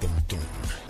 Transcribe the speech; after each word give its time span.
Pontón 0.00 0.40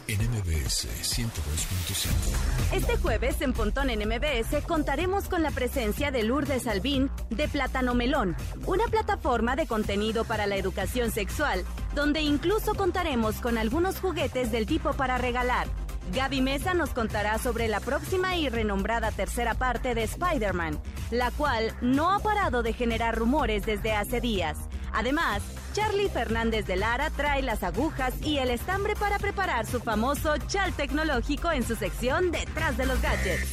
en 0.08 0.18
MBS 0.30 0.88
102.5. 1.02 2.74
Este 2.74 2.96
jueves 2.96 3.40
en 3.40 3.52
Pontón 3.52 3.90
en 3.90 4.00
MBS 4.08 4.64
contaremos 4.66 5.28
con 5.28 5.42
la 5.42 5.50
presencia 5.50 6.10
de 6.10 6.22
Lourdes 6.22 6.66
Albín 6.66 7.10
de 7.30 7.48
Plátano 7.48 7.94
Melón, 7.94 8.36
una 8.66 8.86
plataforma 8.86 9.56
de 9.56 9.66
contenido 9.66 10.24
para 10.24 10.46
la 10.46 10.56
educación 10.56 11.10
sexual, 11.10 11.64
donde 11.94 12.22
incluso 12.22 12.74
contaremos 12.74 13.36
con 13.36 13.58
algunos 13.58 14.00
juguetes 14.00 14.50
del 14.50 14.66
tipo 14.66 14.92
para 14.94 15.18
regalar. 15.18 15.66
Gaby 16.14 16.40
Mesa 16.40 16.74
nos 16.74 16.90
contará 16.90 17.38
sobre 17.38 17.68
la 17.68 17.80
próxima 17.80 18.36
y 18.36 18.48
renombrada 18.48 19.12
tercera 19.12 19.54
parte 19.54 19.94
de 19.94 20.02
Spider-Man, 20.02 20.78
la 21.10 21.30
cual 21.30 21.74
no 21.80 22.10
ha 22.10 22.18
parado 22.18 22.62
de 22.62 22.72
generar 22.72 23.16
rumores 23.16 23.64
desde 23.64 23.92
hace 23.92 24.20
días. 24.20 24.58
Además, 24.92 25.42
Charlie 25.72 26.10
Fernández 26.10 26.66
de 26.66 26.76
Lara 26.76 27.08
trae 27.10 27.42
las 27.42 27.62
agujas 27.62 28.12
y 28.22 28.38
el 28.38 28.50
estambre 28.50 28.94
para 28.94 29.18
preparar 29.18 29.66
su 29.66 29.80
famoso 29.80 30.36
chal 30.46 30.72
tecnológico 30.74 31.50
en 31.50 31.66
su 31.66 31.76
sección 31.76 32.30
Detrás 32.30 32.76
de 32.76 32.86
los 32.86 33.00
Gadgets. 33.00 33.48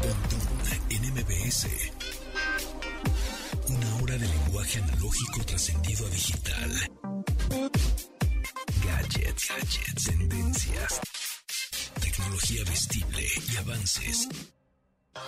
Pontón 0.00 0.48
en 0.90 1.12
MBS. 1.12 1.66
Una 3.68 3.96
hora 3.96 4.16
de 4.16 4.26
lenguaje 4.26 4.80
analógico 4.80 5.44
trascendido 5.44 6.06
a 6.06 6.10
digital. 6.10 6.70
Gadgets, 8.86 9.48
gadgets, 9.48 10.04
tendencias, 10.04 11.00
tecnología 12.00 12.64
vestible 12.64 13.26
y 13.52 13.56
avances 13.58 14.28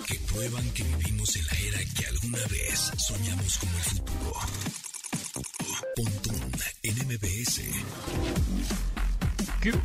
que 0.06 0.14
prueban 0.32 0.70
que 0.70 0.82
vivimos 0.82 1.36
en 1.36 1.46
la 1.46 1.52
era 1.52 1.78
que 1.94 2.06
alguna 2.06 2.46
vez 2.46 2.92
soñamos 2.96 3.58
como 3.58 3.76
el 3.76 3.84
futuro. 3.84 4.40
Pontón 5.32 6.50
en 6.82 6.94
MBS. 7.06 7.62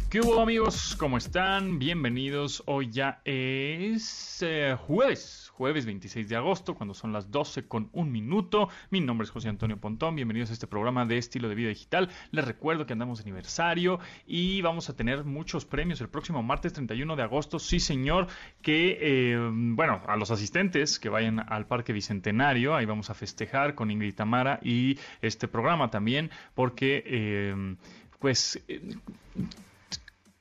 ¿Qué, 0.09 0.21
hubo 0.21 0.41
amigos? 0.41 0.95
¿Cómo 0.97 1.17
están? 1.17 1.77
Bienvenidos. 1.77 2.63
Hoy 2.65 2.89
ya 2.89 3.21
es 3.25 4.39
eh, 4.41 4.75
jueves, 4.87 5.44
jueves 5.55 5.85
26 5.85 6.27
de 6.27 6.35
agosto, 6.35 6.75
cuando 6.75 6.93
son 6.93 7.13
las 7.13 7.31
12 7.31 7.65
con 7.67 7.89
un 7.93 8.11
minuto. 8.11 8.67
Mi 8.89 8.99
nombre 8.99 9.23
es 9.23 9.31
José 9.31 9.47
Antonio 9.47 9.77
Pontón. 9.77 10.13
Bienvenidos 10.13 10.49
a 10.49 10.53
este 10.53 10.67
programa 10.67 11.05
de 11.05 11.17
estilo 11.17 11.47
de 11.47 11.55
vida 11.55 11.69
digital. 11.69 12.09
Les 12.31 12.43
recuerdo 12.43 12.85
que 12.85 12.91
andamos 12.91 13.19
de 13.19 13.23
aniversario 13.23 13.99
y 14.27 14.61
vamos 14.61 14.89
a 14.89 14.97
tener 14.97 15.23
muchos 15.23 15.63
premios 15.63 16.01
el 16.01 16.09
próximo 16.09 16.43
martes 16.43 16.73
31 16.73 17.15
de 17.15 17.23
agosto. 17.23 17.57
Sí, 17.59 17.79
señor. 17.79 18.27
Que, 18.61 18.97
eh, 18.99 19.49
bueno, 19.51 20.01
a 20.05 20.17
los 20.17 20.29
asistentes 20.29 20.99
que 20.99 21.07
vayan 21.07 21.39
al 21.39 21.67
Parque 21.67 21.93
Bicentenario, 21.93 22.75
ahí 22.75 22.85
vamos 22.85 23.09
a 23.09 23.13
festejar 23.13 23.75
con 23.75 23.91
Ingrid 23.91 24.15
Tamara 24.15 24.59
y 24.61 24.99
este 25.21 25.47
programa 25.47 25.89
también, 25.89 26.31
porque, 26.53 27.01
eh, 27.05 27.75
pues. 28.19 28.61
eh, 28.67 28.81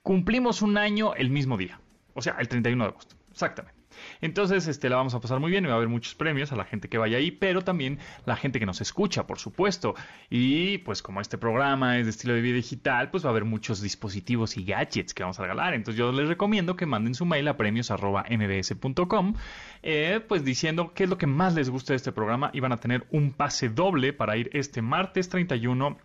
cumplimos 0.03 0.61
un 0.61 0.77
año 0.77 1.15
el 1.15 1.31
mismo 1.31 1.57
día. 1.57 1.81
O 2.15 2.21
sea, 2.21 2.37
el 2.41 2.49
31 2.49 2.85
de 2.85 2.91
agosto. 2.91 3.17
Exactamente. 3.31 3.84
Entonces, 4.21 4.67
este, 4.67 4.89
la 4.89 4.97
vamos 4.97 5.15
a 5.15 5.21
pasar 5.21 5.41
muy 5.41 5.51
bien 5.51 5.65
y 5.65 5.69
va 5.69 5.75
a 5.75 5.77
haber 5.77 5.89
muchos 5.89 6.15
premios 6.15 6.53
a 6.53 6.57
la 6.57 6.65
gente 6.65 6.89
que 6.89 6.99
vaya 6.99 7.19
ahí, 7.19 7.31
pero 7.31 7.63
también 7.63 7.99
la 8.27 8.37
gente 8.37 8.59
que 8.59 8.67
nos 8.67 8.81
escucha, 8.81 9.27
por 9.27 9.39
supuesto. 9.39 9.95
Y 10.31 10.79
pues 10.79 11.03
como 11.03 11.21
este 11.21 11.39
programa 11.39 11.99
es 11.99 12.07
de 12.07 12.11
estilo 12.11 12.35
de 12.35 12.41
vida 12.41 12.57
digital, 12.57 13.11
pues 13.11 13.25
va 13.25 13.29
a 13.29 13.31
haber 13.31 13.45
muchos 13.45 13.81
dispositivos 13.81 14.57
y 14.57 14.65
gadgets 14.65 15.15
que 15.15 15.23
vamos 15.23 15.39
a 15.39 15.43
regalar. 15.43 15.75
Entonces 15.75 15.99
yo 15.99 16.13
les 16.13 16.29
recomiendo 16.29 16.77
que 16.77 16.87
manden 16.87 17.15
su 17.15 17.25
mail 17.25 17.49
a 17.49 17.57
premios.mbs.com, 17.57 19.35
eh, 19.83 20.21
pues 20.27 20.45
diciendo 20.45 20.93
qué 20.95 21.05
es 21.05 21.11
lo 21.11 21.19
que 21.19 21.27
más 21.27 21.55
les 21.55 21.71
gusta 21.71 21.93
de 21.93 21.97
este 21.97 22.13
programa 22.13 22.51
y 22.53 22.61
van 22.61 22.73
a 22.73 22.79
tener 22.79 23.07
un 23.11 23.33
pase 23.33 23.69
doble 23.69 24.13
para 24.13 24.37
ir 24.37 24.51
este 24.53 24.83
martes 24.83 25.29
31 25.29 25.99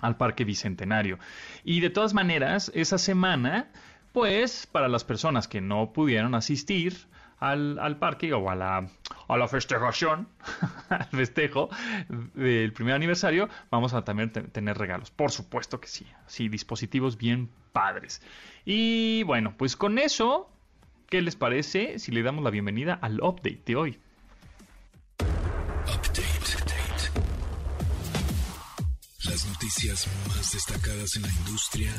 al 0.00 0.16
Parque 0.16 0.44
Bicentenario. 0.44 1.18
Y 1.64 1.80
de 1.80 1.90
todas 1.90 2.14
maneras, 2.14 2.70
esa 2.74 2.98
semana, 2.98 3.70
pues 4.12 4.66
para 4.66 4.88
las 4.88 5.04
personas 5.04 5.48
que 5.48 5.60
no 5.60 5.92
pudieron 5.92 6.34
asistir 6.34 6.96
al, 7.38 7.98
parque 7.98 8.32
o 8.32 8.48
a 8.50 8.54
la, 8.54 8.88
a 9.28 9.36
la 9.36 9.48
festejación, 9.48 10.28
al 10.88 11.06
festejo 11.06 11.68
del 12.34 12.72
primer 12.72 12.94
aniversario, 12.94 13.48
vamos 13.70 13.94
a 13.94 14.04
también 14.04 14.30
te- 14.32 14.42
tener 14.42 14.78
regalos. 14.78 15.10
Por 15.10 15.30
supuesto 15.30 15.80
que 15.80 15.88
sí, 15.88 16.06
sí, 16.26 16.48
dispositivos 16.48 17.16
bien 17.18 17.50
padres. 17.72 18.22
Y 18.64 19.22
bueno, 19.24 19.54
pues 19.56 19.76
con 19.76 19.98
eso, 19.98 20.50
¿qué 21.08 21.20
les 21.22 21.36
parece 21.36 21.98
si 21.98 22.12
le 22.12 22.22
damos 22.22 22.42
la 22.42 22.50
bienvenida 22.50 22.94
al 23.00 23.20
update 23.20 23.62
de 23.66 23.76
hoy? 23.76 24.00
Las 29.24 29.44
noticias 29.46 30.06
más 30.28 30.52
destacadas 30.52 31.16
en 31.16 31.22
la 31.22 31.28
industria 31.28 31.92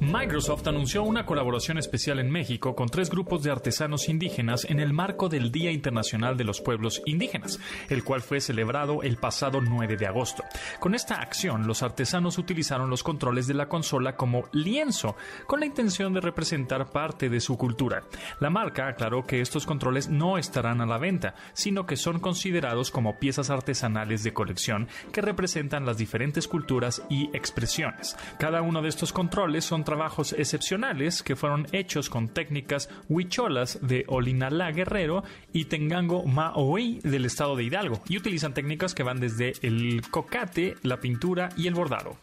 Microsoft 0.00 0.66
anunció 0.66 1.02
una 1.02 1.24
colaboración 1.24 1.78
especial 1.78 2.18
en 2.18 2.30
México 2.30 2.74
con 2.74 2.88
tres 2.88 3.10
grupos 3.10 3.42
de 3.42 3.50
artesanos 3.50 4.08
indígenas 4.08 4.64
en 4.64 4.80
el 4.80 4.92
marco 4.92 5.28
del 5.28 5.50
Día 5.50 5.70
Internacional 5.70 6.36
de 6.36 6.44
los 6.44 6.60
Pueblos 6.60 7.02
Indígenas, 7.06 7.58
el 7.88 8.04
cual 8.04 8.20
fue 8.20 8.40
celebrado 8.40 9.02
el 9.02 9.16
pasado 9.16 9.60
9 9.60 9.96
de 9.96 10.06
agosto. 10.06 10.44
Con 10.80 10.94
esta 10.94 11.16
acción, 11.16 11.66
los 11.66 11.82
artesanos 11.82 12.38
utilizaron 12.38 12.90
los 12.90 13.02
controles 13.02 13.46
de 13.46 13.54
la 13.54 13.68
consola 13.68 14.16
como 14.16 14.48
lienzo, 14.52 15.16
con 15.46 15.60
la 15.60 15.66
intención 15.66 16.12
de 16.12 16.20
representar 16.20 16.90
parte 16.90 17.28
de 17.28 17.40
su 17.40 17.56
cultura. 17.56 18.02
La 18.40 18.50
marca 18.50 18.88
aclaró 18.88 19.26
que 19.26 19.40
estos 19.40 19.66
controles 19.66 20.08
no 20.08 20.38
estarán 20.38 20.80
a 20.80 20.86
la 20.86 20.98
venta, 20.98 21.34
sino 21.52 21.86
que 21.86 21.96
son 21.96 22.20
considerados 22.20 22.90
como 22.90 23.18
piezas 23.18 23.50
artesanales 23.50 24.22
de 24.22 24.32
colección 24.32 24.88
que 25.12 25.22
representan 25.22 25.86
las 25.86 25.98
diferentes 25.98 26.48
culturas 26.48 27.02
y 27.08 27.30
expresiones. 27.36 28.16
Cada 28.38 28.62
uno 28.62 28.82
de 28.82 28.88
estos 28.88 29.12
controles 29.12 29.64
son 29.64 29.75
trabajos 29.84 30.32
excepcionales 30.32 31.22
que 31.22 31.36
fueron 31.36 31.66
hechos 31.72 32.10
con 32.10 32.28
técnicas 32.28 32.88
huicholas 33.08 33.78
de 33.82 34.04
Olinalá 34.08 34.70
Guerrero 34.72 35.24
y 35.52 35.66
Tengango 35.66 36.24
Maoi 36.24 37.00
del 37.02 37.24
estado 37.24 37.56
de 37.56 37.64
Hidalgo 37.64 38.02
y 38.08 38.16
utilizan 38.16 38.54
técnicas 38.54 38.94
que 38.94 39.02
van 39.02 39.20
desde 39.20 39.54
el 39.62 40.02
cocate, 40.10 40.76
la 40.82 40.98
pintura 40.98 41.48
y 41.56 41.66
el 41.66 41.74
bordado. 41.74 42.16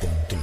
Pontón 0.00 0.40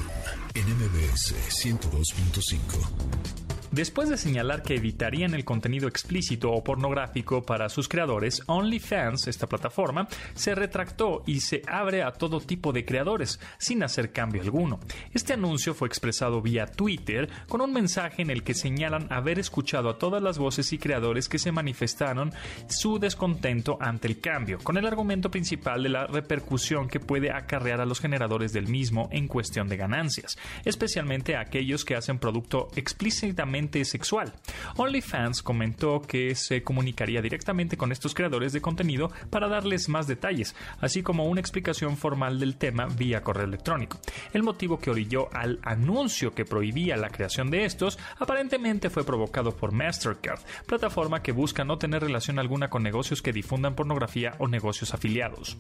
en 0.56 0.66
MBS 0.66 1.36
102.5. 1.64 3.43
Después 3.74 4.08
de 4.08 4.20
señalar 4.20 4.62
que 4.62 4.76
evitarían 4.76 5.34
el 5.34 5.46
contenido 5.46 5.88
explícito 5.88 6.52
o 6.52 6.64
pornográfico 6.64 7.42
para 7.42 7.70
sus 7.70 7.90
creadores, 7.90 8.44
OnlyFans, 8.46 9.28
esta 9.28 9.48
plataforma, 9.48 10.08
se 10.36 10.54
retractó 10.54 11.24
y 11.26 11.40
se 11.40 11.64
abre 11.66 12.04
a 12.04 12.12
todo 12.12 12.40
tipo 12.40 12.72
de 12.72 12.86
creadores, 12.86 13.40
sin 13.58 13.82
hacer 13.82 14.12
cambio 14.12 14.44
alguno. 14.44 14.80
Este 15.12 15.34
anuncio 15.34 15.74
fue 15.74 15.88
expresado 15.88 16.40
vía 16.40 16.68
Twitter 16.68 17.28
con 17.48 17.62
un 17.62 17.74
mensaje 17.74 18.22
en 18.22 18.30
el 18.30 18.44
que 18.44 18.54
señalan 18.54 19.12
haber 19.12 19.40
escuchado 19.40 19.90
a 19.90 19.98
todas 19.98 20.22
las 20.22 20.38
voces 20.38 20.72
y 20.72 20.78
creadores 20.78 21.28
que 21.28 21.40
se 21.40 21.52
manifestaron 21.52 22.32
su 22.70 23.00
descontento 23.00 23.80
ante 23.82 24.08
el 24.08 24.20
cambio, 24.20 24.60
con 24.60 24.78
el 24.78 24.86
argumento 24.86 25.32
principal 25.32 25.82
de 25.82 25.90
la 25.90 26.06
repercusión 26.06 26.88
que 26.88 27.00
puede 27.00 27.32
acarrear 27.32 27.82
a 27.82 27.88
los 27.88 28.00
generadores 28.00 28.54
del 28.54 28.68
mismo 28.68 29.10
en 29.12 29.28
cuestión 29.28 29.68
de 29.68 29.78
ganancias, 29.78 30.38
especialmente 30.64 31.36
a 31.36 31.42
aquellos 31.42 31.84
que 31.84 31.96
hacen 31.96 32.20
producto 32.20 32.68
explícitamente 32.76 33.63
sexual. 33.70 34.34
OnlyFans 34.78 35.42
comentó 35.42 36.02
que 36.02 36.36
se 36.36 36.64
comunicaría 36.64 37.22
directamente 37.22 37.78
con 37.78 37.92
estos 37.92 38.14
creadores 38.14 38.54
de 38.54 38.62
contenido 38.62 39.12
para 39.30 39.48
darles 39.48 39.90
más 39.90 40.08
detalles, 40.08 40.56
así 40.80 41.04
como 41.04 41.26
una 41.26 41.40
explicación 41.40 41.98
formal 41.98 42.40
del 42.40 42.56
tema 42.58 42.88
vía 42.88 43.24
correo 43.24 43.46
electrónico. 43.46 44.00
El 44.34 44.44
motivo 44.44 44.80
que 44.80 44.92
orilló 44.92 45.34
al 45.34 45.60
anuncio 45.64 46.34
que 46.34 46.46
prohibía 46.46 46.98
la 46.98 47.10
creación 47.10 47.50
de 47.50 47.66
estos 47.66 47.98
aparentemente 48.20 48.90
fue 48.90 49.04
provocado 49.04 49.56
por 49.56 49.72
Mastercard, 49.72 50.40
plataforma 50.66 51.22
que 51.22 51.32
busca 51.32 51.64
no 51.64 51.78
tener 51.78 52.04
relación 52.04 52.40
alguna 52.40 52.70
con 52.70 52.84
negocios 52.84 53.22
que 53.22 53.34
difundan 53.34 53.76
pornografía 53.76 54.36
o 54.40 54.48
negocios 54.48 54.94
afiliados. 54.94 55.58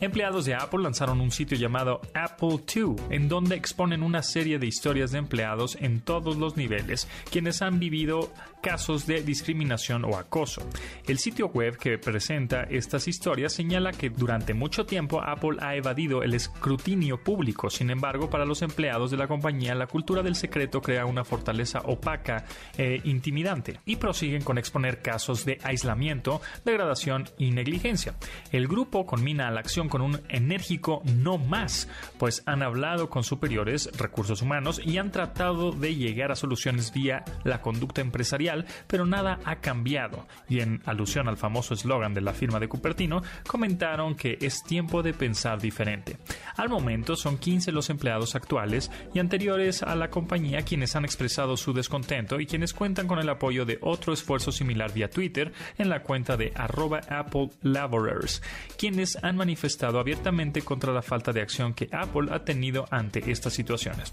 Empleados 0.00 0.46
de 0.46 0.54
Apple 0.54 0.82
lanzaron 0.82 1.20
un 1.20 1.30
sitio 1.30 1.58
llamado 1.58 2.00
Apple 2.14 2.60
2, 2.74 2.96
en 3.10 3.28
donde 3.28 3.54
exponen 3.54 4.02
una 4.02 4.22
serie 4.22 4.58
de 4.58 4.66
historias 4.66 5.12
de 5.12 5.18
empleados 5.18 5.76
en 5.78 6.00
todos 6.00 6.38
los 6.38 6.56
niveles, 6.56 7.06
quienes 7.30 7.60
han 7.60 7.78
vivido 7.78 8.32
casos 8.60 9.06
de 9.06 9.22
discriminación 9.22 10.04
o 10.04 10.16
acoso. 10.16 10.62
El 11.06 11.18
sitio 11.18 11.48
web 11.48 11.76
que 11.76 11.98
presenta 11.98 12.62
estas 12.64 13.08
historias 13.08 13.52
señala 13.52 13.92
que 13.92 14.10
durante 14.10 14.54
mucho 14.54 14.86
tiempo 14.86 15.22
Apple 15.22 15.58
ha 15.60 15.74
evadido 15.76 16.22
el 16.22 16.34
escrutinio 16.34 17.22
público. 17.22 17.70
Sin 17.70 17.90
embargo, 17.90 18.30
para 18.30 18.44
los 18.44 18.62
empleados 18.62 19.10
de 19.10 19.16
la 19.16 19.28
compañía, 19.28 19.74
la 19.74 19.86
cultura 19.86 20.22
del 20.22 20.36
secreto 20.36 20.80
crea 20.80 21.06
una 21.06 21.24
fortaleza 21.24 21.80
opaca 21.84 22.44
e 22.76 23.00
intimidante, 23.04 23.80
y 23.84 23.96
prosiguen 23.96 24.42
con 24.42 24.58
exponer 24.58 25.02
casos 25.02 25.44
de 25.44 25.58
aislamiento, 25.62 26.40
degradación 26.64 27.28
y 27.38 27.50
negligencia. 27.50 28.14
El 28.52 28.68
grupo 28.68 29.06
conmina 29.06 29.48
a 29.48 29.50
la 29.50 29.60
acción 29.60 29.88
con 29.88 30.02
un 30.02 30.20
enérgico 30.28 31.02
no 31.04 31.38
más, 31.38 31.88
pues 32.18 32.42
han 32.46 32.62
hablado 32.62 33.10
con 33.10 33.24
superiores 33.24 33.90
recursos 33.96 34.42
humanos 34.42 34.80
y 34.84 34.98
han 34.98 35.10
tratado 35.10 35.72
de 35.72 35.94
llegar 35.94 36.32
a 36.32 36.36
soluciones 36.36 36.92
vía 36.92 37.24
la 37.44 37.60
conducta 37.60 38.00
empresarial, 38.00 38.49
pero 38.86 39.06
nada 39.06 39.38
ha 39.44 39.56
cambiado. 39.56 40.26
Y 40.48 40.60
en 40.60 40.82
alusión 40.84 41.28
al 41.28 41.36
famoso 41.36 41.74
eslogan 41.74 42.14
de 42.14 42.20
la 42.20 42.32
firma 42.32 42.60
de 42.60 42.68
Cupertino, 42.68 43.22
comentaron 43.46 44.14
que 44.14 44.38
es 44.40 44.62
tiempo 44.62 45.02
de 45.02 45.14
pensar 45.14 45.60
diferente. 45.60 46.18
Al 46.56 46.68
momento 46.68 47.16
son 47.16 47.38
15 47.38 47.72
los 47.72 47.90
empleados 47.90 48.34
actuales 48.34 48.90
y 49.14 49.18
anteriores 49.18 49.82
a 49.82 49.94
la 49.94 50.10
compañía 50.10 50.62
quienes 50.62 50.96
han 50.96 51.04
expresado 51.04 51.56
su 51.56 51.72
descontento 51.72 52.40
y 52.40 52.46
quienes 52.46 52.74
cuentan 52.74 53.06
con 53.06 53.18
el 53.18 53.28
apoyo 53.28 53.64
de 53.64 53.78
otro 53.80 54.12
esfuerzo 54.12 54.52
similar 54.52 54.92
vía 54.92 55.10
Twitter 55.10 55.52
en 55.78 55.88
la 55.88 56.02
cuenta 56.02 56.36
de 56.36 56.52
arroba 56.54 57.00
Apple 57.08 57.50
Laborers, 57.62 58.42
quienes 58.76 59.16
han 59.22 59.36
manifestado 59.36 59.98
abiertamente 59.98 60.62
contra 60.62 60.92
la 60.92 61.02
falta 61.02 61.32
de 61.32 61.42
acción 61.42 61.74
que 61.74 61.88
Apple 61.92 62.28
ha 62.30 62.44
tenido 62.44 62.86
ante 62.90 63.30
estas 63.30 63.52
situaciones. 63.52 64.12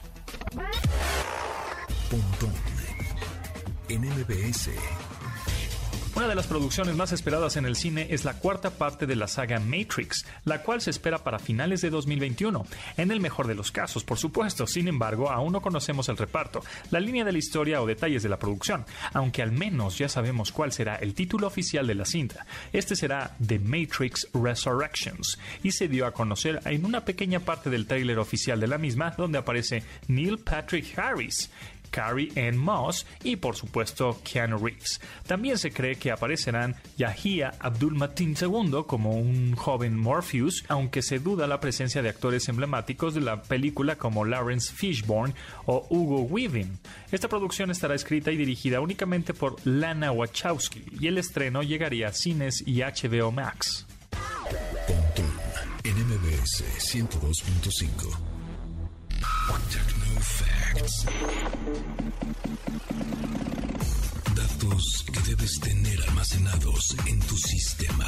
Una 6.17 6.27
de 6.27 6.33
las 6.33 6.47
producciones 6.47 6.95
más 6.95 7.11
esperadas 7.11 7.57
en 7.57 7.65
el 7.65 7.75
cine 7.75 8.07
es 8.09 8.25
la 8.25 8.39
cuarta 8.39 8.71
parte 8.71 9.05
de 9.05 9.15
la 9.15 9.27
saga 9.27 9.59
Matrix, 9.59 10.25
la 10.45 10.63
cual 10.63 10.81
se 10.81 10.89
espera 10.89 11.23
para 11.23 11.37
finales 11.37 11.81
de 11.81 11.91
2021. 11.91 12.65
En 12.97 13.11
el 13.11 13.19
mejor 13.19 13.45
de 13.45 13.53
los 13.53 13.71
casos, 13.71 14.03
por 14.03 14.17
supuesto. 14.17 14.65
Sin 14.65 14.87
embargo, 14.87 15.29
aún 15.29 15.53
no 15.53 15.61
conocemos 15.61 16.09
el 16.09 16.17
reparto, 16.17 16.63
la 16.89 16.99
línea 16.99 17.23
de 17.23 17.33
la 17.33 17.37
historia 17.37 17.83
o 17.83 17.85
detalles 17.85 18.23
de 18.23 18.29
la 18.29 18.39
producción, 18.39 18.83
aunque 19.13 19.43
al 19.43 19.51
menos 19.51 19.99
ya 19.99 20.09
sabemos 20.09 20.51
cuál 20.51 20.71
será 20.71 20.95
el 20.95 21.13
título 21.13 21.45
oficial 21.45 21.85
de 21.85 21.93
la 21.93 22.05
cinta. 22.05 22.47
Este 22.73 22.95
será 22.95 23.35
The 23.45 23.59
Matrix 23.59 24.27
Resurrections 24.33 25.37
y 25.61 25.71
se 25.71 25.87
dio 25.87 26.07
a 26.07 26.13
conocer 26.13 26.61
en 26.65 26.83
una 26.83 27.05
pequeña 27.05 27.41
parte 27.41 27.69
del 27.69 27.85
tráiler 27.85 28.17
oficial 28.17 28.59
de 28.59 28.67
la 28.67 28.79
misma 28.79 29.13
donde 29.15 29.37
aparece 29.37 29.83
Neil 30.07 30.39
Patrick 30.39 30.97
Harris, 30.97 31.51
Carrie 31.89 32.31
Ann 32.35 32.57
Moss 32.57 33.05
y 33.23 33.37
por 33.37 33.55
supuesto 33.55 34.19
Keanu 34.23 34.57
Reeves. 34.57 34.99
También 35.25 35.57
se 35.57 35.71
cree 35.71 35.95
que 35.95 36.11
aparecerán 36.11 36.75
Yahya 36.97 37.53
Abdul 37.59 37.95
Mateen 37.95 38.35
II 38.39 38.83
como 38.87 39.11
un 39.11 39.55
joven 39.55 39.97
Morpheus, 39.97 40.63
aunque 40.67 41.01
se 41.01 41.19
duda 41.19 41.47
la 41.47 41.59
presencia 41.59 42.01
de 42.01 42.09
actores 42.09 42.47
emblemáticos 42.49 43.13
de 43.13 43.21
la 43.21 43.41
película 43.41 43.97
como 43.97 44.25
Lawrence 44.25 44.73
Fishburne 44.73 45.33
o 45.65 45.85
Hugo 45.89 46.21
Weaving. 46.21 46.77
Esta 47.11 47.27
producción 47.27 47.71
estará 47.71 47.95
escrita 47.95 48.31
y 48.31 48.37
dirigida 48.37 48.81
únicamente 48.81 49.33
por 49.33 49.55
Lana 49.65 50.11
Wachowski 50.11 50.83
y 50.99 51.07
el 51.07 51.17
estreno 51.17 51.63
llegaría 51.63 52.09
a 52.09 52.13
cines 52.13 52.63
y 52.65 52.81
HBO 52.81 53.31
Max. 53.31 53.85
en 55.83 55.97
102.5 55.97 58.37
Datos 64.35 65.05
que 65.11 65.19
debes 65.31 65.59
tener 65.59 65.99
almacenados 66.07 66.95
en 67.07 67.19
tu 67.21 67.35
sistema. 67.35 68.05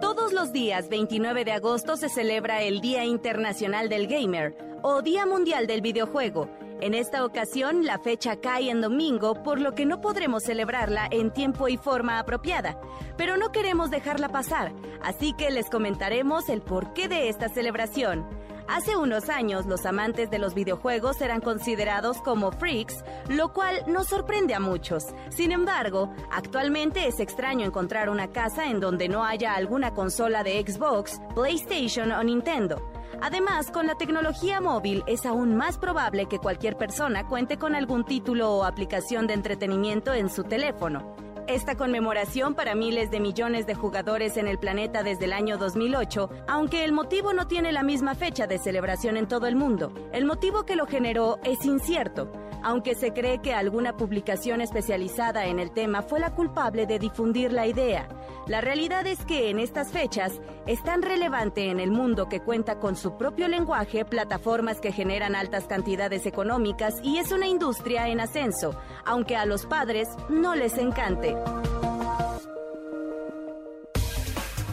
Todos 0.00 0.32
los 0.32 0.54
días 0.54 0.88
29 0.88 1.44
de 1.44 1.52
agosto 1.52 1.98
se 1.98 2.08
celebra 2.08 2.62
el 2.62 2.80
Día 2.80 3.04
Internacional 3.04 3.90
del 3.90 4.06
Gamer 4.06 4.56
o 4.80 5.02
Día 5.02 5.26
Mundial 5.26 5.66
del 5.66 5.82
Videojuego. 5.82 6.48
En 6.80 6.94
esta 6.94 7.26
ocasión 7.26 7.84
la 7.84 7.98
fecha 7.98 8.36
cae 8.36 8.70
en 8.70 8.80
domingo, 8.80 9.42
por 9.42 9.60
lo 9.60 9.74
que 9.74 9.84
no 9.84 10.00
podremos 10.00 10.44
celebrarla 10.44 11.08
en 11.10 11.30
tiempo 11.30 11.68
y 11.68 11.76
forma 11.76 12.18
apropiada. 12.18 12.80
Pero 13.18 13.36
no 13.36 13.52
queremos 13.52 13.90
dejarla 13.90 14.30
pasar, 14.30 14.72
así 15.02 15.34
que 15.34 15.50
les 15.50 15.68
comentaremos 15.68 16.48
el 16.48 16.62
porqué 16.62 17.06
de 17.06 17.28
esta 17.28 17.50
celebración. 17.50 18.26
Hace 18.66 18.96
unos 18.96 19.28
años 19.28 19.66
los 19.66 19.84
amantes 19.84 20.30
de 20.30 20.38
los 20.38 20.54
videojuegos 20.54 21.20
eran 21.20 21.40
considerados 21.40 22.16
como 22.22 22.50
freaks, 22.50 23.04
lo 23.28 23.52
cual 23.52 23.84
nos 23.86 24.08
sorprende 24.08 24.54
a 24.54 24.60
muchos. 24.60 25.04
Sin 25.28 25.52
embargo, 25.52 26.10
actualmente 26.32 27.06
es 27.06 27.20
extraño 27.20 27.66
encontrar 27.66 28.08
una 28.08 28.28
casa 28.28 28.66
en 28.66 28.80
donde 28.80 29.08
no 29.08 29.24
haya 29.24 29.54
alguna 29.54 29.92
consola 29.92 30.42
de 30.42 30.62
Xbox, 30.66 31.20
PlayStation 31.34 32.10
o 32.12 32.22
Nintendo. 32.24 32.90
Además, 33.20 33.70
con 33.70 33.86
la 33.86 33.96
tecnología 33.96 34.60
móvil 34.60 35.04
es 35.06 35.26
aún 35.26 35.54
más 35.56 35.78
probable 35.78 36.26
que 36.26 36.38
cualquier 36.38 36.76
persona 36.76 37.28
cuente 37.28 37.58
con 37.58 37.74
algún 37.74 38.04
título 38.04 38.50
o 38.54 38.64
aplicación 38.64 39.26
de 39.26 39.34
entretenimiento 39.34 40.14
en 40.14 40.30
su 40.30 40.42
teléfono. 40.42 41.23
Esta 41.46 41.76
conmemoración 41.76 42.54
para 42.54 42.74
miles 42.74 43.10
de 43.10 43.20
millones 43.20 43.66
de 43.66 43.74
jugadores 43.74 44.38
en 44.38 44.48
el 44.48 44.58
planeta 44.58 45.02
desde 45.02 45.26
el 45.26 45.34
año 45.34 45.58
2008, 45.58 46.30
aunque 46.48 46.84
el 46.84 46.92
motivo 46.92 47.34
no 47.34 47.46
tiene 47.46 47.70
la 47.70 47.82
misma 47.82 48.14
fecha 48.14 48.46
de 48.46 48.58
celebración 48.58 49.18
en 49.18 49.28
todo 49.28 49.46
el 49.46 49.54
mundo, 49.54 49.92
el 50.12 50.24
motivo 50.24 50.64
que 50.64 50.74
lo 50.74 50.86
generó 50.86 51.38
es 51.44 51.66
incierto, 51.66 52.32
aunque 52.62 52.94
se 52.94 53.12
cree 53.12 53.42
que 53.42 53.52
alguna 53.52 53.94
publicación 53.94 54.62
especializada 54.62 55.44
en 55.44 55.58
el 55.58 55.70
tema 55.70 56.00
fue 56.00 56.18
la 56.18 56.34
culpable 56.34 56.86
de 56.86 56.98
difundir 56.98 57.52
la 57.52 57.66
idea. 57.66 58.08
La 58.46 58.62
realidad 58.62 59.06
es 59.06 59.22
que 59.26 59.50
en 59.50 59.58
estas 59.58 59.92
fechas 59.92 60.40
es 60.66 60.82
tan 60.82 61.02
relevante 61.02 61.70
en 61.70 61.78
el 61.78 61.90
mundo 61.90 62.28
que 62.28 62.40
cuenta 62.40 62.78
con 62.78 62.96
su 62.96 63.18
propio 63.18 63.48
lenguaje, 63.48 64.06
plataformas 64.06 64.80
que 64.80 64.92
generan 64.92 65.34
altas 65.34 65.66
cantidades 65.66 66.24
económicas 66.24 66.94
y 67.02 67.18
es 67.18 67.32
una 67.32 67.46
industria 67.46 68.08
en 68.08 68.20
ascenso, 68.20 68.74
aunque 69.04 69.36
a 69.36 69.44
los 69.44 69.66
padres 69.66 70.08
no 70.30 70.54
les 70.54 70.78
encante. 70.78 71.33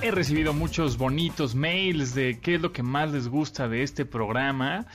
He 0.01 0.09
recibido 0.09 0.53
muchos 0.53 0.97
bonitos 0.97 1.53
mails 1.53 2.15
de 2.15 2.39
qué 2.39 2.55
es 2.55 2.61
lo 2.61 2.73
que 2.73 2.81
más 2.81 3.11
les 3.11 3.27
gusta 3.27 3.67
de 3.67 3.83
este 3.83 4.03
programa 4.03 4.87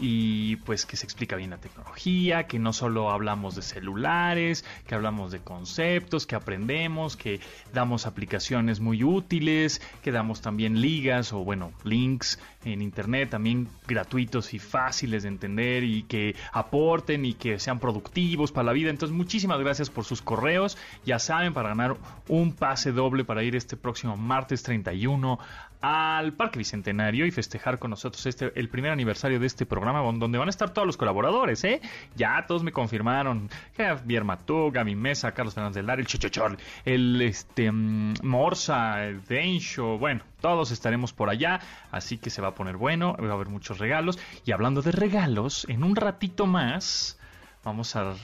y 0.00 0.56
pues 0.56 0.86
que 0.86 0.96
se 0.96 1.04
explica 1.06 1.36
bien 1.36 1.50
la 1.50 1.58
tecnología, 1.58 2.46
que 2.46 2.58
no 2.58 2.72
solo 2.72 3.10
hablamos 3.10 3.54
de 3.54 3.62
celulares, 3.62 4.64
que 4.86 4.94
hablamos 4.94 5.32
de 5.32 5.40
conceptos, 5.40 6.26
que 6.26 6.36
aprendemos, 6.36 7.16
que 7.16 7.40
damos 7.72 8.06
aplicaciones 8.06 8.80
muy 8.80 9.04
útiles, 9.04 9.82
que 10.02 10.12
damos 10.12 10.40
también 10.40 10.80
ligas 10.80 11.32
o 11.32 11.38
bueno, 11.38 11.72
links 11.84 12.38
en 12.64 12.82
internet 12.82 13.30
también 13.30 13.68
gratuitos 13.86 14.54
y 14.54 14.58
fáciles 14.58 15.22
de 15.22 15.28
entender 15.28 15.84
y 15.84 16.02
que 16.02 16.34
aporten 16.52 17.24
y 17.24 17.34
que 17.34 17.58
sean 17.58 17.78
productivos 17.78 18.52
para 18.52 18.66
la 18.66 18.72
vida. 18.72 18.90
Entonces, 18.90 19.16
muchísimas 19.16 19.58
gracias 19.60 19.90
por 19.90 20.04
sus 20.04 20.22
correos. 20.22 20.76
Ya 21.04 21.18
saben, 21.18 21.54
para 21.54 21.70
ganar 21.70 21.96
un 22.28 22.52
pase 22.52 22.92
doble 22.92 23.24
para 23.24 23.42
ir 23.42 23.56
este 23.56 23.76
próximo 23.76 24.16
martes 24.16 24.62
31 24.62 25.38
al 25.80 26.32
Parque 26.32 26.58
Bicentenario 26.58 27.26
y 27.26 27.30
festejar 27.30 27.78
con 27.78 27.90
nosotros 27.90 28.26
este 28.26 28.52
el 28.54 28.68
primer 28.68 28.90
aniversario 28.90 29.38
de 29.38 29.46
este 29.46 29.66
programa 29.66 30.00
donde 30.00 30.38
van 30.38 30.48
a 30.48 30.50
estar 30.50 30.70
todos 30.70 30.86
los 30.86 30.96
colaboradores, 30.96 31.62
¿eh? 31.64 31.80
Ya 32.16 32.44
todos 32.46 32.62
me 32.62 32.72
confirmaron. 32.72 33.48
Javier 33.76 34.24
Matú, 34.24 34.72
mi 34.84 34.96
Mesa, 34.96 35.32
Carlos 35.32 35.54
Fernández 35.54 35.76
del 35.76 35.86
Dar, 35.86 36.00
el 36.00 36.06
Chichochor, 36.06 36.56
el 36.84 37.22
este 37.22 37.70
mm, 37.70 38.14
Morsa, 38.22 39.04
el 39.04 39.24
Dencho, 39.24 39.98
bueno, 39.98 40.22
todos 40.40 40.70
estaremos 40.70 41.12
por 41.12 41.30
allá, 41.30 41.60
así 41.90 42.18
que 42.18 42.30
se 42.30 42.42
va 42.42 42.48
a 42.48 42.54
poner 42.54 42.76
bueno, 42.76 43.16
va 43.16 43.30
a 43.30 43.32
haber 43.32 43.48
muchos 43.48 43.78
regalos 43.78 44.18
y 44.44 44.52
hablando 44.52 44.82
de 44.82 44.92
regalos, 44.92 45.66
en 45.68 45.84
un 45.84 45.94
ratito 45.94 46.46
más 46.46 47.18
vamos 47.64 47.94
a 47.96 48.14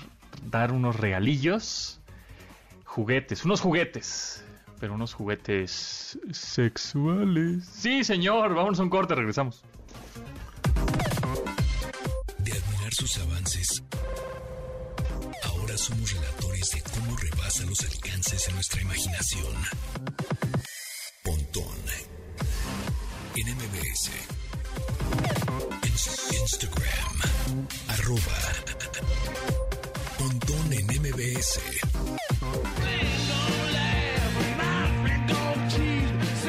dar 0.50 0.72
unos 0.72 0.96
regalillos, 0.96 2.00
juguetes, 2.84 3.44
unos 3.44 3.60
juguetes 3.60 4.44
pero 4.84 4.92
unos 4.92 5.14
juguetes 5.14 6.18
sexuales. 6.30 7.64
Sí, 7.64 8.04
señor, 8.04 8.54
vámonos 8.54 8.78
a 8.78 8.82
un 8.82 8.90
corte, 8.90 9.14
regresamos. 9.14 9.62
De 12.40 12.52
admirar 12.52 12.92
sus 12.92 13.16
avances, 13.16 13.82
ahora 15.44 15.78
somos 15.78 16.12
relatores 16.12 16.70
de 16.72 16.82
cómo 16.82 17.16
rebasa 17.16 17.64
los 17.64 17.80
alcances 17.80 18.46
en 18.46 18.54
nuestra 18.56 18.82
imaginación. 18.82 19.54
Pontón 21.24 21.78
en 23.36 23.56
MBS. 23.56 24.10
Instagram. 26.42 27.22
Arroba. 27.88 28.38
Pontón 30.18 30.72
en 30.74 30.84
MBS. 31.00 31.60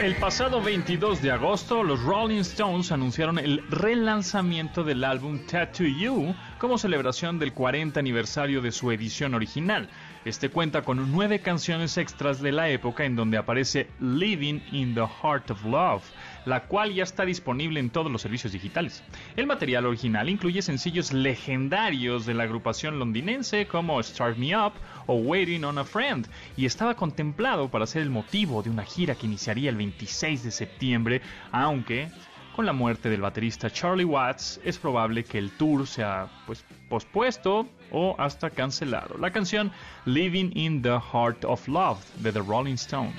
El 0.05 0.13
pasado 0.17 0.61
22 0.61 1.19
de 1.23 1.31
agosto, 1.31 1.81
los 1.81 2.03
Rolling 2.03 2.41
Stones 2.41 2.91
anunciaron 2.91 3.39
el 3.39 3.67
relanzamiento 3.71 4.83
del 4.83 5.03
álbum 5.03 5.39
Tattoo 5.47 5.87
You 5.87 6.35
como 6.59 6.77
celebración 6.77 7.39
del 7.39 7.53
40 7.53 8.01
aniversario 8.01 8.61
de 8.61 8.71
su 8.71 8.91
edición 8.91 9.33
original. 9.33 9.89
Este 10.23 10.49
cuenta 10.49 10.83
con 10.83 11.11
nueve 11.11 11.39
canciones 11.39 11.97
extras 11.97 12.39
de 12.39 12.51
la 12.51 12.69
época 12.69 13.03
en 13.03 13.15
donde 13.15 13.37
aparece 13.37 13.89
Living 13.99 14.59
in 14.71 14.93
the 14.93 15.07
Heart 15.07 15.49
of 15.49 15.65
Love, 15.65 16.03
la 16.45 16.63
cual 16.63 16.93
ya 16.93 17.03
está 17.03 17.25
disponible 17.25 17.79
en 17.79 17.89
todos 17.89 18.11
los 18.11 18.21
servicios 18.21 18.53
digitales. 18.53 19.03
El 19.35 19.47
material 19.47 19.85
original 19.85 20.29
incluye 20.29 20.61
sencillos 20.61 21.11
legendarios 21.11 22.25
de 22.25 22.33
la 22.33 22.43
agrupación 22.43 22.99
londinense 22.99 23.67
como 23.67 24.01
Start 24.01 24.37
Me 24.37 24.55
Up 24.55 24.73
o 25.07 25.15
Waiting 25.15 25.63
on 25.63 25.77
a 25.77 25.83
Friend, 25.83 26.27
y 26.57 26.65
estaba 26.65 26.95
contemplado 26.95 27.69
para 27.69 27.85
ser 27.85 28.01
el 28.01 28.09
motivo 28.09 28.63
de 28.63 28.69
una 28.69 28.83
gira 28.83 29.15
que 29.15 29.27
iniciaría 29.27 29.69
el 29.69 29.75
26 29.75 30.43
de 30.43 30.51
septiembre, 30.51 31.21
aunque 31.51 32.09
con 32.55 32.65
la 32.65 32.71
muerte 32.71 33.09
del 33.09 33.19
baterista 33.19 33.69
Charlie 33.69 34.05
Watts, 34.05 34.61
es 34.63 34.77
probable 34.77 35.25
que 35.25 35.37
el 35.37 35.51
tour 35.51 35.85
sea 35.85 36.29
pues, 36.47 36.63
pospuesto 36.87 37.67
o 37.91 38.15
hasta 38.17 38.49
cancelado. 38.49 39.17
La 39.17 39.31
canción 39.31 39.73
Living 40.05 40.51
in 40.53 40.81
the 40.81 40.97
Heart 41.11 41.43
of 41.43 41.67
Love 41.67 41.99
de 42.21 42.31
The 42.31 42.39
Rolling 42.39 42.75
Stones. 42.75 43.13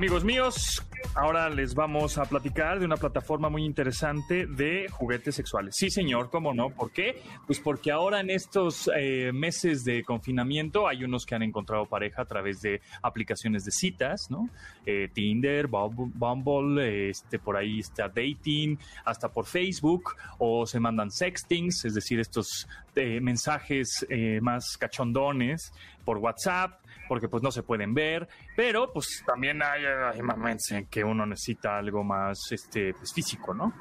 Amigos 0.00 0.24
míos, 0.24 0.82
ahora 1.14 1.50
les 1.50 1.74
vamos 1.74 2.16
a 2.16 2.24
platicar 2.24 2.78
de 2.78 2.86
una 2.86 2.96
plataforma 2.96 3.50
muy 3.50 3.66
interesante 3.66 4.46
de 4.46 4.88
juguetes 4.88 5.34
sexuales. 5.34 5.74
Sí, 5.76 5.90
señor, 5.90 6.30
¿cómo 6.30 6.54
no? 6.54 6.70
¿Por 6.70 6.90
qué? 6.90 7.20
Pues 7.46 7.60
porque 7.60 7.90
ahora 7.90 8.20
en 8.20 8.30
estos 8.30 8.90
eh, 8.96 9.30
meses 9.34 9.84
de 9.84 10.02
confinamiento 10.02 10.88
hay 10.88 11.04
unos 11.04 11.26
que 11.26 11.34
han 11.34 11.42
encontrado 11.42 11.84
pareja 11.84 12.22
a 12.22 12.24
través 12.24 12.62
de 12.62 12.80
aplicaciones 13.02 13.66
de 13.66 13.72
citas, 13.72 14.28
¿no? 14.30 14.48
Eh, 14.86 15.10
Tinder, 15.12 15.66
Bumble, 15.66 17.10
este, 17.10 17.38
por 17.38 17.58
ahí 17.58 17.80
está 17.80 18.08
dating, 18.08 18.78
hasta 19.04 19.28
por 19.28 19.44
Facebook, 19.44 20.16
o 20.38 20.64
se 20.64 20.80
mandan 20.80 21.10
sextings, 21.10 21.84
es 21.84 21.92
decir, 21.92 22.20
estos 22.20 22.66
eh, 22.96 23.20
mensajes 23.20 24.06
más 24.40 24.78
cachondones 24.78 25.74
por 26.06 26.16
WhatsApp, 26.16 26.79
porque 27.08 27.28
pues 27.28 27.42
no 27.42 27.50
se 27.50 27.62
pueden 27.62 27.94
ver, 27.94 28.28
pero 28.56 28.92
pues 28.92 29.22
también 29.26 29.60
hay, 29.62 30.20
momentos 30.22 30.70
en 30.72 30.86
que 30.86 31.04
uno 31.04 31.26
necesita 31.26 31.78
algo 31.78 32.04
más 32.04 32.38
este, 32.50 32.94
pues, 32.94 33.12
físico, 33.12 33.54
¿no? 33.54 33.72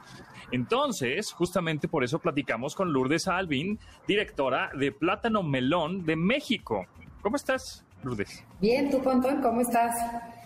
Entonces, 0.52 1.32
justamente 1.32 1.88
por 1.88 2.04
eso 2.04 2.20
platicamos 2.20 2.76
con 2.76 2.92
Lourdes 2.92 3.28
Alvin, 3.28 3.80
directora 4.08 4.72
de 4.74 4.92
Plátano 4.92 5.44
Melón 5.44 6.06
de 6.06 6.16
México. 6.16 6.86
¿Cómo 7.22 7.36
estás, 7.36 7.86
Lourdes? 8.04 8.44
Bien, 8.60 8.90
tú, 8.90 9.02
Pontón, 9.02 9.42
¿cómo 9.42 9.62
estás? 9.62 9.96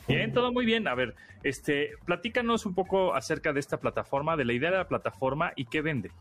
Bien, 0.08 0.34
todo 0.34 0.52
muy 0.52 0.66
bien. 0.66 0.88
A 0.88 0.96
ver, 0.96 1.16
este, 1.44 1.92
platícanos 2.06 2.66
un 2.66 2.74
poco 2.74 3.16
acerca 3.16 3.54
de 3.54 3.60
esta 3.60 3.78
plataforma, 3.78 4.36
de 4.36 4.46
la 4.46 4.54
idea 4.54 4.72
de 4.72 4.78
la 4.78 4.88
plataforma 4.88 5.54
y 5.56 5.66
qué 5.66 5.82
vende. 5.82 6.12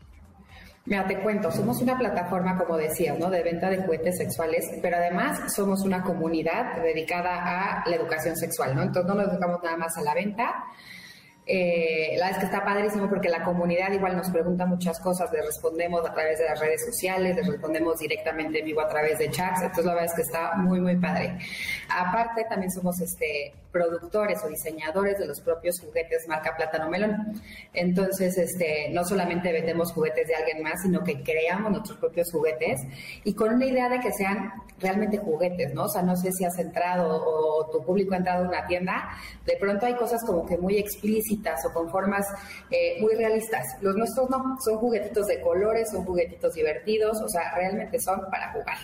Mira, 0.85 1.07
te 1.07 1.19
cuento, 1.21 1.49
somos 1.49 1.81
una 1.81 1.97
plataforma, 1.97 2.57
como 2.57 2.77
decías, 2.77 3.17
¿no? 3.17 3.29
De 3.29 3.41
venta 3.41 3.69
de 3.69 3.77
juguetes 3.77 4.17
sexuales, 4.17 4.65
pero 4.81 4.97
además 4.97 5.53
somos 5.53 5.81
una 5.81 6.03
comunidad 6.03 6.81
dedicada 6.81 7.81
a 7.81 7.89
la 7.89 7.95
educación 7.95 8.35
sexual, 8.35 8.75
¿no? 8.75 8.81
Entonces 8.81 9.07
no 9.07 9.15
nos 9.15 9.31
dedicamos 9.31 9.63
nada 9.63 9.77
más 9.77 9.97
a 9.97 10.01
la 10.01 10.13
venta, 10.13 10.65
eh, 11.45 12.15
la 12.17 12.27
verdad 12.27 12.31
es 12.31 12.37
que 12.37 12.45
está 12.45 12.63
padrísimo 12.63 13.09
porque 13.09 13.27
la 13.27 13.43
comunidad 13.43 13.91
igual 13.91 14.15
nos 14.15 14.29
pregunta 14.29 14.65
muchas 14.65 14.99
cosas, 15.01 15.29
le 15.33 15.41
respondemos 15.41 16.07
a 16.07 16.13
través 16.13 16.39
de 16.39 16.45
las 16.45 16.59
redes 16.59 16.85
sociales, 16.85 17.35
le 17.35 17.43
respondemos 17.43 17.99
directamente 17.99 18.59
en 18.59 18.65
vivo 18.65 18.79
a 18.79 18.87
través 18.87 19.19
de 19.19 19.29
chats, 19.29 19.61
entonces 19.61 19.85
la 19.85 19.93
verdad 19.93 20.09
es 20.09 20.15
que 20.15 20.21
está 20.21 20.55
muy, 20.55 20.79
muy 20.79 20.95
padre. 20.95 21.37
Aparte, 21.89 22.45
también 22.49 22.71
somos 22.71 22.99
este, 23.01 23.53
productores 23.73 24.39
o 24.45 24.47
diseñadores 24.47 25.17
de 25.17 25.25
los 25.25 25.41
propios 25.41 25.75
juguetes 25.81 26.27
marca 26.27 26.55
Plátano 26.55 26.89
Melón. 26.89 27.41
Entonces, 27.73 28.37
este, 28.37 28.89
no 28.91 29.03
solamente 29.03 29.51
vendemos 29.51 29.91
juguetes 29.91 30.27
de 30.27 30.35
alguien 30.35 30.63
más, 30.63 30.81
sino 30.83 31.03
que 31.03 31.21
creamos 31.23 31.71
nuestros 31.71 31.97
propios 31.97 32.31
juguetes 32.31 32.79
y 33.23 33.33
con 33.33 33.55
una 33.55 33.65
idea 33.65 33.89
de 33.89 33.99
que 33.99 34.11
sean 34.13 34.51
realmente 34.79 35.17
juguetes, 35.17 35.73
¿no? 35.73 35.85
O 35.85 35.89
sea, 35.89 36.03
no 36.03 36.15
sé 36.15 36.31
si 36.31 36.45
has 36.45 36.57
entrado 36.59 37.23
o 37.25 37.69
tu 37.71 37.83
público 37.83 38.13
ha 38.13 38.17
entrado 38.17 38.45
a 38.45 38.47
una 38.47 38.65
tienda, 38.67 39.09
de 39.45 39.57
pronto 39.57 39.85
hay 39.87 39.95
cosas 39.95 40.23
como 40.25 40.45
que 40.45 40.57
muy 40.57 40.77
explícitas 40.77 41.65
o 41.65 41.73
con 41.73 41.89
formas 41.89 42.25
eh, 42.69 43.01
muy 43.01 43.15
realistas. 43.15 43.65
Los 43.81 43.95
nuestros 43.95 44.29
no, 44.29 44.57
son 44.63 44.77
juguetitos 44.77 45.25
de 45.25 45.41
colores, 45.41 45.89
son 45.89 46.05
juguetitos 46.05 46.53
divertidos, 46.53 47.19
o 47.21 47.27
sea, 47.27 47.55
realmente 47.55 47.99
son 47.99 48.21
para 48.29 48.51
jugar. 48.53 48.77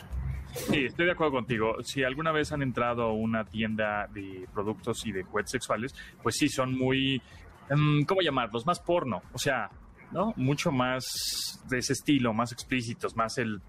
Sí, 0.54 0.86
estoy 0.86 1.06
de 1.06 1.12
acuerdo 1.12 1.34
contigo. 1.34 1.76
Si 1.84 2.04
alguna 2.04 2.32
vez 2.32 2.52
han 2.52 2.62
entrado 2.62 3.04
a 3.04 3.14
una 3.14 3.46
tienda 3.46 4.08
de 4.14 4.48
productos 4.54 5.06
y 5.06 5.12
de 5.12 5.24
juguetes 5.24 5.52
sexuales, 5.52 5.96
pues 6.22 6.36
sí, 6.38 6.50
son 6.50 6.78
muy, 6.78 7.22
em, 7.70 8.04
¿cómo 8.06 8.22
llamarlos? 8.22 8.66
Más 8.66 8.80
porno, 8.80 9.22
o 9.34 9.38
sea, 9.38 9.70
¿no? 10.12 10.34
Mucho 10.36 10.72
más 10.72 11.62
de 11.70 11.80
ese 11.80 11.94
estilo, 11.94 12.34
más 12.34 12.52
explícitos, 12.52 13.16
más 13.16 13.38
el 13.38 13.62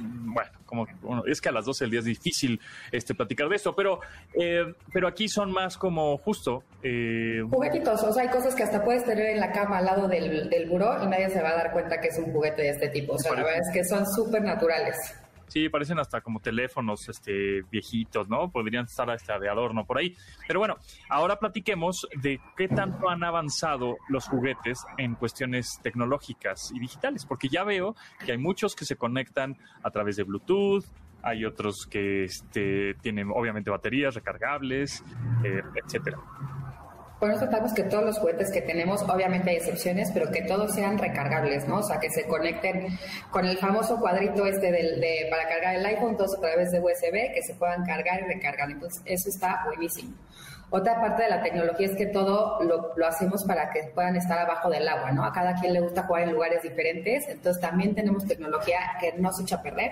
bueno, 0.00 0.50
como 0.64 0.86
es 1.26 1.40
que 1.40 1.48
a 1.48 1.52
las 1.52 1.66
12 1.66 1.84
del 1.84 1.90
día 1.90 2.00
es 2.00 2.06
difícil 2.06 2.60
este 2.92 3.14
platicar 3.14 3.48
de 3.48 3.56
esto, 3.56 3.74
pero 3.74 4.00
eh, 4.32 4.64
pero 4.92 5.08
aquí 5.08 5.28
son 5.28 5.52
más 5.52 5.76
como 5.76 6.16
justo 6.18 6.62
eh, 6.82 7.42
juguetitos, 7.50 8.02
o 8.02 8.12
sea, 8.12 8.22
hay 8.22 8.30
cosas 8.30 8.54
que 8.54 8.62
hasta 8.62 8.82
puedes 8.82 9.04
tener 9.04 9.26
en 9.26 9.40
la 9.40 9.52
cama 9.52 9.78
al 9.78 9.84
lado 9.84 10.08
del, 10.08 10.48
del 10.48 10.68
buró 10.68 11.02
y 11.02 11.06
nadie 11.08 11.28
se 11.30 11.42
va 11.42 11.50
a 11.50 11.56
dar 11.56 11.72
cuenta 11.72 12.00
que 12.00 12.08
es 12.08 12.18
un 12.18 12.32
juguete 12.32 12.62
de 12.62 12.70
este 12.70 12.88
tipo, 12.88 13.14
o 13.14 13.18
sea, 13.18 13.34
la 13.34 13.42
verdad 13.42 13.60
es 13.60 13.70
que 13.74 13.84
son 13.84 14.06
súper 14.06 14.42
naturales. 14.42 14.96
Sí, 15.50 15.68
parecen 15.68 15.98
hasta 15.98 16.20
como 16.20 16.38
teléfonos 16.38 17.08
este, 17.08 17.62
viejitos, 17.72 18.28
¿no? 18.28 18.52
Podrían 18.52 18.84
estar 18.84 19.10
hasta 19.10 19.36
de 19.40 19.48
adorno 19.48 19.84
por 19.84 19.98
ahí. 19.98 20.16
Pero 20.46 20.60
bueno, 20.60 20.76
ahora 21.08 21.40
platiquemos 21.40 22.06
de 22.22 22.40
qué 22.56 22.68
tanto 22.68 23.10
han 23.10 23.24
avanzado 23.24 23.96
los 24.08 24.28
juguetes 24.28 24.84
en 24.96 25.16
cuestiones 25.16 25.80
tecnológicas 25.82 26.70
y 26.72 26.78
digitales, 26.78 27.26
porque 27.26 27.48
ya 27.48 27.64
veo 27.64 27.96
que 28.24 28.30
hay 28.30 28.38
muchos 28.38 28.76
que 28.76 28.84
se 28.84 28.94
conectan 28.94 29.56
a 29.82 29.90
través 29.90 30.14
de 30.14 30.22
Bluetooth, 30.22 30.84
hay 31.22 31.44
otros 31.44 31.86
que 31.90 32.24
este, 32.24 32.94
tienen 33.02 33.28
obviamente 33.34 33.70
baterías 33.70 34.14
recargables, 34.14 35.02
eh, 35.44 35.62
etcétera. 35.84 36.18
Por 37.20 37.30
eso 37.30 37.40
tratamos 37.40 37.74
que 37.74 37.82
todos 37.82 38.02
los 38.02 38.18
juguetes 38.18 38.50
que 38.50 38.62
tenemos, 38.62 39.02
obviamente 39.02 39.50
hay 39.50 39.56
excepciones, 39.56 40.10
pero 40.10 40.30
que 40.30 40.40
todos 40.40 40.74
sean 40.74 40.96
recargables, 40.96 41.68
¿no? 41.68 41.80
O 41.80 41.82
sea, 41.82 42.00
que 42.00 42.08
se 42.08 42.24
conecten 42.24 42.98
con 43.30 43.44
el 43.44 43.58
famoso 43.58 44.00
cuadrito 44.00 44.46
este 44.46 44.72
del, 44.72 44.98
de, 45.02 45.26
para 45.30 45.46
cargar 45.46 45.76
el 45.76 45.84
iPhone, 45.84 46.16
todos 46.16 46.34
a 46.38 46.40
través 46.40 46.72
de 46.72 46.80
USB, 46.80 47.34
que 47.34 47.42
se 47.42 47.54
puedan 47.56 47.84
cargar 47.84 48.20
y 48.22 48.24
recargar. 48.24 48.70
Entonces, 48.70 49.02
eso 49.04 49.28
está 49.28 49.62
buenísimo. 49.66 50.14
Otra 50.70 50.98
parte 50.98 51.24
de 51.24 51.28
la 51.28 51.42
tecnología 51.42 51.88
es 51.88 51.96
que 51.96 52.06
todo 52.06 52.62
lo, 52.62 52.94
lo, 52.96 53.06
hacemos 53.06 53.44
para 53.44 53.70
que 53.70 53.90
puedan 53.94 54.16
estar 54.16 54.38
abajo 54.38 54.70
del 54.70 54.88
agua, 54.88 55.10
¿no? 55.10 55.24
A 55.24 55.32
cada 55.32 55.54
quien 55.60 55.74
le 55.74 55.80
gusta 55.80 56.04
jugar 56.04 56.22
en 56.22 56.32
lugares 56.32 56.62
diferentes, 56.62 57.28
entonces 57.28 57.60
también 57.60 57.94
tenemos 57.94 58.24
tecnología 58.24 58.78
que 58.98 59.12
no 59.18 59.32
se 59.32 59.42
echa 59.42 59.56
a 59.56 59.62
perder, 59.62 59.90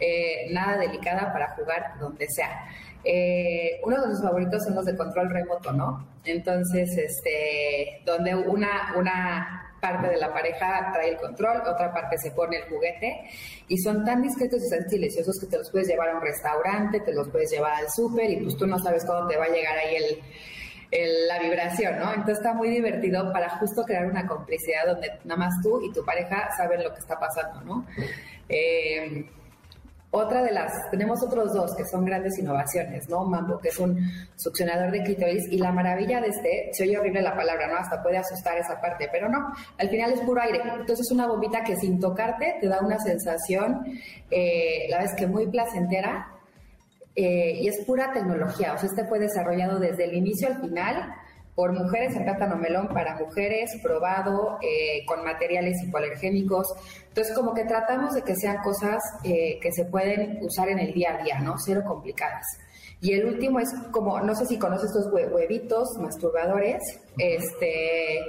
eh, 0.00 0.52
nada 0.52 0.76
delicada 0.76 1.32
para 1.32 1.54
jugar 1.54 1.92
donde 2.00 2.26
sea. 2.28 2.66
Eh, 3.04 3.80
uno 3.84 4.00
de 4.02 4.08
los 4.08 4.22
favoritos 4.22 4.62
son 4.64 4.74
los 4.74 4.84
de 4.84 4.96
control 4.96 5.30
remoto, 5.30 5.72
¿no? 5.72 6.06
Entonces, 6.24 6.90
este, 6.96 8.02
donde 8.04 8.34
una, 8.34 8.94
una 8.96 9.70
parte 9.80 10.08
de 10.08 10.18
la 10.18 10.32
pareja 10.32 10.90
trae 10.92 11.10
el 11.10 11.16
control, 11.16 11.62
otra 11.66 11.92
parte 11.92 12.18
se 12.18 12.30
pone 12.32 12.58
el 12.58 12.64
juguete 12.64 13.22
y 13.68 13.78
son 13.78 14.04
tan 14.04 14.22
discretos 14.22 14.62
y 14.66 14.70
tan 14.70 14.88
silenciosos 14.88 15.40
que 15.40 15.46
te 15.46 15.58
los 15.58 15.70
puedes 15.70 15.88
llevar 15.88 16.10
a 16.10 16.16
un 16.16 16.20
restaurante, 16.20 17.00
te 17.00 17.12
los 17.14 17.28
puedes 17.30 17.50
llevar 17.50 17.72
al 17.72 17.90
súper 17.90 18.30
y 18.30 18.36
pues 18.36 18.56
tú 18.56 18.66
no 18.66 18.78
sabes 18.78 19.04
cuándo 19.04 19.28
te 19.28 19.36
va 19.36 19.44
a 19.44 19.48
llegar 19.48 19.76
ahí 19.78 19.96
el, 19.96 21.28
la 21.28 21.38
vibración, 21.38 21.98
¿no? 21.98 22.10
Entonces 22.10 22.38
está 22.38 22.52
muy 22.52 22.68
divertido 22.68 23.32
para 23.32 23.48
justo 23.58 23.84
crear 23.84 24.06
una 24.06 24.26
complicidad 24.26 24.86
donde 24.86 25.08
nada 25.24 25.38
más 25.38 25.54
tú 25.62 25.80
y 25.82 25.92
tu 25.92 26.04
pareja 26.04 26.50
saben 26.56 26.82
lo 26.82 26.92
que 26.92 27.00
está 27.00 27.18
pasando, 27.18 27.60
¿no? 27.62 27.86
Eh, 28.48 29.24
otra 30.12 30.42
de 30.42 30.50
las, 30.50 30.72
tenemos 30.90 31.22
otros 31.22 31.52
dos 31.52 31.74
que 31.76 31.84
son 31.84 32.04
grandes 32.04 32.36
innovaciones, 32.38 33.08
¿no? 33.08 33.24
Mambo, 33.24 33.58
que 33.58 33.68
es 33.68 33.78
un 33.78 33.96
succionador 34.34 34.90
de 34.90 35.04
clítoris, 35.04 35.46
y 35.50 35.58
la 35.58 35.70
maravilla 35.70 36.20
de 36.20 36.28
este, 36.28 36.70
se 36.72 36.82
oye 36.82 36.98
horrible 36.98 37.22
la 37.22 37.36
palabra, 37.36 37.68
¿no? 37.68 37.76
Hasta 37.76 38.02
puede 38.02 38.18
asustar 38.18 38.58
esa 38.58 38.80
parte, 38.80 39.08
pero 39.12 39.28
no, 39.28 39.38
al 39.78 39.88
final 39.88 40.12
es 40.12 40.20
puro 40.22 40.42
aire. 40.42 40.60
Entonces 40.64 41.06
es 41.06 41.12
una 41.12 41.28
bombita 41.28 41.62
que 41.62 41.76
sin 41.76 42.00
tocarte 42.00 42.56
te 42.60 42.66
da 42.66 42.80
una 42.80 42.98
sensación, 42.98 43.84
eh, 44.30 44.88
la 44.90 44.98
vez 44.98 45.14
que 45.14 45.28
muy 45.28 45.46
placentera, 45.46 46.28
eh, 47.14 47.60
y 47.60 47.68
es 47.68 47.84
pura 47.84 48.12
tecnología, 48.12 48.74
o 48.74 48.78
sea, 48.78 48.88
este 48.88 49.04
fue 49.04 49.18
desarrollado 49.18 49.78
desde 49.78 50.04
el 50.04 50.14
inicio 50.14 50.48
al 50.48 50.60
final, 50.60 51.14
por 51.54 51.72
mujeres 51.72 52.16
en 52.16 52.24
plátano 52.24 52.56
melón 52.56 52.88
para 52.88 53.18
mujeres, 53.18 53.70
probado 53.82 54.58
eh, 54.62 55.04
con 55.06 55.24
materiales 55.24 55.82
hipoalergénicos. 55.82 56.66
Entonces, 57.08 57.34
como 57.34 57.54
que 57.54 57.64
tratamos 57.64 58.14
de 58.14 58.22
que 58.22 58.34
sean 58.36 58.58
cosas 58.62 59.02
eh, 59.24 59.58
que 59.60 59.72
se 59.72 59.84
pueden 59.84 60.38
usar 60.42 60.68
en 60.68 60.78
el 60.78 60.92
día 60.92 61.16
a 61.18 61.22
día, 61.22 61.40
¿no? 61.40 61.56
Cero 61.58 61.82
complicadas. 61.86 62.46
Y 63.02 63.14
el 63.14 63.24
último 63.24 63.60
es 63.60 63.72
como, 63.92 64.20
no 64.20 64.34
sé 64.34 64.46
si 64.46 64.58
conoces 64.58 64.90
estos 64.90 65.10
huevitos 65.12 65.96
masturbadores, 65.98 66.82
este, 67.16 68.20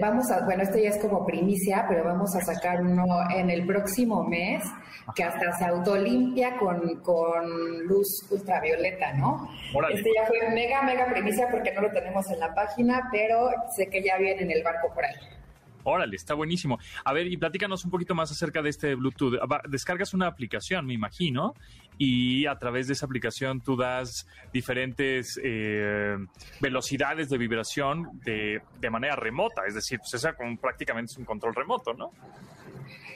vamos 0.00 0.30
a, 0.30 0.44
bueno, 0.44 0.62
esto 0.62 0.78
ya 0.78 0.90
es 0.90 0.98
como 0.98 1.24
primicia, 1.24 1.86
pero 1.88 2.04
vamos 2.04 2.34
a 2.36 2.40
sacar 2.40 2.82
uno 2.82 3.04
en 3.34 3.50
el 3.50 3.66
próximo 3.66 4.24
mes 4.24 4.62
que 5.14 5.24
hasta 5.24 5.52
se 5.52 5.64
autolimpia 5.64 6.56
con, 6.56 7.00
con 7.00 7.84
luz 7.86 8.26
ultravioleta, 8.30 9.12
¿no? 9.14 9.48
Este 9.92 10.10
ya 10.16 10.26
fue 10.26 10.48
mega, 10.50 10.82
mega 10.82 11.06
primicia 11.06 11.48
porque 11.50 11.72
no 11.72 11.82
lo 11.82 11.90
tenemos 11.90 12.28
en 12.30 12.40
la 12.40 12.54
página, 12.54 13.08
pero 13.12 13.50
sé 13.76 13.88
que 13.88 14.02
ya 14.02 14.16
viene 14.16 14.42
en 14.42 14.50
el 14.50 14.62
barco 14.62 14.92
por 14.94 15.04
ahí. 15.04 15.14
Órale, 15.84 16.16
está 16.16 16.34
buenísimo. 16.34 16.78
A 17.04 17.12
ver, 17.12 17.26
y 17.26 17.36
platícanos 17.36 17.84
un 17.84 17.90
poquito 17.90 18.14
más 18.14 18.30
acerca 18.30 18.62
de 18.62 18.70
este 18.70 18.94
Bluetooth. 18.94 19.34
Descargas 19.68 20.14
una 20.14 20.26
aplicación, 20.26 20.86
me 20.86 20.94
imagino, 20.94 21.54
y 21.98 22.46
a 22.46 22.58
través 22.58 22.86
de 22.86 22.94
esa 22.94 23.06
aplicación 23.06 23.60
tú 23.60 23.76
das 23.76 24.26
diferentes 24.52 25.38
eh, 25.42 26.16
velocidades 26.60 27.28
de 27.28 27.38
vibración 27.38 28.20
de, 28.24 28.62
de, 28.80 28.90
manera 28.90 29.14
remota. 29.14 29.62
Es 29.66 29.74
decir, 29.74 29.98
pues 29.98 30.14
esa 30.14 30.32
como 30.32 30.56
prácticamente 30.56 31.12
es 31.12 31.18
un 31.18 31.24
control 31.24 31.54
remoto, 31.54 31.92
¿no? 31.92 32.10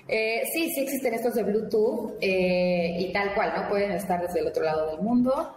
Eh, 0.07 0.43
sí, 0.53 0.71
sí 0.75 0.81
existen 0.81 1.13
estos 1.15 1.35
de 1.35 1.43
Bluetooth 1.43 2.17
eh, 2.21 2.97
y 2.99 3.13
tal 3.13 3.35
cual, 3.35 3.53
¿no? 3.55 3.69
Pueden 3.69 3.93
estar 3.93 4.21
desde 4.23 4.41
el 4.41 4.47
otro 4.47 4.63
lado 4.63 4.91
del 4.91 5.01
mundo. 5.01 5.55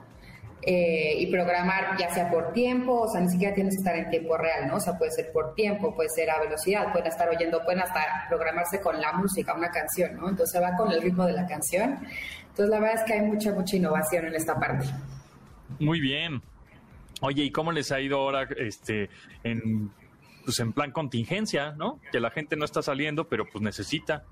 Eh, 0.64 1.16
y 1.18 1.26
programar 1.26 1.98
ya 1.98 2.14
sea 2.14 2.30
por 2.30 2.54
tiempo, 2.54 3.02
o 3.02 3.08
sea, 3.08 3.20
ni 3.20 3.30
siquiera 3.30 3.56
tienes 3.56 3.74
que 3.74 3.80
estar 3.80 3.96
en 3.96 4.12
tiempo 4.12 4.38
real, 4.38 4.68
¿no? 4.68 4.76
O 4.76 4.80
sea, 4.80 4.96
puede 4.96 5.10
ser 5.12 5.32
por 5.32 5.56
tiempo, 5.56 5.96
puede 5.96 6.10
ser 6.10 6.30
a 6.30 6.40
velocidad, 6.40 6.92
pueden 6.92 7.08
estar 7.08 7.28
oyendo, 7.30 7.64
pueden 7.64 7.82
hasta 7.82 8.28
programarse 8.30 8.80
con 8.80 9.02
la 9.02 9.12
música, 9.14 9.56
una 9.56 9.72
canción, 9.72 10.16
¿no? 10.18 10.30
Entonces 10.30 10.62
va 10.62 10.76
con 10.78 10.92
el 10.92 11.02
ritmo 11.02 11.26
de 11.26 11.34
la 11.34 11.48
canción. 11.48 11.98
Entonces 12.42 12.70
la 12.70 12.80
verdad 12.80 13.02
es 13.02 13.04
que 13.06 13.14
hay 13.14 13.22
mucha, 13.22 13.52
mucha 13.54 13.76
innovación 13.76 14.28
en 14.28 14.36
esta 14.36 14.60
parte. 14.60 14.86
Muy 15.80 16.00
bien. 16.00 16.44
Oye, 17.22 17.44
¿y 17.44 17.52
cómo 17.52 17.72
les 17.72 17.92
ha 17.92 18.00
ido 18.00 18.18
ahora 18.18 18.48
este 18.56 19.10
en 19.44 19.90
pues 20.44 20.60
en 20.60 20.74
plan 20.74 20.92
contingencia, 20.92 21.72
¿no? 21.72 22.00
Que 22.12 22.20
la 22.20 22.32
gente 22.32 22.56
no 22.56 22.66
está 22.66 22.82
saliendo, 22.82 23.28
pero 23.28 23.46
pues 23.46 23.64
necesita. 23.64 24.24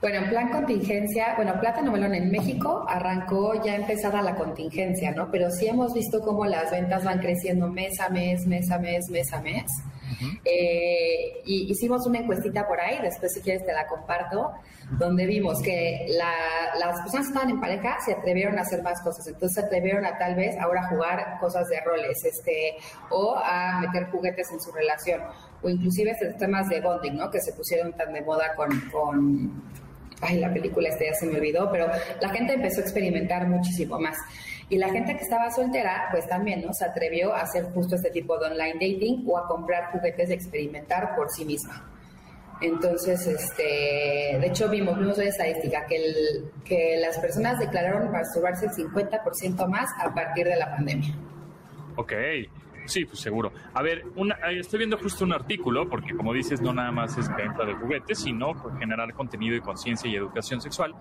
Bueno, 0.00 0.18
en 0.18 0.30
plan 0.30 0.50
contingencia, 0.50 1.34
bueno, 1.36 1.60
Plátano 1.60 1.92
Melón 1.92 2.14
en 2.14 2.30
México 2.30 2.84
arrancó 2.88 3.62
ya 3.62 3.76
empezada 3.76 4.20
la 4.20 4.34
contingencia, 4.34 5.12
¿no? 5.12 5.30
Pero 5.30 5.50
sí 5.50 5.68
hemos 5.68 5.94
visto 5.94 6.20
cómo 6.20 6.44
las 6.44 6.70
ventas 6.70 7.04
van 7.04 7.20
creciendo 7.20 7.68
mes 7.68 8.00
a 8.00 8.08
mes, 8.08 8.46
mes 8.46 8.70
a 8.70 8.78
mes, 8.78 9.08
mes 9.10 9.32
a 9.32 9.40
mes. 9.40 9.64
Eh, 10.44 11.42
y 11.44 11.70
hicimos 11.70 12.06
una 12.06 12.20
encuestita 12.20 12.66
por 12.66 12.80
ahí, 12.80 12.98
después 13.02 13.32
si 13.32 13.40
quieres 13.40 13.64
te 13.64 13.72
la 13.72 13.86
comparto, 13.86 14.52
donde 14.98 15.26
vimos 15.26 15.62
que 15.62 16.06
las 16.08 17.00
personas 17.00 17.26
que 17.26 17.32
estaban 17.32 17.50
en 17.50 17.60
pareja 17.60 17.98
se 18.04 18.12
atrevieron 18.12 18.58
a 18.58 18.62
hacer 18.62 18.82
más 18.82 19.00
cosas, 19.02 19.26
entonces 19.26 19.54
se 19.54 19.66
atrevieron 19.66 20.04
a 20.04 20.18
tal 20.18 20.34
vez 20.34 20.56
ahora 20.58 20.88
jugar 20.88 21.38
cosas 21.40 21.68
de 21.68 21.80
roles, 21.80 22.24
este, 22.24 22.76
o 23.10 23.36
a 23.36 23.80
meter 23.80 24.10
juguetes 24.10 24.50
en 24.52 24.60
su 24.60 24.72
relación, 24.72 25.22
o 25.62 25.68
inclusive 25.68 26.10
estos 26.10 26.36
temas 26.36 26.68
de 26.68 26.80
bonding, 26.80 27.16
¿no? 27.16 27.30
Que 27.30 27.40
se 27.40 27.52
pusieron 27.52 27.92
tan 27.94 28.12
de 28.12 28.22
moda 28.22 28.54
con, 28.54 28.68
con 28.90 29.62
ay, 30.22 30.38
la 30.38 30.52
película 30.52 30.88
este 30.88 31.06
ya 31.06 31.14
se 31.14 31.26
me 31.26 31.36
olvidó, 31.36 31.70
pero 31.70 31.88
la 32.20 32.28
gente 32.30 32.54
empezó 32.54 32.80
a 32.80 32.84
experimentar 32.84 33.46
muchísimo 33.48 33.98
más. 33.98 34.16
Y 34.72 34.78
la 34.78 34.88
gente 34.88 35.14
que 35.18 35.22
estaba 35.22 35.50
soltera, 35.50 36.08
pues 36.10 36.26
también, 36.26 36.64
¿no? 36.64 36.72
Se 36.72 36.86
atrevió 36.86 37.34
a 37.34 37.42
hacer 37.42 37.64
justo 37.74 37.96
este 37.96 38.10
tipo 38.10 38.38
de 38.38 38.46
online 38.46 38.72
dating 38.72 39.22
o 39.28 39.36
a 39.36 39.46
comprar 39.46 39.92
juguetes 39.92 40.30
de 40.30 40.34
experimentar 40.34 41.14
por 41.14 41.28
sí 41.28 41.44
misma. 41.44 41.92
Entonces, 42.62 43.26
este, 43.26 44.38
de 44.40 44.46
hecho, 44.46 44.70
vimos, 44.70 44.98
vimos 44.98 45.18
una 45.18 45.26
estadística 45.26 45.84
que, 45.84 45.96
el, 45.96 46.50
que 46.64 46.96
las 47.02 47.18
personas 47.18 47.58
declararon 47.58 48.10
masturbarse 48.10 48.64
el 48.64 48.72
50% 48.72 49.68
más 49.68 49.90
a 50.00 50.14
partir 50.14 50.46
de 50.46 50.56
la 50.56 50.74
pandemia. 50.74 51.14
Ok. 51.96 52.14
Sí, 52.86 53.04
pues 53.04 53.20
seguro. 53.20 53.52
A 53.74 53.82
ver, 53.82 54.04
una, 54.16 54.36
estoy 54.52 54.78
viendo 54.78 54.96
justo 54.96 55.26
un 55.26 55.34
artículo, 55.34 55.86
porque 55.90 56.16
como 56.16 56.32
dices, 56.32 56.62
no 56.62 56.72
nada 56.72 56.90
más 56.90 57.18
es 57.18 57.28
venta 57.36 57.66
de 57.66 57.74
juguetes, 57.74 58.20
sino 58.20 58.54
generar 58.78 59.12
contenido 59.12 59.54
de 59.54 59.60
conciencia 59.60 60.10
y 60.10 60.16
educación 60.16 60.62
sexual. 60.62 60.94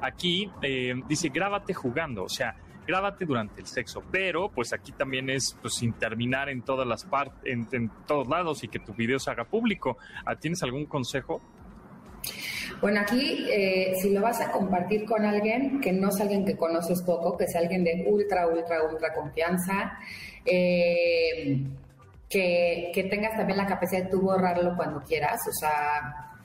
Aquí 0.00 0.50
eh, 0.62 0.94
dice, 1.06 1.28
grábate 1.28 1.74
jugando, 1.74 2.24
o 2.24 2.28
sea, 2.30 2.56
grábate 2.88 3.26
durante 3.26 3.60
el 3.60 3.66
sexo, 3.66 4.02
pero 4.10 4.48
pues 4.48 4.72
aquí 4.72 4.92
también 4.92 5.28
es 5.28 5.54
pues 5.60 5.74
sin 5.74 5.92
terminar 5.92 6.48
en 6.48 6.62
todas 6.62 6.86
las 6.86 7.04
partes, 7.04 7.38
en, 7.44 7.90
todos 8.06 8.26
lados 8.26 8.64
y 8.64 8.68
que 8.68 8.78
tu 8.78 8.94
video 8.94 9.18
se 9.18 9.30
haga 9.30 9.44
público. 9.44 9.98
¿Tienes 10.40 10.62
algún 10.62 10.86
consejo? 10.86 11.42
Bueno, 12.80 13.00
aquí 13.00 13.46
eh, 13.50 13.92
si 14.00 14.10
lo 14.10 14.22
vas 14.22 14.40
a 14.40 14.50
compartir 14.50 15.04
con 15.04 15.24
alguien 15.24 15.80
que 15.80 15.92
no 15.92 16.08
es 16.08 16.20
alguien 16.20 16.46
que 16.46 16.56
conoces 16.56 17.02
poco, 17.02 17.36
que 17.36 17.46
sea 17.46 17.60
alguien 17.60 17.84
de 17.84 18.04
ultra, 18.06 18.46
ultra, 18.46 18.82
ultra 18.84 19.12
confianza, 19.12 19.98
eh, 20.46 21.60
que, 22.28 22.90
que, 22.94 23.04
tengas 23.04 23.36
también 23.36 23.58
la 23.58 23.66
capacidad 23.66 24.04
de 24.04 24.10
tú 24.10 24.20
borrarlo 24.22 24.76
cuando 24.76 25.00
quieras, 25.02 25.40
o 25.48 25.52
sea, 25.52 26.37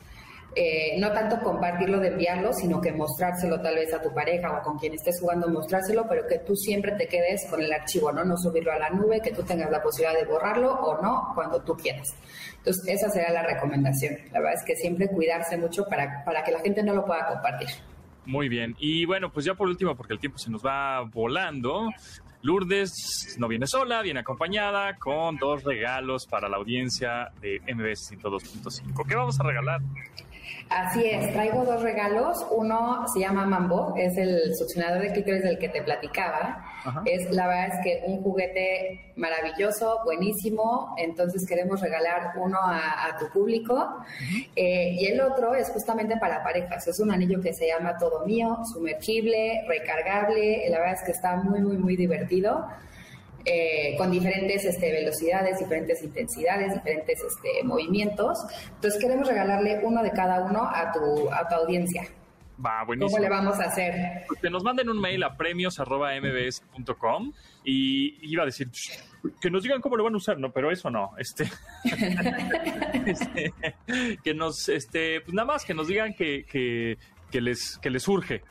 eh, 0.56 1.00
no 1.00 1.12
tanto 1.12 1.40
compartirlo 1.40 2.00
de 2.00 2.10
enviarlo, 2.10 2.54
sino 2.54 2.80
que 2.80 2.92
mostrárselo 2.92 3.60
tal 3.62 3.76
vez 3.76 3.94
a 3.94 4.02
tu 4.02 4.14
pareja 4.14 4.58
o 4.58 4.62
con 4.62 4.78
quien 4.78 4.94
estés 4.94 5.20
jugando, 5.20 5.48
mostrárselo, 5.50 6.06
pero 6.08 6.28
que 6.28 6.40
tú 6.40 6.56
siempre 6.56 6.94
te 6.94 7.08
quedes 7.08 7.48
con 7.50 7.62
el 7.62 7.72
archivo, 7.72 8.12
¿no? 8.12 8.24
No 8.24 8.38
subirlo 8.38 8.72
a 8.72 8.80
la 8.80 8.90
nube, 8.90 9.22
que 9.22 9.32
tú 9.32 9.44
tengas 9.44 9.72
la 9.72 9.82
posibilidad 9.82 10.20
de 10.20 10.26
borrarlo 10.26 10.74
o 10.74 11.02
no 11.02 11.32
cuando 11.34 11.62
tú 11.62 11.76
quieras. 11.76 12.08
Entonces, 12.58 12.84
esa 12.88 13.10
será 13.10 13.32
la 13.32 13.44
recomendación. 13.44 14.16
La 14.32 14.40
verdad 14.40 14.54
es 14.56 14.64
que 14.66 14.76
siempre 14.76 15.08
cuidarse 15.08 15.58
mucho 15.58 15.86
para, 15.86 16.24
para 16.24 16.44
que 16.44 16.52
la 16.52 16.60
gente 16.60 16.84
no 16.84 16.94
lo 16.94 17.06
pueda 17.06 17.28
compartir. 17.28 17.70
Muy 18.26 18.48
bien. 18.48 18.76
Y 18.80 19.06
bueno, 19.06 19.32
pues 19.32 19.46
ya 19.46 19.54
por 19.54 19.68
último, 19.68 19.96
porque 19.96 20.14
el 20.14 20.20
tiempo 20.20 20.38
se 20.38 20.50
nos 20.50 20.66
va 20.66 21.02
volando, 21.02 21.90
Lourdes 22.44 23.38
no 23.40 23.48
viene 23.48 23.68
sola, 23.68 24.02
viene 24.02 24.20
acompañada 24.20 24.98
con 24.98 25.38
dos 25.38 25.64
regalos 25.64 26.28
para 26.28 26.50
la 26.50 26.58
audiencia 26.58 27.32
de 27.42 27.62
MBS 27.74 28.12
102.5. 28.12 29.08
¿Qué 29.08 29.16
vamos 29.16 29.40
a 29.40 29.44
regalar? 29.44 29.82
Así 30.70 31.06
es, 31.06 31.32
traigo 31.34 31.66
dos 31.66 31.82
regalos. 31.82 32.46
Uno 32.52 33.08
se 33.08 33.20
llama 33.20 33.46
Mambo, 33.46 33.94
es 33.96 34.18
el 34.18 34.56
succionador 34.56 35.02
de 35.02 35.12
clítoris 35.12 35.44
del 35.44 35.60
que 35.60 35.70
te 35.70 35.82
platicaba. 35.82 36.66
Es 37.06 37.32
la 37.32 37.48
verdad 37.48 37.68
es 37.68 37.84
que 37.84 38.04
un 38.08 38.22
juguete 38.22 39.14
maravilloso, 39.16 40.00
buenísimo. 40.04 40.96
Entonces 40.98 41.46
queremos 41.48 41.82
regalar 41.82 42.34
uno 42.38 42.58
a, 42.62 43.16
tu 43.20 43.30
público. 43.30 44.04
Eh, 44.56 44.96
y 45.00 45.06
el 45.06 45.22
otro 45.22 45.54
es 45.54 45.70
justamente 45.70 46.18
para 46.18 46.44
parejas. 46.44 46.88
Es 46.88 47.00
un 47.00 47.12
anillo 47.12 47.42
que 47.42 47.54
se 47.54 47.68
llama 47.68 47.98
Todo 47.98 48.26
Mío, 48.26 48.60
sumergible, 48.74 49.66
recargable. 49.68 50.70
La 50.70 50.80
verdad 50.80 50.96
es 50.96 51.04
que 51.04 51.12
está 51.12 51.36
muy, 51.36 51.62
muy, 51.62 51.78
muy 51.78 51.96
divertido. 51.96 52.68
Eh, 53.46 53.96
con 53.98 54.10
diferentes 54.10 54.64
este, 54.64 54.90
velocidades, 54.92 55.60
diferentes 55.60 56.02
intensidades, 56.02 56.74
diferentes 56.74 57.22
este, 57.22 57.62
movimientos. 57.64 58.40
Entonces 58.76 59.02
queremos 59.02 59.28
regalarle 59.28 59.82
uno 59.84 60.02
de 60.02 60.12
cada 60.12 60.46
uno 60.46 60.64
a 60.64 60.94
tu, 60.94 61.30
a 61.30 61.46
tu 61.50 61.56
audiencia. 61.56 62.08
Va, 62.64 62.84
buenísimo. 62.86 63.12
¿Cómo 63.12 63.22
le 63.22 63.30
vamos 63.30 63.60
a 63.60 63.66
hacer? 63.66 64.24
Pues 64.28 64.40
que 64.40 64.50
nos 64.50 64.64
manden 64.64 64.90
un 64.90 65.02
mail 65.02 65.24
a 65.24 65.36
premios.mbs.com 65.36 67.34
y 67.66 68.32
iba 68.32 68.44
a 68.44 68.46
decir 68.46 68.70
que 69.42 69.50
nos 69.50 69.64
digan 69.64 69.82
cómo 69.82 69.98
lo 69.98 70.04
van 70.04 70.14
a 70.14 70.18
usar, 70.18 70.38
no, 70.38 70.52
pero 70.52 70.72
eso 70.72 70.90
no. 70.90 71.12
Este, 71.18 71.50
este 73.06 73.54
que 74.24 74.34
nos, 74.34 74.70
este, 74.70 75.22
pues 75.22 75.34
nada 75.34 75.48
más 75.48 75.66
que 75.66 75.74
nos 75.74 75.88
digan 75.88 76.14
que, 76.14 76.46
que, 76.46 76.98
que 77.32 77.42
les, 77.42 77.78
que 77.80 77.90
les 77.90 78.04
surge. 78.04 78.42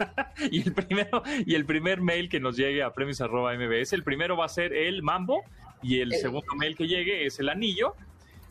y 0.50 0.62
el 0.62 0.72
primero 0.72 1.22
y 1.46 1.54
el 1.54 1.64
primer 1.64 2.00
mail 2.00 2.28
que 2.28 2.40
nos 2.40 2.56
llegue 2.56 2.82
a 2.82 2.92
premios 2.92 3.20
mbs, 3.20 3.92
el 3.92 4.02
primero 4.02 4.36
va 4.36 4.46
a 4.46 4.48
ser 4.48 4.72
el 4.72 5.02
mambo 5.02 5.42
y 5.82 6.00
el, 6.00 6.12
segundo 6.14 6.54
mail 6.56 6.76
que 6.76 6.86
llegue 6.86 7.26
es 7.26 7.38
el 7.40 7.48
anillo. 7.48 7.94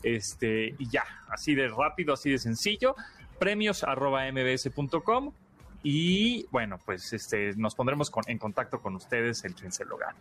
Este, 0.02 0.74
y 0.78 0.88
ya, 0.88 1.04
así 1.28 1.54
de 1.54 1.68
rápido, 1.68 2.14
así 2.14 2.30
de 2.30 2.38
sencillo, 2.38 2.96
premios 3.38 3.84
mbs.com 3.84 5.32
y 5.82 6.46
bueno, 6.50 6.78
pues 6.84 7.12
este 7.12 7.52
nos 7.56 7.74
pondremos 7.74 8.10
en 8.26 8.38
contacto 8.38 8.80
con 8.80 8.96
ustedes 8.96 9.44
el 9.44 9.54
Trince 9.54 9.84
Logan. 9.84 10.14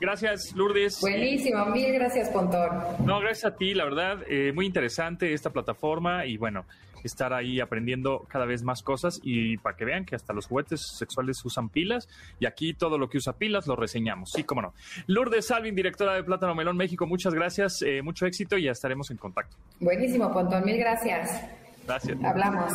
Gracias, 0.00 0.52
Lourdes. 0.54 1.00
Buenísimo, 1.00 1.66
mil 1.66 1.92
gracias, 1.92 2.28
Pontor. 2.30 3.00
No, 3.04 3.20
gracias 3.20 3.52
a 3.52 3.56
ti, 3.56 3.74
la 3.74 3.84
verdad, 3.84 4.18
eh, 4.28 4.52
muy 4.52 4.66
interesante 4.66 5.32
esta 5.32 5.50
plataforma 5.50 6.26
y 6.26 6.36
bueno, 6.36 6.64
estar 7.04 7.32
ahí 7.32 7.60
aprendiendo 7.60 8.26
cada 8.28 8.44
vez 8.46 8.62
más 8.62 8.82
cosas 8.82 9.20
y 9.22 9.56
para 9.58 9.76
que 9.76 9.84
vean 9.84 10.04
que 10.04 10.16
hasta 10.16 10.32
los 10.32 10.46
juguetes 10.46 10.80
sexuales 10.80 11.44
usan 11.44 11.68
pilas 11.68 12.08
y 12.40 12.46
aquí 12.46 12.74
todo 12.74 12.98
lo 12.98 13.08
que 13.08 13.18
usa 13.18 13.34
pilas 13.34 13.66
lo 13.66 13.76
reseñamos. 13.76 14.32
Sí, 14.32 14.44
cómo 14.44 14.62
no. 14.62 14.74
Lourdes 15.06 15.46
Salvin, 15.46 15.74
directora 15.74 16.14
de 16.14 16.24
Plátano 16.24 16.54
Melón 16.54 16.76
México, 16.76 17.06
muchas 17.06 17.34
gracias, 17.34 17.82
eh, 17.82 18.02
mucho 18.02 18.26
éxito 18.26 18.56
y 18.56 18.64
ya 18.64 18.72
estaremos 18.72 19.10
en 19.10 19.16
contacto. 19.16 19.56
Buenísimo, 19.80 20.32
Pontón, 20.32 20.64
mil 20.64 20.78
gracias. 20.78 21.42
Gracias. 21.86 22.16
Hablamos. 22.24 22.72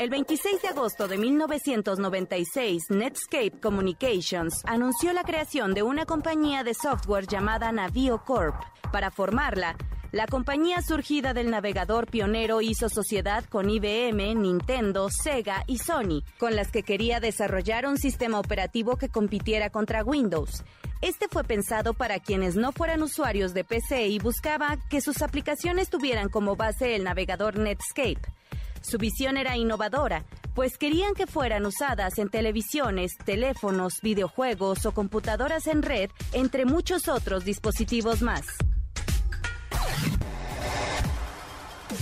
El 0.00 0.08
26 0.08 0.62
de 0.62 0.68
agosto 0.68 1.08
de 1.08 1.18
1996, 1.18 2.84
Netscape 2.88 3.60
Communications 3.60 4.62
anunció 4.64 5.12
la 5.12 5.24
creación 5.24 5.74
de 5.74 5.82
una 5.82 6.06
compañía 6.06 6.64
de 6.64 6.72
software 6.72 7.26
llamada 7.26 7.70
Navio 7.70 8.24
Corp. 8.24 8.54
Para 8.90 9.10
formarla, 9.10 9.76
La 10.12 10.26
compañía 10.26 10.82
surgida 10.82 11.34
del 11.34 11.50
navegador 11.50 12.08
pionero 12.08 12.62
hizo 12.62 12.88
sociedad 12.88 13.44
con 13.44 13.70
IBM, 13.70 14.34
Nintendo, 14.34 15.08
Sega 15.08 15.62
y 15.68 15.78
Sony, 15.78 16.24
con 16.36 16.56
las 16.56 16.72
que 16.72 16.82
quería 16.82 17.20
desarrollar 17.20 17.86
un 17.86 17.96
sistema 17.96 18.40
operativo 18.40 18.96
que 18.96 19.08
compitiera 19.08 19.70
contra 19.70 20.02
Windows. 20.02 20.64
Este 21.00 21.28
fue 21.28 21.44
pensado 21.44 21.94
para 21.94 22.18
quienes 22.18 22.56
no 22.56 22.72
fueran 22.72 23.04
usuarios 23.04 23.54
de 23.54 23.62
PC 23.62 24.08
y 24.08 24.18
buscaba 24.18 24.78
que 24.88 25.00
sus 25.00 25.22
aplicaciones 25.22 25.90
tuvieran 25.90 26.28
como 26.28 26.56
base 26.56 26.96
el 26.96 27.04
navegador 27.04 27.56
Netscape. 27.58 28.39
Su 28.80 28.98
visión 28.98 29.36
era 29.36 29.56
innovadora, 29.56 30.24
pues 30.54 30.78
querían 30.78 31.14
que 31.14 31.26
fueran 31.26 31.66
usadas 31.66 32.18
en 32.18 32.28
televisiones, 32.28 33.16
teléfonos, 33.24 34.00
videojuegos 34.02 34.86
o 34.86 34.92
computadoras 34.92 35.66
en 35.66 35.82
red, 35.82 36.10
entre 36.32 36.64
muchos 36.64 37.08
otros 37.08 37.44
dispositivos 37.44 38.22
más. 38.22 38.46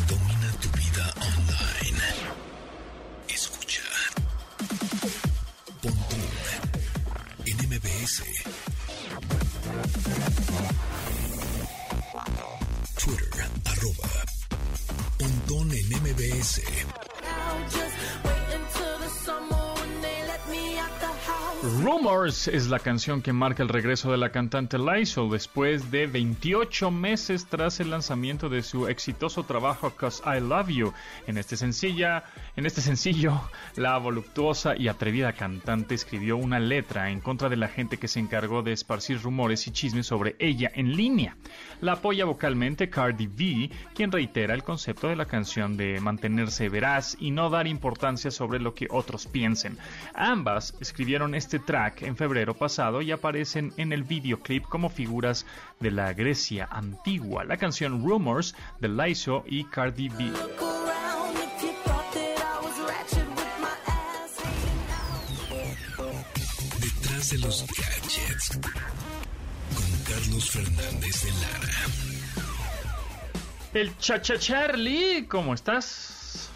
Domina 0.08 0.52
tu 0.60 0.68
vida 0.70 1.14
online. 1.16 2.02
Escucha. 3.28 3.82
Pontón. 5.82 6.28
Twitter, 12.98 13.46
arroba. 13.64 14.37
En 15.90 16.02
MBS. 16.02 16.60
Rumors 21.80 22.48
es 22.48 22.68
la 22.68 22.80
canción 22.80 23.22
que 23.22 23.32
marca 23.32 23.62
el 23.62 23.68
regreso 23.68 24.10
de 24.10 24.16
la 24.16 24.32
cantante 24.32 24.78
Lysol 24.78 25.30
después 25.30 25.92
de 25.92 26.08
28 26.08 26.90
meses 26.90 27.46
tras 27.46 27.78
el 27.78 27.90
lanzamiento 27.90 28.48
de 28.48 28.62
su 28.62 28.88
exitoso 28.88 29.44
trabajo 29.44 29.90
Cause 29.90 30.20
I 30.26 30.40
Love 30.40 30.68
You. 30.70 30.92
Este, 31.26 31.54
en 32.56 32.66
este 32.66 32.80
sencillo, 32.80 33.40
la 33.76 33.96
voluptuosa 33.98 34.74
y 34.76 34.88
atrevida 34.88 35.34
cantante 35.34 35.94
escribió 35.94 36.36
una 36.36 36.58
letra 36.58 37.10
en 37.10 37.20
contra 37.20 37.48
de 37.48 37.56
la 37.56 37.68
gente 37.68 37.96
que 37.96 38.08
se 38.08 38.18
encargó 38.18 38.62
de 38.62 38.72
esparcir 38.72 39.22
rumores 39.22 39.68
y 39.68 39.70
chismes 39.70 40.06
sobre 40.06 40.34
ella 40.40 40.72
en 40.74 40.96
línea. 40.96 41.36
La 41.80 41.92
apoya 41.92 42.24
vocalmente 42.24 42.90
Cardi 42.90 43.28
B, 43.28 43.70
quien 43.94 44.10
reitera 44.10 44.54
el 44.54 44.64
concepto 44.64 45.06
de 45.06 45.16
la 45.16 45.26
canción 45.26 45.76
de 45.76 46.00
mantenerse 46.00 46.68
veraz 46.68 47.16
y 47.20 47.30
no 47.30 47.50
dar 47.50 47.68
importancia 47.68 48.32
sobre 48.32 48.58
lo 48.58 48.74
que 48.74 48.88
otros 48.90 49.26
piensen. 49.28 49.78
Ambas 50.14 50.74
escribieron 50.80 51.36
este 51.36 51.67
track 51.68 52.00
en 52.00 52.16
febrero 52.16 52.54
pasado 52.54 53.02
y 53.02 53.12
aparecen 53.12 53.74
en 53.76 53.92
el 53.92 54.02
videoclip 54.02 54.64
como 54.64 54.88
figuras 54.88 55.44
de 55.80 55.90
la 55.90 56.14
Grecia 56.14 56.66
antigua. 56.70 57.44
La 57.44 57.58
canción 57.58 58.02
Rumors 58.02 58.54
de 58.80 58.88
Lizzo 58.88 59.44
y 59.46 59.64
Cardi 59.64 60.08
B. 60.08 60.32
Detrás 66.80 67.30
de 67.32 67.38
los 67.38 67.66
gadgets. 67.66 68.58
Con 69.74 70.14
Carlos 70.14 70.50
Fernández 70.50 71.22
de 71.22 71.30
Lara. 71.32 71.74
El 73.74 73.98
Chacha 73.98 74.38
Charlie, 74.38 75.26
¿cómo 75.28 75.52
estás? 75.52 76.48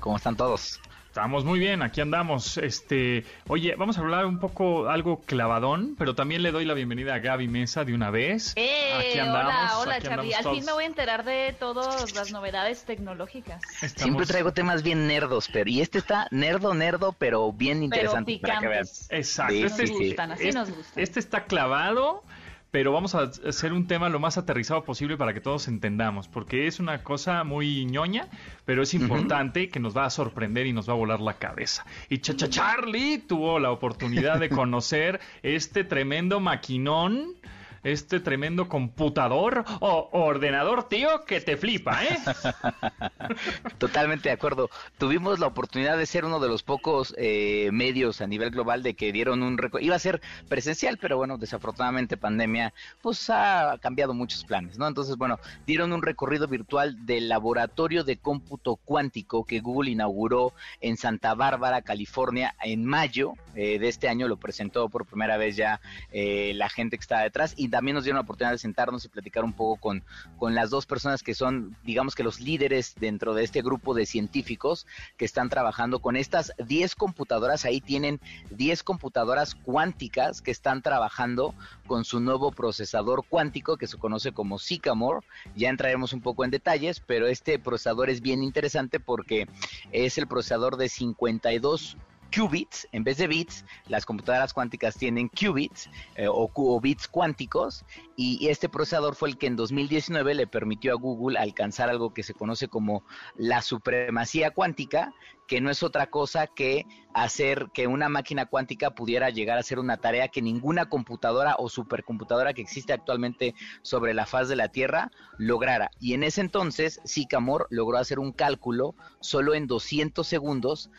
¿Cómo 0.00 0.16
están 0.16 0.34
todos? 0.34 0.80
Estamos 1.10 1.44
muy 1.44 1.58
bien, 1.58 1.82
aquí 1.82 2.00
andamos. 2.00 2.56
Este, 2.56 3.24
oye, 3.48 3.74
vamos 3.76 3.98
a 3.98 4.00
hablar 4.00 4.26
un 4.26 4.38
poco 4.38 4.88
algo 4.88 5.20
clavadón, 5.22 5.96
pero 5.98 6.14
también 6.14 6.44
le 6.44 6.52
doy 6.52 6.64
la 6.64 6.72
bienvenida 6.72 7.14
a 7.14 7.18
Gaby 7.18 7.48
Mesa 7.48 7.84
de 7.84 7.94
una 7.94 8.10
vez. 8.10 8.52
Eh, 8.54 8.92
Aquí 8.96 9.18
andamos, 9.18 9.52
hola, 9.52 9.78
hola, 9.80 9.94
aquí 9.96 10.06
Charlie. 10.06 10.32
andamos 10.34 10.46
Al 10.46 10.54
fin 10.54 10.64
me 10.66 10.72
voy 10.72 10.84
a 10.84 10.86
enterar 10.86 11.24
de 11.24 11.56
todas 11.58 12.14
las 12.14 12.30
novedades 12.30 12.84
tecnológicas. 12.84 13.60
Estamos- 13.82 14.02
Siempre 14.02 14.26
traigo 14.26 14.52
temas 14.52 14.84
bien 14.84 15.08
nerdos, 15.08 15.50
pero 15.52 15.68
y 15.68 15.80
este 15.80 15.98
está 15.98 16.28
nerdo, 16.30 16.74
nerdo, 16.74 17.12
pero 17.18 17.52
bien 17.52 17.78
Pero 17.78 17.84
interesante 17.86 18.38
para 18.40 18.60
que 18.60 18.68
vean. 18.68 18.86
Exacto. 19.08 19.52
Sí, 19.52 19.62
este, 19.64 19.86
sí, 19.88 19.94
sí. 19.98 20.06
gustan, 20.10 20.30
así 20.30 20.46
este- 20.46 20.58
nos 20.60 20.70
gustan. 20.70 21.02
este 21.02 21.18
está 21.18 21.42
clavado, 21.44 22.22
pero 22.70 22.92
vamos 22.92 23.14
a 23.14 23.30
hacer 23.46 23.72
un 23.72 23.86
tema 23.86 24.08
lo 24.08 24.20
más 24.20 24.38
aterrizado 24.38 24.84
posible 24.84 25.16
para 25.16 25.34
que 25.34 25.40
todos 25.40 25.68
entendamos, 25.68 26.28
porque 26.28 26.66
es 26.66 26.78
una 26.78 27.02
cosa 27.02 27.42
muy 27.44 27.84
ñoña, 27.84 28.28
pero 28.64 28.82
es 28.82 28.94
importante 28.94 29.68
que 29.68 29.80
nos 29.80 29.96
va 29.96 30.04
a 30.04 30.10
sorprender 30.10 30.66
y 30.66 30.72
nos 30.72 30.88
va 30.88 30.92
a 30.92 30.96
volar 30.96 31.20
la 31.20 31.34
cabeza. 31.34 31.84
Y 32.08 32.18
Chacha 32.18 32.48
Charlie 32.48 33.18
tuvo 33.18 33.58
la 33.58 33.72
oportunidad 33.72 34.38
de 34.38 34.48
conocer 34.48 35.20
este 35.42 35.84
tremendo 35.84 36.40
maquinón. 36.40 37.34
Este 37.82 38.20
tremendo 38.20 38.68
computador 38.68 39.64
o 39.80 40.10
ordenador, 40.12 40.88
tío, 40.88 41.24
que 41.24 41.40
te 41.40 41.56
flipa, 41.56 42.04
¿eh? 42.04 42.18
Totalmente 43.78 44.28
de 44.28 44.34
acuerdo. 44.34 44.68
Tuvimos 44.98 45.38
la 45.38 45.46
oportunidad 45.46 45.96
de 45.96 46.04
ser 46.04 46.26
uno 46.26 46.40
de 46.40 46.48
los 46.48 46.62
pocos 46.62 47.14
eh, 47.16 47.70
medios 47.72 48.20
a 48.20 48.26
nivel 48.26 48.50
global 48.50 48.82
de 48.82 48.92
que 48.94 49.12
dieron 49.12 49.42
un 49.42 49.56
reco- 49.56 49.80
iba 49.80 49.96
a 49.96 49.98
ser 49.98 50.20
presencial, 50.48 50.98
pero 50.98 51.16
bueno, 51.16 51.38
desafortunadamente 51.38 52.18
pandemia 52.18 52.74
pues 53.00 53.30
ha 53.30 53.78
cambiado 53.80 54.12
muchos 54.12 54.44
planes, 54.44 54.76
¿no? 54.78 54.86
Entonces, 54.86 55.16
bueno, 55.16 55.38
dieron 55.66 55.92
un 55.94 56.02
recorrido 56.02 56.48
virtual 56.48 57.06
del 57.06 57.30
laboratorio 57.30 58.04
de 58.04 58.18
cómputo 58.18 58.76
cuántico 58.76 59.44
que 59.44 59.60
Google 59.60 59.90
inauguró 59.90 60.52
en 60.82 60.98
Santa 60.98 61.34
Bárbara, 61.34 61.80
California, 61.80 62.54
en 62.62 62.84
mayo 62.84 63.32
eh, 63.54 63.78
de 63.78 63.88
este 63.88 64.08
año. 64.10 64.28
Lo 64.28 64.36
presentó 64.36 64.90
por 64.90 65.06
primera 65.06 65.38
vez 65.38 65.56
ya 65.56 65.80
eh, 66.12 66.52
la 66.56 66.68
gente 66.68 66.98
que 66.98 67.02
está 67.02 67.20
detrás 67.20 67.54
y 67.56 67.69
también 67.70 67.94
nos 67.94 68.04
dieron 68.04 68.16
la 68.16 68.22
oportunidad 68.22 68.52
de 68.52 68.58
sentarnos 68.58 69.04
y 69.04 69.08
platicar 69.08 69.44
un 69.44 69.52
poco 69.52 69.80
con, 69.80 70.04
con 70.38 70.54
las 70.54 70.70
dos 70.70 70.86
personas 70.86 71.22
que 71.22 71.34
son, 71.34 71.76
digamos 71.84 72.14
que 72.14 72.22
los 72.22 72.40
líderes 72.40 72.94
dentro 72.98 73.34
de 73.34 73.44
este 73.44 73.62
grupo 73.62 73.94
de 73.94 74.06
científicos 74.06 74.86
que 75.16 75.24
están 75.24 75.48
trabajando 75.48 76.00
con 76.00 76.16
estas 76.16 76.52
10 76.58 76.94
computadoras. 76.96 77.64
Ahí 77.64 77.80
tienen 77.80 78.20
10 78.50 78.82
computadoras 78.82 79.54
cuánticas 79.54 80.42
que 80.42 80.50
están 80.50 80.82
trabajando 80.82 81.54
con 81.86 82.04
su 82.04 82.20
nuevo 82.20 82.52
procesador 82.52 83.24
cuántico 83.28 83.76
que 83.76 83.86
se 83.86 83.98
conoce 83.98 84.32
como 84.32 84.58
Sycamore. 84.58 85.26
Ya 85.56 85.68
entraremos 85.68 86.12
un 86.12 86.20
poco 86.20 86.44
en 86.44 86.50
detalles, 86.50 87.00
pero 87.00 87.26
este 87.26 87.58
procesador 87.58 88.10
es 88.10 88.20
bien 88.20 88.42
interesante 88.42 89.00
porque 89.00 89.48
es 89.92 90.18
el 90.18 90.26
procesador 90.26 90.76
de 90.76 90.88
52 90.88 91.96
qubits 92.34 92.88
en 92.92 93.04
vez 93.04 93.18
de 93.18 93.26
bits, 93.26 93.64
las 93.88 94.06
computadoras 94.06 94.52
cuánticas 94.52 94.96
tienen 94.96 95.28
qubits 95.28 95.90
eh, 96.16 96.26
o, 96.28 96.80
bits 96.80 97.08
cuánticos 97.08 97.84
y, 98.16 98.48
este 98.48 98.68
procesador 98.68 99.14
fue 99.14 99.30
el 99.30 99.38
que 99.38 99.46
en 99.46 99.56
2019 99.56 100.34
le 100.34 100.46
permitió 100.46 100.92
a 100.92 100.96
Google 100.96 101.38
alcanzar 101.38 101.88
algo 101.88 102.12
que 102.12 102.22
se 102.22 102.34
conoce 102.34 102.68
como 102.68 103.04
la 103.36 103.62
supremacía 103.62 104.50
cuántica, 104.50 105.14
que 105.46 105.60
no 105.60 105.70
es 105.70 105.82
otra 105.82 106.10
cosa 106.10 106.46
que 106.46 106.86
hacer 107.14 107.70
que 107.72 107.86
una 107.86 108.08
máquina 108.08 108.46
cuántica 108.46 108.94
pudiera 108.94 109.30
llegar 109.30 109.56
a 109.56 109.60
hacer 109.60 109.78
una 109.78 109.96
tarea 109.96 110.28
que 110.28 110.42
ninguna 110.42 110.88
computadora 110.88 111.56
o 111.58 111.68
supercomputadora 111.68 112.52
que 112.52 112.62
existe 112.62 112.92
actualmente 112.92 113.54
sobre 113.82 114.14
la 114.14 114.26
faz 114.26 114.48
de 114.48 114.56
la 114.56 114.68
Tierra 114.68 115.10
lograra. 115.38 115.90
Y 115.98 116.14
en 116.14 116.22
ese 116.22 116.40
entonces, 116.40 117.00
Sycamore 117.04 117.64
logró 117.70 117.98
hacer 117.98 118.18
un 118.18 118.32
cálculo 118.32 118.94
solo 119.20 119.54
en 119.54 119.66
200 119.66 120.26
segundos 120.26 120.90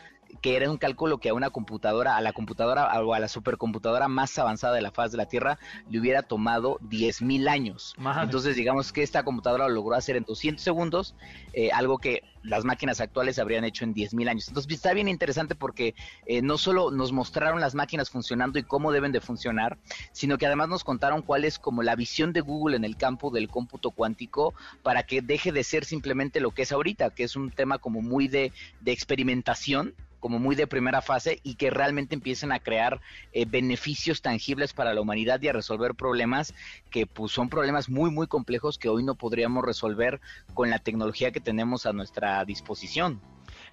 que 0.42 0.56
era 0.56 0.70
un 0.70 0.78
cálculo 0.78 1.20
que 1.20 1.30
a 1.30 1.34
una 1.34 1.50
computadora, 1.50 2.18
a 2.18 2.22
la 2.22 2.34
computadora 2.34 3.02
o 3.02 3.14
a 3.14 3.20
la 3.20 3.28
supercomputadora 3.28 4.08
más 4.08 4.38
avanzada 4.40 4.76
de 4.76 4.82
la 4.82 4.92
faz 4.92 5.12
de 5.12 5.18
la 5.18 5.26
Tierra 5.26 5.60
le 5.90 6.00
hubiera 6.00 6.24
tomado 6.24 6.78
10.000 6.80 7.50
años. 7.50 7.94
Madre. 7.98 8.24
Entonces, 8.24 8.56
digamos 8.56 8.92
que 8.92 9.04
esta 9.04 9.24
computadora 9.24 9.68
lo 9.68 9.76
logró 9.76 9.96
hacer 9.96 10.16
en 10.16 10.24
200 10.24 10.64
segundos, 10.64 11.16
eh, 11.54 11.72
algo 11.72 11.98
que 11.98 12.24
las 12.44 12.66
máquinas 12.66 13.02
actuales 13.02 13.40
habrían 13.40 13.64
hecho 13.64 13.84
en 13.84 13.94
10.000 13.94 14.30
años. 14.30 14.48
Entonces, 14.48 14.72
está 14.72 14.94
bien 14.94 15.08
interesante 15.08 15.56
porque 15.56 15.96
eh, 16.26 16.42
no 16.42 16.58
solo 16.58 16.92
nos 16.92 17.12
mostraron 17.12 17.62
las 17.62 17.76
máquinas 17.76 18.10
funcionando 18.10 18.60
y 18.60 18.64
cómo 18.64 18.92
deben 18.92 19.12
de 19.12 19.22
funcionar, 19.22 19.78
sino 20.12 20.38
que 20.38 20.46
además 20.46 20.70
nos 20.70 20.84
contaron 20.84 21.22
cuál 21.22 21.46
es 21.46 21.60
como 21.60 21.84
la 21.84 21.96
visión 21.96 22.34
de 22.34 22.42
Google 22.42 22.78
en 22.78 22.86
el 22.86 22.98
campo 22.98 23.32
del 23.32 23.50
cómputo 23.50 23.92
cuántico 23.92 24.54
para 24.84 25.04
que 25.04 25.22
deje 25.22 25.52
de 25.52 25.64
ser 25.64 25.86
simplemente 25.86 26.40
lo 26.40 26.52
que 26.52 26.64
es 26.64 26.72
ahorita, 26.72 27.12
que 27.12 27.24
es 27.24 27.36
un 27.36 27.52
tema 27.52 27.78
como 27.78 28.02
muy 28.02 28.28
de, 28.28 28.52
de 28.82 28.92
experimentación 28.92 29.94
como 30.22 30.40
muy 30.40 30.56
de 30.56 30.68
primera 30.68 31.02
fase 31.02 31.40
y 31.44 31.56
que 31.56 31.72
realmente 31.72 32.16
empiecen 32.16 32.54
a 32.54 32.60
crear 32.60 33.02
eh, 33.34 33.46
beneficios 33.46 34.22
tangibles 34.22 34.72
para 34.72 34.94
la 34.94 35.02
humanidad 35.02 35.42
y 35.42 35.50
a 35.50 35.54
resolver 35.54 35.96
problemas 35.96 36.54
que 36.92 37.08
pues, 37.08 37.34
son 37.34 37.50
problemas 37.50 37.90
muy 37.90 38.12
muy 38.12 38.28
complejos 38.28 38.78
que 38.78 38.88
hoy 38.88 39.04
no 39.04 39.16
podríamos 39.16 39.66
resolver 39.66 40.22
con 40.54 40.70
la 40.70 40.80
tecnología 40.80 41.32
que 41.32 41.42
tenemos 41.42 41.86
a 41.88 41.92
nuestra 41.92 42.31
disposición. 42.46 43.22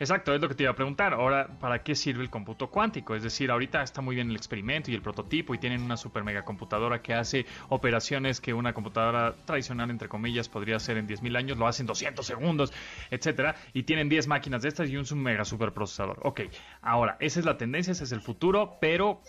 Exacto, 0.00 0.32
es 0.32 0.40
lo 0.40 0.48
que 0.48 0.54
te 0.54 0.62
iba 0.62 0.72
a 0.72 0.76
preguntar. 0.76 1.12
Ahora, 1.12 1.58
¿para 1.58 1.82
qué 1.82 1.94
sirve 1.94 2.22
el 2.22 2.30
cómputo 2.30 2.70
cuántico? 2.70 3.16
Es 3.16 3.22
decir, 3.22 3.50
ahorita 3.50 3.82
está 3.82 4.00
muy 4.00 4.14
bien 4.14 4.30
el 4.30 4.36
experimento 4.36 4.90
y 4.90 4.94
el 4.94 5.02
prototipo 5.02 5.54
y 5.54 5.58
tienen 5.58 5.82
una 5.82 5.96
super 5.96 6.22
mega 6.22 6.44
computadora 6.44 7.02
que 7.02 7.14
hace 7.14 7.46
operaciones 7.68 8.40
que 8.40 8.54
una 8.54 8.72
computadora 8.72 9.34
tradicional, 9.44 9.90
entre 9.90 10.08
comillas, 10.08 10.48
podría 10.48 10.76
hacer 10.76 10.98
en 10.98 11.08
10.000 11.08 11.36
años, 11.36 11.58
lo 11.58 11.66
hace 11.66 11.82
en 11.82 11.86
200 11.88 12.24
segundos, 12.24 12.72
etcétera, 13.10 13.56
y 13.72 13.82
tienen 13.82 14.08
10 14.08 14.28
máquinas 14.28 14.62
de 14.62 14.68
estas 14.68 14.88
y 14.88 14.96
un 14.96 15.04
mega 15.22 15.44
super 15.44 15.72
procesador. 15.72 16.20
Ok, 16.22 16.42
ahora, 16.80 17.16
esa 17.18 17.40
es 17.40 17.46
la 17.46 17.56
tendencia, 17.56 17.92
ese 17.92 18.04
es 18.04 18.12
el 18.12 18.20
futuro, 18.20 18.78
pero 18.80 19.22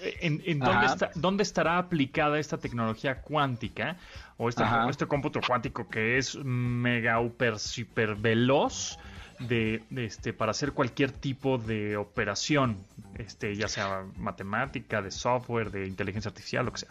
en, 0.00 0.58
dónde, 0.58 0.86
está, 0.86 1.10
dónde 1.14 1.42
estará 1.42 1.78
aplicada 1.78 2.38
esta 2.38 2.58
tecnología 2.58 3.20
cuántica 3.20 3.96
o 4.36 4.48
este, 4.48 4.64
este 4.90 5.06
cómputo 5.06 5.40
cuántico 5.46 5.88
que 5.88 6.18
es 6.18 6.36
mega, 6.36 7.18
super, 7.18 7.58
super 7.58 8.14
veloz 8.16 8.98
de, 9.38 9.82
este, 9.96 10.32
para 10.32 10.50
hacer 10.50 10.72
cualquier 10.72 11.12
tipo 11.12 11.58
de 11.58 11.96
operación, 11.96 12.78
este, 13.18 13.54
ya 13.54 13.68
sea 13.68 14.04
matemática, 14.16 15.02
de 15.02 15.10
software, 15.10 15.70
de 15.70 15.86
inteligencia 15.86 16.28
artificial, 16.30 16.64
lo 16.64 16.72
que 16.72 16.80
sea. 16.80 16.90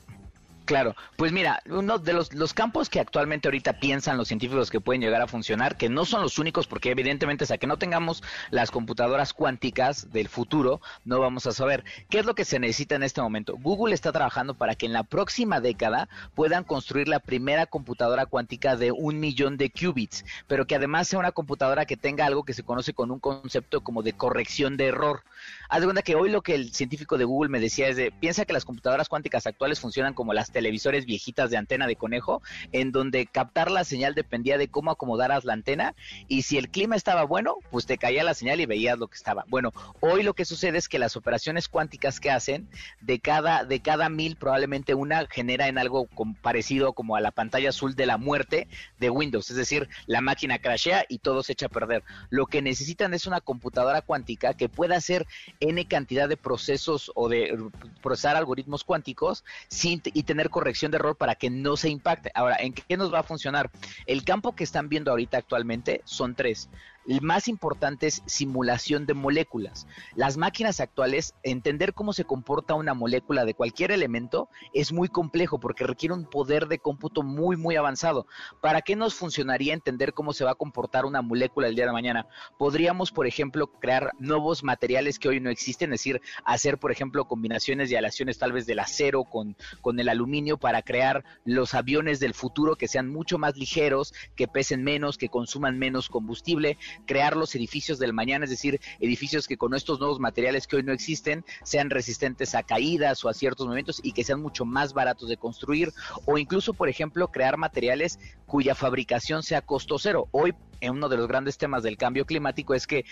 Claro, 0.65 0.95
pues 1.15 1.31
mira, 1.31 1.61
uno 1.69 1.99
de 1.99 2.13
los, 2.13 2.53
campos 2.55 2.89
que 2.89 2.99
actualmente 2.99 3.47
ahorita 3.47 3.79
piensan 3.79 4.17
los 4.17 4.27
científicos 4.27 4.71
que 4.71 4.81
pueden 4.81 5.01
llegar 5.01 5.21
a 5.21 5.27
funcionar, 5.27 5.77
que 5.77 5.89
no 5.89 6.05
son 6.05 6.23
los 6.23 6.39
únicos, 6.39 6.65
porque 6.65 6.89
evidentemente 6.89 7.43
hasta 7.43 7.59
que 7.59 7.67
no 7.67 7.77
tengamos 7.77 8.23
las 8.49 8.71
computadoras 8.71 9.33
cuánticas 9.33 10.11
del 10.11 10.27
futuro, 10.27 10.81
no 11.03 11.19
vamos 11.19 11.45
a 11.45 11.51
saber 11.51 11.83
qué 12.09 12.19
es 12.19 12.25
lo 12.25 12.33
que 12.33 12.45
se 12.45 12.59
necesita 12.59 12.95
en 12.95 13.03
este 13.03 13.21
momento. 13.21 13.55
Google 13.57 13.93
está 13.93 14.11
trabajando 14.11 14.55
para 14.55 14.73
que 14.73 14.87
en 14.87 14.93
la 14.93 15.03
próxima 15.03 15.59
década 15.61 16.09
puedan 16.33 16.63
construir 16.63 17.07
la 17.07 17.19
primera 17.19 17.67
computadora 17.67 18.25
cuántica 18.25 18.75
de 18.75 18.91
un 18.91 19.19
millón 19.19 19.57
de 19.57 19.69
qubits, 19.69 20.25
pero 20.47 20.65
que 20.65 20.75
además 20.75 21.07
sea 21.07 21.19
una 21.19 21.31
computadora 21.31 21.85
que 21.85 21.95
tenga 21.95 22.25
algo 22.25 22.43
que 22.43 22.53
se 22.53 22.63
conoce 22.63 22.93
con 22.93 23.11
un 23.11 23.19
concepto 23.19 23.81
como 23.81 24.01
de 24.01 24.13
corrección 24.13 24.77
de 24.77 24.87
error. 24.87 25.23
Haz 25.69 25.79
de 25.79 25.85
cuenta 25.87 26.01
que 26.01 26.15
hoy 26.15 26.29
lo 26.29 26.41
que 26.41 26.55
el 26.55 26.73
científico 26.73 27.17
de 27.17 27.25
Google 27.25 27.49
me 27.49 27.59
decía 27.59 27.87
es 27.87 27.95
de, 27.95 28.11
piensa 28.11 28.45
que 28.45 28.53
las 28.53 28.65
computadoras 28.65 29.09
cuánticas 29.09 29.47
actuales 29.47 29.79
funcionan 29.79 30.13
como 30.13 30.33
las 30.33 30.51
televisores 30.51 31.05
viejitas 31.05 31.49
de 31.49 31.57
antena 31.57 31.87
de 31.87 31.95
conejo, 31.95 32.41
en 32.71 32.91
donde 32.91 33.25
captar 33.25 33.71
la 33.71 33.83
señal 33.83 34.13
dependía 34.13 34.57
de 34.57 34.67
cómo 34.67 34.91
acomodaras 34.91 35.43
la 35.43 35.53
antena 35.53 35.95
y 36.27 36.43
si 36.43 36.57
el 36.57 36.69
clima 36.69 36.95
estaba 36.95 37.23
bueno, 37.23 37.55
pues 37.71 37.85
te 37.85 37.97
caía 37.97 38.23
la 38.23 38.33
señal 38.33 38.61
y 38.61 38.65
veías 38.65 38.99
lo 38.99 39.07
que 39.07 39.15
estaba. 39.15 39.45
Bueno, 39.47 39.73
hoy 40.01 40.23
lo 40.23 40.33
que 40.33 40.45
sucede 40.45 40.77
es 40.77 40.87
que 40.87 40.99
las 40.99 41.15
operaciones 41.15 41.67
cuánticas 41.67 42.19
que 42.19 42.31
hacen, 42.31 42.69
de 43.01 43.19
cada, 43.19 43.63
de 43.63 43.81
cada 43.81 44.09
mil 44.09 44.35
probablemente 44.35 44.93
una 44.93 45.25
genera 45.27 45.67
en 45.67 45.77
algo 45.77 46.07
parecido 46.41 46.93
como 46.93 47.15
a 47.15 47.21
la 47.21 47.31
pantalla 47.31 47.69
azul 47.69 47.95
de 47.95 48.05
la 48.05 48.17
muerte 48.17 48.67
de 48.99 49.09
Windows, 49.09 49.49
es 49.49 49.57
decir, 49.57 49.89
la 50.05 50.21
máquina 50.21 50.59
crashea 50.59 51.05
y 51.09 51.19
todo 51.19 51.43
se 51.43 51.53
echa 51.53 51.67
a 51.67 51.69
perder. 51.69 52.03
Lo 52.29 52.45
que 52.45 52.61
necesitan 52.61 53.13
es 53.13 53.25
una 53.25 53.41
computadora 53.41 54.01
cuántica 54.01 54.53
que 54.53 54.69
pueda 54.69 54.95
hacer 54.97 55.25
N 55.59 55.87
cantidad 55.87 56.29
de 56.29 56.37
procesos 56.37 57.11
o 57.15 57.29
de 57.29 57.57
procesar 58.01 58.35
algoritmos 58.35 58.83
cuánticos 58.83 59.43
sin, 59.67 60.01
y 60.05 60.23
tener 60.23 60.49
corrección 60.49 60.91
de 60.91 60.97
error 60.97 61.15
para 61.15 61.35
que 61.35 61.49
no 61.49 61.77
se 61.77 61.89
impacte. 61.89 62.31
Ahora, 62.33 62.57
¿en 62.59 62.73
qué 62.73 62.97
nos 62.97 63.13
va 63.13 63.19
a 63.19 63.23
funcionar? 63.23 63.71
El 64.05 64.23
campo 64.23 64.55
que 64.55 64.63
están 64.63 64.89
viendo 64.89 65.11
ahorita 65.11 65.37
actualmente 65.37 66.01
son 66.05 66.35
tres. 66.35 66.69
El 67.07 67.21
más 67.21 67.47
importante 67.47 68.07
es 68.07 68.23
simulación 68.25 69.05
de 69.05 69.13
moléculas. 69.13 69.85
Las 70.15 70.37
máquinas 70.37 70.79
actuales, 70.79 71.35
entender 71.43 71.93
cómo 71.93 72.13
se 72.13 72.25
comporta 72.25 72.73
una 72.73 72.95
molécula 72.95 73.45
de 73.45 73.53
cualquier 73.53 73.91
elemento 73.91 74.49
es 74.73 74.91
muy 74.91 75.07
complejo 75.07 75.59
porque 75.59 75.83
requiere 75.83 76.15
un 76.15 76.25
poder 76.25 76.67
de 76.67 76.79
cómputo 76.79 77.21
muy, 77.21 77.57
muy 77.57 77.75
avanzado. 77.75 78.25
¿Para 78.59 78.81
qué 78.81 78.95
nos 78.95 79.13
funcionaría 79.13 79.75
entender 79.75 80.13
cómo 80.13 80.33
se 80.33 80.45
va 80.45 80.51
a 80.51 80.55
comportar 80.55 81.05
una 81.05 81.21
molécula 81.21 81.67
el 81.67 81.75
día 81.75 81.85
de 81.85 81.91
mañana? 81.91 82.27
Podríamos, 82.57 83.11
por 83.11 83.27
ejemplo, 83.27 83.67
crear 83.67 84.11
nuevos 84.17 84.63
materiales 84.63 85.19
que 85.19 85.29
hoy 85.29 85.39
no 85.39 85.51
existen, 85.51 85.93
es 85.93 85.99
decir, 85.99 86.21
hacer, 86.43 86.79
por 86.79 86.91
ejemplo, 86.91 87.25
combinaciones 87.25 87.91
de 87.91 87.99
aleaciones 87.99 88.39
tal 88.39 88.51
vez 88.51 88.65
del 88.65 88.79
acero 88.79 89.25
con, 89.25 89.55
con 89.81 89.99
el 89.99 90.09
aluminio 90.09 90.57
para 90.57 90.81
crear 90.81 91.23
los 91.43 91.75
aviones 91.75 92.19
del 92.19 92.33
futuro 92.33 92.75
que 92.75 92.87
sean 92.87 93.09
mucho 93.09 93.37
más 93.37 93.57
ligeros, 93.57 94.11
que 94.35 94.47
pesen 94.47 94.83
menos, 94.83 95.19
que 95.19 95.29
consuman 95.29 95.77
menos 95.77 96.09
combustible 96.09 96.79
crear 97.05 97.35
los 97.35 97.55
edificios 97.55 97.99
del 97.99 98.13
mañana, 98.13 98.45
es 98.45 98.51
decir, 98.51 98.79
edificios 98.99 99.47
que 99.47 99.57
con 99.57 99.73
estos 99.73 99.99
nuevos 99.99 100.19
materiales 100.19 100.67
que 100.67 100.77
hoy 100.77 100.83
no 100.83 100.93
existen 100.93 101.45
sean 101.63 101.89
resistentes 101.89 102.55
a 102.55 102.63
caídas 102.63 103.23
o 103.23 103.29
a 103.29 103.33
ciertos 103.33 103.67
momentos 103.67 103.99
y 104.03 104.11
que 104.13 104.23
sean 104.23 104.41
mucho 104.41 104.65
más 104.65 104.93
baratos 104.93 105.29
de 105.29 105.37
construir 105.37 105.93
o 106.25 106.37
incluso, 106.37 106.73
por 106.73 106.89
ejemplo, 106.89 107.27
crear 107.29 107.57
materiales 107.57 108.19
cuya 108.45 108.75
fabricación 108.75 109.43
sea 109.43 109.61
costo 109.61 109.97
cero. 109.99 110.27
Hoy, 110.31 110.53
en 110.81 110.91
uno 110.91 111.09
de 111.09 111.17
los 111.17 111.27
grandes 111.27 111.57
temas 111.57 111.83
del 111.83 111.97
cambio 111.97 112.25
climático 112.25 112.73
es 112.73 112.87
que 112.87 113.05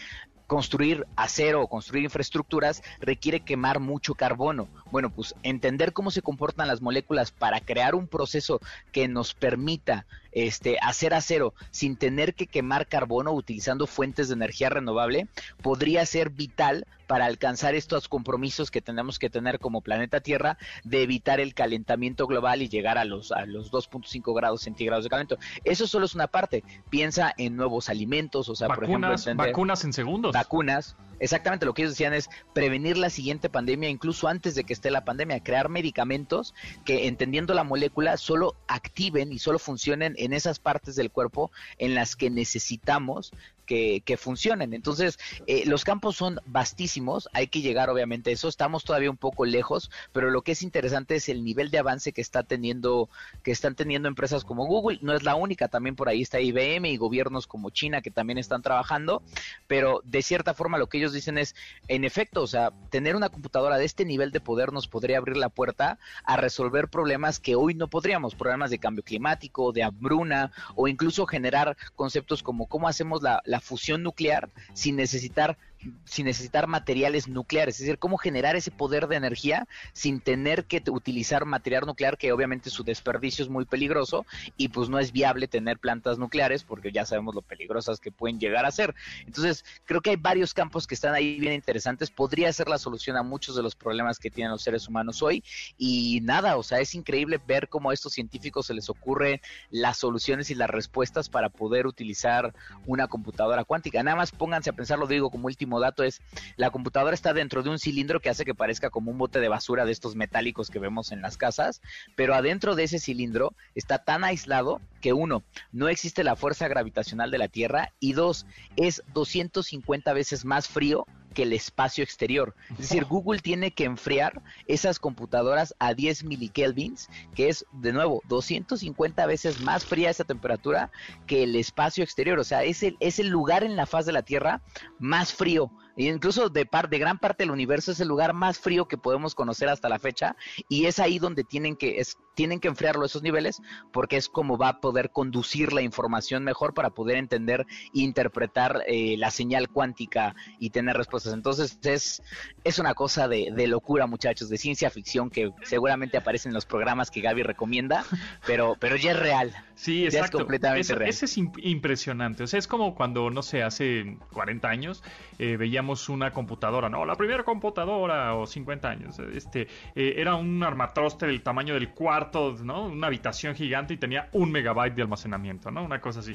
construir 0.48 1.08
acero 1.16 1.62
o 1.62 1.68
construir 1.68 2.04
infraestructuras 2.04 2.84
requiere 3.00 3.40
quemar 3.40 3.80
mucho 3.80 4.14
carbono. 4.14 4.68
Bueno, 4.92 5.10
pues 5.10 5.36
entender 5.44 5.94
cómo 5.94 6.12
se 6.12 6.22
comportan 6.22 6.68
las 6.68 6.82
moléculas 6.82 7.32
para 7.32 7.60
crear 7.60 7.96
un 7.96 8.08
proceso 8.08 8.60
que 8.92 9.08
nos 9.08 9.34
permita 9.34 10.06
este, 10.32 10.78
hacer 10.82 11.14
acero 11.14 11.54
sin 11.72 11.96
tener 11.96 12.34
que 12.34 12.48
quemar 12.48 12.88
carbono 12.88 13.32
utilizando 13.32 13.88
fuentes 13.88 14.28
de 14.28 14.36
energía 14.36 14.70
renovable 14.70 15.28
podría 15.62 16.06
ser 16.06 16.30
vital 16.30 16.86
para 17.14 17.26
alcanzar 17.26 17.76
estos 17.76 18.08
compromisos 18.08 18.72
que 18.72 18.82
tenemos 18.82 19.20
que 19.20 19.30
tener 19.30 19.60
como 19.60 19.82
planeta 19.82 20.22
Tierra 20.22 20.58
de 20.84 21.04
evitar 21.04 21.40
el 21.40 21.54
calentamiento 21.54 22.26
global 22.26 22.64
y 22.64 22.70
llegar 22.70 22.98
a 22.98 23.06
los, 23.06 23.32
a 23.32 23.46
los 23.46 23.72
2.5 23.72 24.36
grados 24.36 24.64
centígrados 24.64 25.04
de 25.04 25.12
calentamiento. 25.12 25.46
Eso 25.64 25.86
solo 25.86 26.08
es 26.08 26.16
una 26.16 26.26
parte. 26.26 26.64
Piensa 26.90 27.32
en 27.38 27.56
nuevos 27.56 27.90
alimentos, 27.90 28.50
o 28.50 28.56
sea, 28.56 28.68
por 28.68 28.86
ejemplo, 28.86 29.14
vacunas 29.36 29.84
en 29.84 29.94
segundos. 29.94 30.34
Vacunas, 30.34 30.96
exactamente 31.20 31.68
lo 31.68 31.76
que 31.76 31.84
ellos 31.84 31.92
decían 31.92 32.16
es 32.16 32.32
prevenir 32.52 32.98
la 32.98 33.12
siguiente 33.12 33.48
pandemia 33.48 33.90
incluso 33.90 34.28
antes 34.28 34.56
de 34.56 34.64
que 34.64 34.74
esté 34.74 34.90
la 34.90 35.06
pandemia, 35.06 35.44
crear 35.44 35.70
medicamentos 35.70 36.56
que 36.84 37.06
entendiendo 37.08 37.54
la 37.54 37.64
molécula 37.64 38.18
solo 38.18 38.56
activen 38.68 39.32
y 39.32 39.38
solo 39.38 39.60
funcionen 39.60 40.16
en 40.18 40.34
esas 40.34 40.58
partes 40.58 40.96
del 40.96 41.12
cuerpo 41.12 41.52
en 41.78 41.94
las 41.94 42.16
que 42.16 42.32
necesitamos 42.32 43.32
que, 43.66 44.18
funcionen. 44.18 44.74
Entonces, 44.74 45.18
eh, 45.48 45.64
los 45.66 45.84
campos 45.84 46.16
son 46.16 46.40
vastísimos, 46.46 47.30
hay 47.34 47.48
que 47.48 47.62
llegar 47.62 47.90
obviamente 47.90 48.30
a 48.30 48.34
eso, 48.34 48.48
estamos 48.48 48.84
todavía 48.84 49.10
un 49.10 49.18
poco 49.18 49.46
lejos, 49.46 49.90
pero 50.12 50.30
lo 50.30 50.44
que 50.44 50.52
es 50.52 50.62
interesante 50.62 51.16
es 51.16 51.30
el 51.30 51.44
nivel 51.44 51.72
de 51.72 51.80
avance 51.80 52.14
que 52.14 52.22
está 52.22 52.44
teniendo, 52.44 53.10
que 53.42 53.52
están 53.52 53.76
teniendo 53.76 54.08
empresas 54.08 54.46
como 54.46 54.66
Google, 54.66 55.00
no 55.02 55.14
es 55.14 55.24
la 55.24 55.36
única, 55.36 55.68
también 55.68 55.96
por 55.96 56.10
ahí 56.10 56.22
está 56.22 56.40
IBM 56.40 56.86
y 56.86 56.98
gobiernos 56.98 57.48
como 57.48 57.72
China 57.72 58.02
que 58.02 58.12
también 58.12 58.38
están 58.38 58.62
trabajando, 58.62 59.24
pero 59.68 60.02
de 60.04 60.22
cierta 60.22 60.54
forma 60.54 60.78
lo 60.78 60.88
que 60.88 61.00
ellos 61.00 61.14
dicen 61.14 61.38
es, 61.38 61.56
en 61.88 62.04
efecto, 62.04 62.44
o 62.44 62.48
sea, 62.48 62.72
tener 62.90 63.16
una 63.16 63.30
computadora 63.30 63.78
de 63.78 63.86
este 63.86 64.06
nivel 64.06 64.32
de 64.32 64.42
poder 64.42 64.72
nos 64.72 64.88
podría 64.88 65.18
abrir 65.18 65.38
la 65.38 65.50
puerta 65.50 65.98
a 66.24 66.38
resolver 66.38 66.88
problemas 66.88 67.40
que 67.40 67.56
hoy 67.56 67.74
no 67.74 67.88
podríamos, 67.88 68.36
problemas 68.36 68.70
de 68.70 68.80
cambio 68.80 69.04
climático, 69.04 69.72
de 69.72 69.84
hambruna 69.84 70.52
o 70.76 70.88
incluso 70.88 71.26
generar 71.26 71.76
conceptos 71.96 72.44
como 72.44 72.68
cómo 72.68 72.88
hacemos 72.88 73.22
la 73.22 73.53
fusión 73.60 74.04
nuclear 74.04 74.50
sin 74.74 74.96
necesitar 74.96 75.58
sin 76.06 76.26
necesitar 76.26 76.68
materiales 76.68 77.28
nucleares, 77.28 77.76
es 77.76 77.82
decir, 77.82 77.98
cómo 77.98 78.18
generar 78.18 78.56
ese 78.56 78.72
poder 78.72 79.08
de 79.08 79.16
energía 79.16 79.68
sin 79.94 80.22
tener 80.22 80.66
que 80.66 80.82
utilizar 80.90 81.46
material 81.46 81.86
nuclear, 81.86 82.18
que 82.18 82.32
obviamente 82.32 82.70
su 82.70 82.84
desperdicio 82.84 83.44
es 83.44 83.50
muy 83.50 83.66
peligroso 83.66 84.26
y 84.58 84.70
pues 84.70 84.90
no 84.90 85.00
es 85.00 85.12
viable 85.12 85.48
tener 85.48 85.80
plantas 85.80 86.18
nucleares 86.18 86.64
porque 86.64 86.92
ya 86.92 87.06
sabemos 87.06 87.36
lo 87.36 87.42
peligrosas 87.42 88.00
que 88.00 88.12
pueden 88.12 88.40
llegar 88.40 88.66
a 88.66 88.72
ser. 88.72 88.96
Entonces, 89.26 89.66
creo 89.86 90.02
que 90.02 90.12
hay 90.12 90.16
varios 90.16 90.54
campos 90.54 90.88
que 90.88 90.96
están 90.96 91.14
ahí 91.14 91.40
bien 91.40 91.54
interesantes, 91.54 92.12
podría 92.12 92.52
ser 92.54 92.68
la 92.68 92.78
solución 92.78 93.18
a 93.18 93.24
muchos 93.24 93.56
de 93.56 93.64
los 93.64 93.76
problemas 93.76 94.20
que 94.20 94.32
tienen 94.32 94.52
los 94.52 94.62
seres 94.62 94.88
humanos 94.88 95.22
hoy 95.22 95.44
y 95.78 96.20
nada, 96.22 96.58
o 96.58 96.64
sea, 96.64 96.80
es 96.80 96.96
increíble 96.96 97.40
ver 97.46 97.70
cómo 97.70 97.90
a 97.90 97.94
estos 97.94 98.14
científicos 98.14 98.68
se 98.68 98.74
les 98.74 98.90
ocurre 98.90 99.42
las 99.70 99.98
soluciones 99.98 100.50
y 100.50 100.56
las 100.56 100.70
respuestas 100.70 101.30
para 101.30 101.50
poder 101.50 101.88
utilizar 101.88 102.54
una 102.86 103.08
computadora 103.08 103.64
cuántica. 103.64 104.04
Nada 104.04 104.18
más 104.18 104.32
pónganse 104.32 104.70
a 104.70 104.74
pensar, 104.74 105.00
lo 105.00 105.08
digo 105.08 105.30
como 105.30 105.48
último 105.48 105.73
dato 105.80 106.04
es, 106.04 106.22
la 106.56 106.72
computadora 106.72 107.14
está 107.14 107.34
dentro 107.34 107.64
de 107.64 107.70
un 107.70 107.80
cilindro 107.80 108.20
que 108.20 108.30
hace 108.30 108.46
que 108.46 108.56
parezca 108.56 108.90
como 108.90 109.12
un 109.12 109.18
bote 109.18 109.40
de 109.40 109.50
basura 109.50 109.86
de 109.86 109.92
estos 109.92 110.16
metálicos 110.16 110.70
que 110.70 110.80
vemos 110.80 111.12
en 111.12 111.22
las 111.22 111.38
casas, 111.38 111.82
pero 112.16 112.36
adentro 112.36 112.76
de 112.76 112.84
ese 112.84 113.00
cilindro 113.00 113.54
está 113.76 114.00
tan 114.00 114.24
aislado 114.24 114.82
que 115.02 115.14
uno, 115.14 115.44
no 115.72 115.90
existe 115.90 116.24
la 116.24 116.36
fuerza 116.36 116.68
gravitacional 116.68 117.32
de 117.32 117.38
la 117.38 117.48
Tierra 117.48 117.94
y 118.00 118.14
dos, 118.14 118.46
es 118.76 119.04
250 119.14 120.14
veces 120.14 120.46
más 120.46 120.68
frío 120.68 121.06
que 121.34 121.44
el 121.44 121.54
espacio 121.54 122.04
exterior. 122.04 122.56
Es 122.72 122.90
decir, 122.90 123.06
Google 123.10 123.40
tiene 123.40 123.72
que 123.72 123.86
enfriar 123.86 124.42
esas 124.68 125.00
computadoras 125.00 125.76
a 125.80 125.94
10 125.94 126.24
milikelvins, 126.24 127.10
que 127.36 127.50
es, 127.50 127.66
de 127.72 127.94
nuevo, 127.94 128.22
250 128.30 129.26
veces 129.26 129.62
más 129.62 129.86
fría 129.86 130.10
esa 130.10 130.24
temperatura 130.24 130.92
que 131.28 131.44
el 131.44 131.56
espacio 131.56 132.04
exterior. 132.04 132.40
O 132.40 132.44
sea, 132.44 132.64
es 132.64 132.84
el, 132.84 132.98
es 133.00 133.20
el 133.20 133.28
lugar 133.28 133.64
en 133.64 133.76
la 133.76 133.86
faz 133.86 134.06
de 134.06 134.14
la 134.14 134.24
Tierra 134.24 134.62
más 135.00 135.34
frío 135.34 135.72
e 135.96 136.06
incluso 136.06 136.50
de, 136.50 136.66
par, 136.66 136.90
de 136.90 137.00
gran 137.00 137.20
parte 137.20 137.44
del 137.44 137.52
universo 137.52 137.92
es 137.92 138.00
el 138.00 138.08
lugar 138.08 138.34
más 138.34 138.60
frío 138.60 138.88
que 138.88 138.98
podemos 138.98 139.36
conocer 139.36 139.70
hasta 139.70 139.90
la 139.90 140.00
fecha 140.00 140.36
y 140.70 140.86
es 140.86 141.00
ahí 141.00 141.20
donde 141.20 141.44
tienen 141.44 141.76
que, 141.76 142.00
es, 142.00 142.18
tienen 142.36 142.60
que 142.60 142.68
enfriarlo 142.68 143.06
esos 143.06 143.22
niveles 143.22 143.62
porque 143.92 144.18
es 144.18 144.28
como 144.30 144.58
va 144.58 144.70
a 144.70 144.80
poder 144.82 145.12
conducir 145.12 145.74
la 145.74 145.82
información 145.82 146.44
mejor 146.44 146.74
para 146.74 146.92
poder 146.92 147.18
entender 147.18 147.66
e 147.96 148.02
interpretar 148.02 148.84
eh, 148.88 149.16
la 149.18 149.32
señal 149.32 149.70
cuántica 149.70 150.36
y 150.60 150.72
tener 150.72 150.98
respuestas. 150.98 151.34
Entonces 151.34 151.80
es, 151.84 152.24
es 152.64 152.80
una 152.80 152.94
cosa 152.94 153.28
de, 153.28 153.52
de, 153.56 153.68
locura 153.68 154.08
muchachos, 154.08 154.50
de 154.50 154.58
ciencia 154.58 154.90
ficción 154.90 155.30
que 155.30 155.52
seguramente 155.64 156.18
aparece 156.18 156.50
en 156.50 156.54
los 156.54 156.66
programas 156.66 157.12
que 157.12 157.22
Gaby 157.22 157.44
recomienda, 157.44 158.04
pero, 158.46 158.76
pero 158.80 158.96
ya 158.96 159.12
es 159.12 159.20
real. 159.20 159.54
Sí, 159.76 160.06
exacto. 160.06 160.38
es 160.38 160.44
completamente 160.44 160.96
real. 160.96 161.10
Ese 161.10 161.26
es 161.26 161.38
impresionante. 161.38 162.44
O 162.44 162.48
sea, 162.48 162.60
es 162.60 162.68
como 162.68 162.96
cuando, 162.96 163.30
no 163.30 163.42
sé, 163.42 163.64
hace 163.64 164.18
40 164.32 164.68
años 164.68 165.04
eh, 165.40 165.58
veíamos 165.58 165.83
veíamos 165.84 166.08
una 166.10 166.32
computadora, 166.32 166.90
no, 166.90 167.06
la 167.06 167.16
primera 167.16 167.44
computadora 167.44 168.36
o 168.36 168.48
50 168.48 168.90
años, 168.90 169.20
este, 169.20 169.68
eh, 169.96 170.16
era 170.18 170.36
un 170.36 170.64
armatroste 170.64 171.28
del 171.28 171.42
tamaño 171.42 171.74
del 171.74 171.90
cuarto, 171.90 172.56
¿no? 172.64 172.86
Una 172.86 173.08
habitación 173.08 173.54
gigante 173.56 173.94
y 173.94 173.98
tenía 173.98 174.30
un 174.32 174.52
megabyte 174.52 174.96
de 174.96 175.02
almacenamiento, 175.02 175.72
¿no? 175.72 175.84
Una 175.84 176.00
cosa 176.00 176.22
así. 176.22 176.34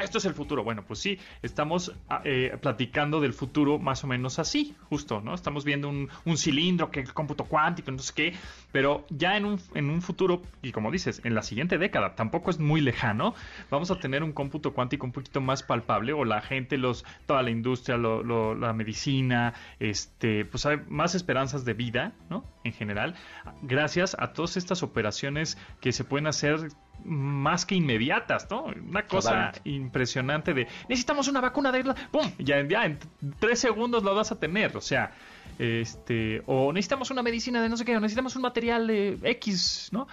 esto 0.00 0.18
es 0.18 0.24
el 0.24 0.34
futuro. 0.34 0.62
Bueno, 0.62 0.84
pues 0.86 1.00
sí, 1.00 1.18
estamos 1.42 1.92
ah, 2.08 2.22
eh, 2.24 2.56
platicando 2.60 3.20
del 3.20 3.32
futuro 3.32 3.78
más 3.78 4.04
o 4.04 4.06
menos 4.06 4.38
así, 4.38 4.74
justo, 4.88 5.20
¿no? 5.20 5.34
Estamos 5.34 5.64
viendo 5.64 5.88
un, 5.88 6.08
un 6.24 6.36
cilindro 6.36 6.90
que 6.90 7.00
es 7.00 7.12
cómputo 7.12 7.44
cuántico, 7.44 7.90
no 7.90 7.98
sé 7.98 8.12
qué, 8.14 8.34
pero 8.70 9.04
ya 9.10 9.36
en 9.36 9.44
un, 9.44 9.60
en 9.74 9.90
un 9.90 10.02
futuro, 10.02 10.42
y 10.62 10.72
como 10.72 10.90
dices, 10.90 11.20
en 11.24 11.34
la 11.34 11.42
siguiente 11.42 11.78
década, 11.78 12.14
tampoco 12.14 12.50
es 12.50 12.58
muy 12.58 12.80
lejano, 12.80 13.34
vamos 13.70 13.90
a 13.90 13.98
tener 13.98 14.22
un 14.22 14.32
cómputo 14.32 14.72
cuántico 14.72 15.06
un 15.06 15.12
poquito 15.12 15.40
más 15.40 15.62
palpable 15.62 16.12
o 16.12 16.24
la 16.24 16.40
gente, 16.40 16.78
los, 16.78 17.04
toda 17.26 17.42
la 17.42 17.50
industria, 17.50 17.96
la 17.96 18.72
medicina, 18.84 19.54
este, 19.80 20.44
pues 20.44 20.66
hay 20.66 20.78
más 20.88 21.14
esperanzas 21.14 21.64
de 21.64 21.72
vida, 21.72 22.12
¿no? 22.28 22.44
En 22.64 22.72
general, 22.72 23.14
gracias 23.62 24.14
a 24.18 24.32
todas 24.32 24.56
estas 24.56 24.82
operaciones 24.82 25.58
que 25.80 25.92
se 25.92 26.04
pueden 26.04 26.26
hacer 26.26 26.68
más 27.04 27.66
que 27.66 27.74
inmediatas, 27.74 28.46
¿no? 28.50 28.64
Una 28.64 29.06
cosa 29.06 29.52
impresionante 29.64 30.54
de 30.54 30.68
necesitamos 30.88 31.28
una 31.28 31.40
vacuna 31.40 31.72
de 31.72 31.84
¡pum! 32.10 32.30
Ya, 32.38 32.66
ya 32.66 32.84
en 32.84 32.98
tres 33.38 33.58
segundos 33.58 34.04
lo 34.04 34.14
vas 34.14 34.32
a 34.32 34.38
tener, 34.38 34.76
o 34.76 34.80
sea, 34.80 35.12
este, 35.58 36.42
o 36.46 36.72
necesitamos 36.72 37.10
una 37.10 37.22
medicina 37.22 37.62
de 37.62 37.68
no 37.68 37.76
sé 37.76 37.84
qué, 37.84 37.96
o 37.96 38.00
necesitamos 38.00 38.36
un 38.36 38.42
material 38.42 38.86
de 38.86 39.18
X, 39.22 39.90
¿no? 39.92 40.06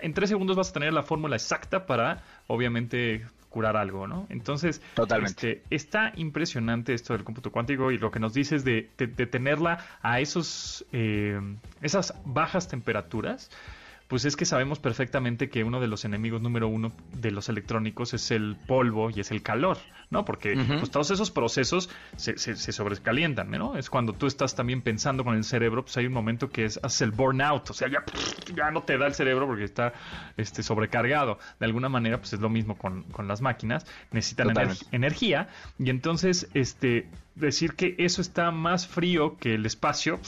En 0.00 0.14
tres 0.14 0.28
segundos 0.28 0.56
vas 0.56 0.70
a 0.70 0.72
tener 0.72 0.92
la 0.92 1.02
fórmula 1.02 1.36
exacta 1.36 1.86
para, 1.86 2.22
obviamente, 2.46 3.26
curar 3.52 3.76
algo, 3.76 4.08
¿no? 4.08 4.26
Entonces, 4.30 4.82
Este, 5.26 5.62
está 5.70 6.12
impresionante 6.16 6.94
esto 6.94 7.12
del 7.12 7.22
cómputo 7.22 7.52
cuántico 7.52 7.92
y 7.92 7.98
lo 7.98 8.10
que 8.10 8.18
nos 8.18 8.34
dices 8.34 8.64
de, 8.64 8.88
de, 8.96 9.26
tenerla 9.26 9.78
a 10.02 10.18
esos, 10.18 10.84
eh, 10.92 11.38
esas 11.82 12.14
bajas 12.24 12.66
temperaturas 12.66 13.50
pues 14.12 14.26
es 14.26 14.36
que 14.36 14.44
sabemos 14.44 14.78
perfectamente 14.78 15.48
que 15.48 15.64
uno 15.64 15.80
de 15.80 15.86
los 15.86 16.04
enemigos 16.04 16.42
número 16.42 16.68
uno 16.68 16.92
de 17.14 17.30
los 17.30 17.48
electrónicos 17.48 18.12
es 18.12 18.30
el 18.30 18.58
polvo 18.66 19.08
y 19.08 19.20
es 19.20 19.30
el 19.30 19.42
calor, 19.42 19.78
¿no? 20.10 20.26
Porque 20.26 20.54
pues, 20.54 20.90
todos 20.90 21.10
esos 21.12 21.30
procesos 21.30 21.88
se, 22.16 22.36
se, 22.36 22.72
sobrecalientan, 22.72 23.50
¿no? 23.50 23.74
Es 23.74 23.88
cuando 23.88 24.12
tú 24.12 24.26
estás 24.26 24.54
también 24.54 24.82
pensando 24.82 25.24
con 25.24 25.34
el 25.34 25.44
cerebro, 25.44 25.84
pues 25.84 25.96
hay 25.96 26.04
un 26.04 26.12
momento 26.12 26.50
que 26.50 26.66
es, 26.66 26.78
haces 26.82 27.00
el 27.00 27.12
burnout, 27.12 27.70
o 27.70 27.72
sea, 27.72 27.88
ya, 27.88 28.04
ya 28.54 28.70
no 28.70 28.82
te 28.82 28.98
da 28.98 29.06
el 29.06 29.14
cerebro 29.14 29.46
porque 29.46 29.64
está 29.64 29.94
este, 30.36 30.62
sobrecargado. 30.62 31.38
De 31.58 31.64
alguna 31.64 31.88
manera, 31.88 32.18
pues 32.18 32.34
es 32.34 32.40
lo 32.40 32.50
mismo 32.50 32.76
con, 32.76 33.04
con 33.04 33.26
las 33.28 33.40
máquinas, 33.40 33.86
necesitan 34.10 34.52
energía 34.90 35.48
y 35.78 35.88
entonces, 35.88 36.50
este, 36.52 37.08
decir 37.34 37.74
que 37.74 37.94
eso 37.98 38.20
está 38.20 38.50
más 38.50 38.86
frío 38.86 39.36
que 39.38 39.54
el 39.54 39.66
espacio 39.66 40.20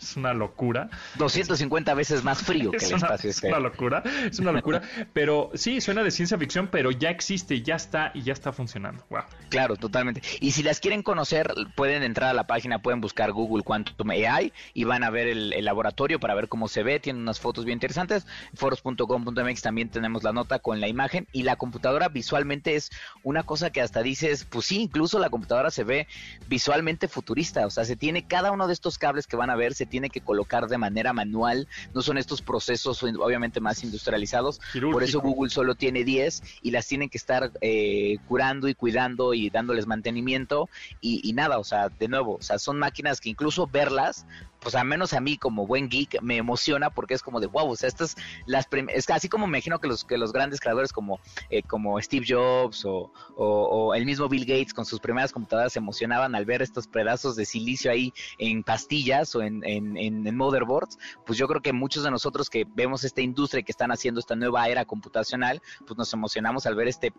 es 0.00 0.16
una 0.16 0.34
locura. 0.34 0.90
250 1.16 1.94
veces 1.94 2.24
más 2.24 2.42
frío 2.42 2.70
que 2.78 2.84
el 2.84 2.94
espacio. 2.94 3.30
Es 3.30 3.42
una 3.42 3.58
locura, 3.58 4.02
es 4.30 4.38
una 4.38 4.52
locura. 4.52 4.82
pero 5.12 5.50
sí, 5.54 5.80
suena 5.80 6.02
de 6.02 6.10
ciencia 6.10 6.38
ficción, 6.38 6.68
pero 6.68 6.90
ya 6.90 7.10
existe, 7.10 7.62
ya 7.62 7.76
está 7.76 8.10
y 8.14 8.22
ya 8.22 8.32
está 8.32 8.52
funcionando. 8.52 9.04
Wow. 9.10 9.22
Claro, 9.48 9.76
totalmente. 9.76 10.22
Y 10.40 10.52
si 10.52 10.62
las 10.62 10.80
quieren 10.80 11.02
conocer, 11.02 11.52
pueden 11.74 12.02
entrar 12.02 12.30
a 12.30 12.34
la 12.34 12.46
página, 12.46 12.80
pueden 12.80 13.00
buscar 13.00 13.32
Google 13.32 13.62
Quantum 13.62 14.10
AI 14.10 14.52
y 14.74 14.84
van 14.84 15.04
a 15.04 15.10
ver 15.10 15.28
el, 15.28 15.64
laboratorio 15.64 16.20
para 16.20 16.34
ver 16.34 16.48
cómo 16.48 16.68
se 16.68 16.82
ve. 16.82 17.00
Tiene 17.00 17.18
unas 17.18 17.40
fotos 17.40 17.64
bien 17.64 17.76
interesantes. 17.76 18.26
Foros.com.mx 18.54 19.62
también 19.62 19.90
tenemos 19.90 20.22
la 20.22 20.32
nota 20.32 20.58
con 20.58 20.80
la 20.80 20.88
imagen 20.88 21.26
y 21.32 21.42
la 21.42 21.56
computadora 21.56 22.08
visualmente 22.08 22.76
es 22.76 22.90
una 23.22 23.42
cosa 23.42 23.70
que 23.70 23.80
hasta 23.80 24.02
dices, 24.02 24.44
pues 24.44 24.66
sí, 24.66 24.82
incluso 24.82 25.18
la 25.18 25.30
computadora 25.30 25.70
se 25.70 25.84
ve 25.84 26.06
visualmente 26.50 27.06
futurista, 27.06 27.64
o 27.64 27.70
sea, 27.70 27.84
se 27.84 27.94
tiene 27.94 28.26
cada 28.26 28.50
uno 28.50 28.66
de 28.66 28.72
estos 28.72 28.98
cables 28.98 29.28
que 29.28 29.36
van 29.36 29.50
a 29.50 29.54
ver, 29.54 29.72
se 29.72 29.86
tiene 29.86 30.10
que 30.10 30.20
colocar 30.20 30.66
de 30.66 30.78
manera 30.78 31.12
manual, 31.12 31.68
no 31.94 32.02
son 32.02 32.18
estos 32.18 32.42
procesos 32.42 33.04
obviamente 33.04 33.60
más 33.60 33.84
industrializados, 33.84 34.60
por 34.90 35.04
eso 35.04 35.20
Google 35.20 35.48
solo 35.48 35.76
tiene 35.76 36.02
10 36.02 36.42
y 36.62 36.72
las 36.72 36.88
tienen 36.88 37.08
que 37.08 37.18
estar 37.18 37.52
eh, 37.60 38.16
curando 38.26 38.66
y 38.66 38.74
cuidando 38.74 39.32
y 39.32 39.48
dándoles 39.48 39.86
mantenimiento 39.86 40.68
y, 41.00 41.20
y 41.22 41.34
nada, 41.34 41.60
o 41.60 41.64
sea, 41.64 41.88
de 41.88 42.08
nuevo, 42.08 42.34
o 42.34 42.42
sea, 42.42 42.58
son 42.58 42.80
máquinas 42.80 43.20
que 43.20 43.28
incluso 43.28 43.68
verlas 43.68 44.26
pues 44.60 44.74
al 44.74 44.86
menos 44.86 45.12
a 45.12 45.20
mí 45.20 45.36
como 45.36 45.66
buen 45.66 45.88
geek 45.88 46.20
me 46.22 46.36
emociona 46.36 46.90
porque 46.90 47.14
es 47.14 47.22
como 47.22 47.40
de 47.40 47.46
wow, 47.46 47.70
o 47.70 47.76
sea, 47.76 47.88
estas 47.88 48.16
las 48.46 48.66
es 48.88 49.08
así 49.10 49.28
como 49.28 49.46
me 49.46 49.58
imagino 49.58 49.78
que 49.78 49.88
los 49.88 50.04
que 50.04 50.18
los 50.18 50.32
grandes 50.32 50.60
creadores 50.60 50.92
como 50.92 51.20
eh, 51.50 51.62
como 51.62 52.00
Steve 52.00 52.26
Jobs 52.28 52.84
o, 52.84 53.12
o, 53.36 53.94
el 53.94 54.04
mismo 54.06 54.28
Bill 54.28 54.44
Gates 54.44 54.74
con 54.74 54.84
sus 54.84 55.00
primeras 55.00 55.32
computadoras 55.32 55.72
se 55.72 55.78
emocionaban 55.78 56.34
al 56.34 56.44
ver 56.44 56.62
estos 56.62 56.86
pedazos 56.86 57.36
de 57.36 57.44
silicio 57.44 57.90
ahí 57.90 58.12
en 58.38 58.62
pastillas 58.62 59.34
o 59.34 59.42
en, 59.42 59.62
en, 59.64 60.36
motherboards, 60.36 60.98
pues 61.26 61.38
yo 61.38 61.48
creo 61.48 61.60
que 61.60 61.72
muchos 61.72 62.04
de 62.04 62.10
nosotros 62.10 62.48
que 62.48 62.64
vemos 62.74 63.04
esta 63.04 63.20
industria 63.20 63.62
que 63.62 63.72
están 63.72 63.90
haciendo 63.90 64.20
esta 64.20 64.36
nueva 64.36 64.68
era 64.68 64.84
computacional, 64.84 65.60
pues 65.86 65.98
nos 65.98 66.12
emocionamos 66.12 66.66
al 66.66 66.76
ver 66.76 66.88
este 66.88 67.12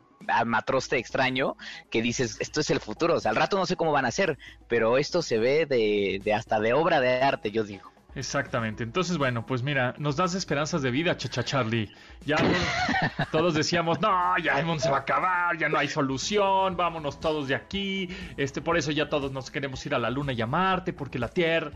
matroste 0.45 0.97
extraño 0.97 1.55
que 1.89 2.01
dices, 2.01 2.37
esto 2.39 2.61
es 2.61 2.69
el 2.69 2.79
futuro, 2.79 3.15
o 3.15 3.19
sea, 3.19 3.31
al 3.31 3.37
rato 3.37 3.57
no 3.57 3.65
sé 3.65 3.75
cómo 3.75 3.91
van 3.91 4.05
a 4.05 4.11
ser, 4.11 4.37
pero 4.67 4.97
esto 4.97 5.21
se 5.21 5.37
ve 5.37 5.65
de, 5.65 6.21
de 6.23 6.33
hasta 6.33 6.59
de 6.59 6.73
obra 6.73 6.99
de 7.01 7.19
yo 7.51 7.63
digo. 7.63 7.91
Exactamente. 8.13 8.83
Entonces, 8.83 9.17
bueno, 9.17 9.45
pues 9.45 9.63
mira, 9.63 9.95
nos 9.97 10.17
das 10.17 10.35
esperanzas 10.35 10.81
de 10.81 10.91
vida, 10.91 11.15
chacha 11.15 11.43
Charlie. 11.43 11.89
Ya 12.25 12.35
todos 13.31 13.53
decíamos, 13.53 14.01
no, 14.01 14.37
ya 14.37 14.59
el 14.59 14.65
mundo 14.65 14.83
se 14.83 14.89
va 14.89 14.97
a 14.97 15.01
acabar, 15.01 15.57
ya 15.57 15.69
no 15.69 15.77
hay 15.77 15.87
solución, 15.87 16.75
vámonos 16.75 17.19
todos 17.19 17.47
de 17.47 17.55
aquí. 17.55 18.09
Este, 18.35 18.61
por 18.61 18.77
eso 18.77 18.91
ya 18.91 19.07
todos 19.07 19.31
nos 19.31 19.49
queremos 19.49 19.85
ir 19.85 19.95
a 19.95 19.99
la 19.99 20.09
luna 20.09 20.33
y 20.33 20.41
a 20.41 20.47
Marte, 20.47 20.91
porque 20.93 21.19
la 21.19 21.29
Tierra. 21.29 21.71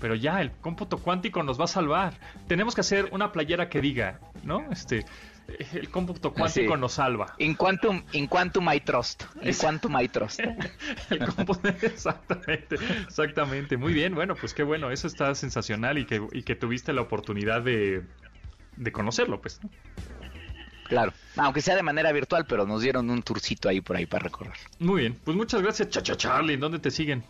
Pero 0.00 0.14
ya 0.14 0.40
el 0.40 0.50
cómputo 0.52 0.98
cuántico 0.98 1.42
nos 1.42 1.60
va 1.60 1.64
a 1.64 1.68
salvar. 1.68 2.14
Tenemos 2.48 2.74
que 2.74 2.80
hacer 2.80 3.08
una 3.12 3.30
playera 3.30 3.68
que 3.68 3.80
diga, 3.80 4.18
¿no? 4.42 4.64
Este, 4.70 5.04
el 5.72 5.90
cómputo 5.90 6.32
cuántico 6.32 6.76
nos 6.76 6.94
salva. 6.94 7.34
In 7.38 7.54
quantum, 7.54 8.02
in 8.12 8.26
quantum 8.26 8.72
I 8.72 8.80
trust. 8.80 9.24
In 9.42 9.54
quantum 9.54 10.00
I 10.00 10.08
trust. 10.08 10.40
exactamente, 11.82 12.76
exactamente. 13.02 13.76
Muy 13.76 13.92
bien, 13.92 14.14
bueno, 14.14 14.34
pues 14.34 14.54
qué 14.54 14.62
bueno, 14.62 14.90
eso 14.90 15.06
está 15.06 15.34
sensacional 15.34 15.98
y 15.98 16.06
que, 16.06 16.26
y 16.32 16.42
que 16.42 16.54
tuviste 16.54 16.92
la 16.92 17.02
oportunidad 17.02 17.62
de, 17.62 18.02
de 18.76 18.92
conocerlo, 18.92 19.40
pues. 19.40 19.60
Claro, 20.88 21.12
aunque 21.36 21.62
sea 21.62 21.74
de 21.74 21.82
manera 21.82 22.12
virtual, 22.12 22.46
pero 22.48 22.64
nos 22.66 22.80
dieron 22.82 23.10
un 23.10 23.22
tourcito 23.22 23.68
ahí 23.68 23.80
por 23.80 23.96
ahí 23.96 24.06
para 24.06 24.24
recorrer. 24.24 24.54
Muy 24.78 25.00
bien, 25.00 25.18
pues 25.24 25.36
muchas 25.36 25.62
gracias, 25.62 25.88
Chacha 25.88 26.16
Charlie. 26.16 26.56
¿Dónde 26.56 26.78
te 26.78 26.90
siguen? 26.90 27.24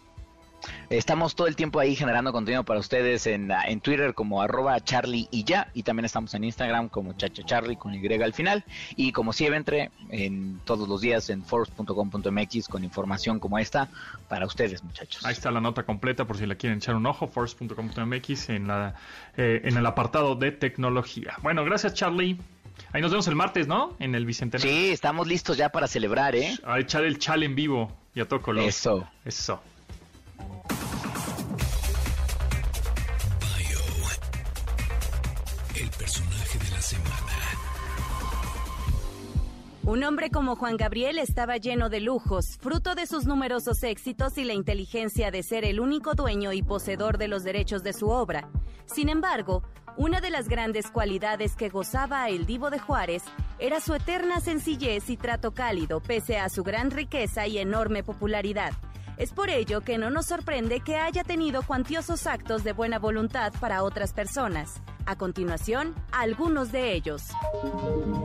Estamos 0.90 1.34
todo 1.34 1.46
el 1.46 1.56
tiempo 1.56 1.80
ahí 1.80 1.96
generando 1.96 2.32
contenido 2.32 2.64
para 2.64 2.80
ustedes 2.80 3.26
en, 3.26 3.50
en 3.50 3.80
Twitter 3.80 4.14
como 4.14 4.42
arroba 4.42 4.78
charlie 4.80 5.28
y 5.30 5.44
ya, 5.44 5.68
y 5.74 5.82
también 5.82 6.04
estamos 6.04 6.32
en 6.34 6.44
Instagram 6.44 6.88
como 6.88 7.12
chacha 7.14 7.42
charlie 7.44 7.76
con 7.76 7.94
Y 7.94 8.06
al 8.22 8.32
final, 8.32 8.64
y 8.94 9.12
como 9.12 9.32
siempre, 9.32 9.90
en 10.10 10.60
todos 10.64 10.88
los 10.88 11.00
días 11.00 11.28
en 11.30 11.44
force.com.mx 11.44 12.68
con 12.68 12.84
información 12.84 13.40
como 13.40 13.58
esta 13.58 13.88
para 14.28 14.46
ustedes, 14.46 14.82
muchachos. 14.84 15.24
Ahí 15.24 15.32
está 15.32 15.50
la 15.50 15.60
nota 15.60 15.82
completa 15.84 16.26
por 16.26 16.36
si 16.36 16.46
la 16.46 16.54
quieren 16.54 16.78
echar 16.78 16.94
un 16.94 17.06
ojo, 17.06 17.26
force.com.mx 17.26 18.48
en, 18.50 18.68
la, 18.68 18.94
eh, 19.36 19.60
en 19.64 19.76
el 19.76 19.86
apartado 19.86 20.36
de 20.36 20.52
tecnología. 20.52 21.34
Bueno, 21.42 21.64
gracias 21.64 21.94
Charlie. 21.94 22.38
Ahí 22.92 23.00
nos 23.00 23.10
vemos 23.10 23.26
el 23.26 23.34
martes, 23.34 23.66
¿no? 23.66 23.96
En 23.98 24.14
el 24.14 24.26
Bicentenario. 24.26 24.70
Sí, 24.70 24.90
estamos 24.90 25.26
listos 25.26 25.56
ya 25.56 25.70
para 25.70 25.86
celebrar, 25.86 26.36
¿eh? 26.36 26.56
A 26.64 26.78
echar 26.78 27.04
el 27.04 27.18
chal 27.18 27.42
en 27.42 27.54
vivo 27.54 27.90
y 28.14 28.20
a 28.20 28.28
todo 28.28 28.42
color. 28.42 28.64
Eso. 28.64 29.08
Eso. 29.24 29.62
Un 39.86 40.02
hombre 40.02 40.30
como 40.30 40.56
Juan 40.56 40.76
Gabriel 40.76 41.18
estaba 41.18 41.58
lleno 41.58 41.88
de 41.88 42.00
lujos, 42.00 42.58
fruto 42.60 42.96
de 42.96 43.06
sus 43.06 43.24
numerosos 43.24 43.82
éxitos 43.84 44.36
y 44.36 44.42
la 44.42 44.52
inteligencia 44.52 45.30
de 45.30 45.44
ser 45.44 45.64
el 45.64 45.78
único 45.78 46.14
dueño 46.14 46.52
y 46.52 46.60
poseedor 46.60 47.18
de 47.18 47.28
los 47.28 47.44
derechos 47.44 47.84
de 47.84 47.92
su 47.92 48.08
obra. 48.08 48.48
Sin 48.86 49.08
embargo, 49.08 49.62
una 49.96 50.20
de 50.20 50.30
las 50.30 50.48
grandes 50.48 50.90
cualidades 50.90 51.54
que 51.54 51.68
gozaba 51.68 52.28
el 52.28 52.46
divo 52.46 52.68
de 52.68 52.80
Juárez 52.80 53.22
era 53.60 53.80
su 53.80 53.94
eterna 53.94 54.40
sencillez 54.40 55.08
y 55.08 55.16
trato 55.16 55.52
cálido 55.54 56.00
pese 56.00 56.36
a 56.36 56.48
su 56.48 56.64
gran 56.64 56.90
riqueza 56.90 57.46
y 57.46 57.58
enorme 57.58 58.02
popularidad. 58.02 58.72
Es 59.16 59.32
por 59.32 59.48
ello 59.48 59.80
que 59.80 59.96
no 59.96 60.10
nos 60.10 60.26
sorprende 60.26 60.80
que 60.80 60.96
haya 60.96 61.24
tenido 61.24 61.62
cuantiosos 61.62 62.26
actos 62.26 62.64
de 62.64 62.74
buena 62.74 62.98
voluntad 62.98 63.50
para 63.60 63.82
otras 63.82 64.12
personas. 64.12 64.82
A 65.06 65.16
continuación, 65.16 65.94
algunos 66.12 66.70
de 66.70 66.92
ellos. 66.92 67.22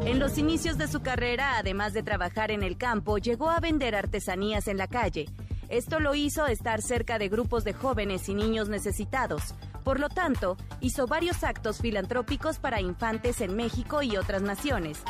En 0.06 0.20
los 0.20 0.38
inicios 0.38 0.78
de 0.78 0.90
su 0.90 1.02
carrera, 1.02 1.58
además 1.58 1.94
de 1.94 2.04
trabajar 2.04 2.52
en 2.52 2.62
el 2.62 2.78
campo, 2.78 3.20
llegó 3.20 3.50
a 3.50 3.62
vender 3.62 3.96
artesanías 3.96 4.68
en 4.68 4.78
la 4.78 4.88
calle. 4.88 5.30
Esto 5.70 6.02
lo 6.02 6.14
hizo 6.14 6.46
estar 6.48 6.82
cerca 6.82 7.18
de 7.18 7.30
grupos 7.30 7.64
de 7.64 7.72
jóvenes 7.72 8.28
y 8.28 8.34
niños 8.34 8.68
necesitados. 8.68 9.56
Por 9.86 9.98
lo 10.02 10.10
tanto, 10.10 10.58
hizo 10.82 11.08
varios 11.08 11.46
actos 11.46 11.78
filantrópicos 11.80 12.60
para 12.60 12.82
infantes 12.82 13.40
en 13.40 13.56
México 13.56 14.02
y 14.02 14.18
otras 14.18 14.42
naciones. 14.42 15.02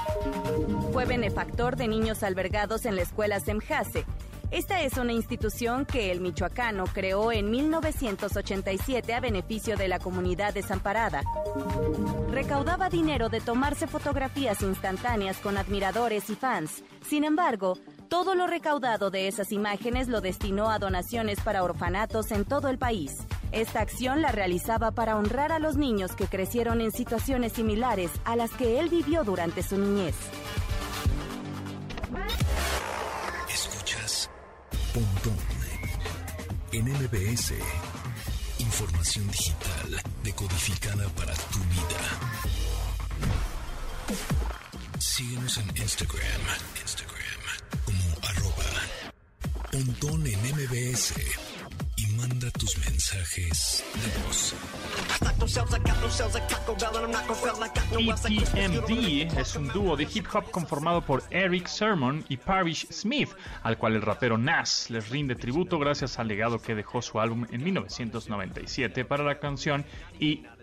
Fue 0.94 1.06
benefactor 1.06 1.76
de 1.76 1.88
niños 1.88 2.22
albergados 2.22 2.86
en 2.86 2.96
la 2.96 3.02
escuela 3.02 3.39
Semjase 3.39 4.06
Esta 4.52 4.82
es 4.82 4.98
una 4.98 5.14
institución 5.14 5.86
que 5.86 6.12
el 6.12 6.20
michoacano 6.20 6.84
creó 6.84 7.32
en 7.32 7.50
1987 7.50 9.14
a 9.14 9.22
beneficio 9.22 9.78
de 9.78 9.88
la 9.88 9.98
comunidad 9.98 10.54
desamparada. 10.54 11.23
Recaudaba 12.30 12.90
dinero 12.90 13.30
de 13.30 13.40
tomarse 13.40 13.88
fotografías 13.88 14.62
instantáneas 14.62 15.38
con 15.38 15.58
admiradores 15.58 16.30
y 16.30 16.36
fans. 16.36 16.84
Sin 17.08 17.23
embargo, 17.23 17.78
todo 18.10 18.36
lo 18.36 18.46
recaudado 18.46 19.10
de 19.10 19.30
esas 19.30 19.54
imágenes 19.54 20.10
lo 20.10 20.19
destinó 20.19 20.69
a 20.69 20.80
donaciones 20.80 21.40
para 21.40 21.63
orfanatos 21.63 22.32
en 22.32 22.44
todo 22.44 22.67
el 22.67 22.78
país. 22.78 23.19
Esta 23.54 23.80
acción 23.80 24.21
la 24.21 24.34
realizaba 24.34 24.92
para 24.92 25.15
honrar 25.15 25.54
a 25.54 25.60
los 25.60 25.78
niños 25.78 26.13
que 26.13 26.28
crecieron 26.28 26.82
en 26.82 26.92
situaciones 26.92 27.54
similares 27.54 28.12
a 28.25 28.36
las 28.36 28.52
que 28.52 28.82
él 28.82 28.90
vivió 28.90 29.23
durante 29.23 29.63
su 29.63 29.78
niñez. 29.78 30.15
Pontón 34.94 35.37
en 36.73 36.85
MBS. 36.85 37.54
Información 38.60 39.25
digital 39.31 40.02
decodificada 40.21 41.08
para 41.10 41.33
tu 41.33 41.60
vida. 41.60 42.02
Síguenos 45.00 45.58
en 45.60 45.77
Instagram, 45.77 46.42
Instagram 46.81 47.42
como 47.85 48.27
arroba 48.27 48.65
Pontón 49.71 50.27
en 50.27 50.39
MBS 50.42 51.50
manda 52.22 52.52
tus 52.52 52.78
mensajes 52.78 53.84
de 53.96 54.28
voz. 54.28 54.54
EPMD 58.30 59.40
es 59.40 59.56
un 59.56 59.67
dúo 59.69 59.96
de 59.96 60.08
hip 60.13 60.28
hop 60.32 60.52
conformado 60.52 61.02
por 61.02 61.24
Eric 61.32 61.67
Sermon 61.67 62.24
y 62.30 62.38
Parrish 62.38 62.88
Smith, 62.92 63.30
al 63.63 63.78
cual 63.78 63.96
el 63.96 64.04
rapero 64.04 64.38
Nas 64.38 64.90
les 64.90 65.10
rinde 65.10 65.36
tributo 65.36 65.80
gracias 65.80 66.19
al 66.19 66.28
legado 66.28 66.62
que 66.62 66.76
dejó 66.76 67.02
su 67.02 67.19
álbum 67.19 67.48
en 67.52 67.63
1997 67.63 69.04
para 69.06 69.24
la 69.24 69.40
canción 69.40 69.84
EPMD 70.19 70.61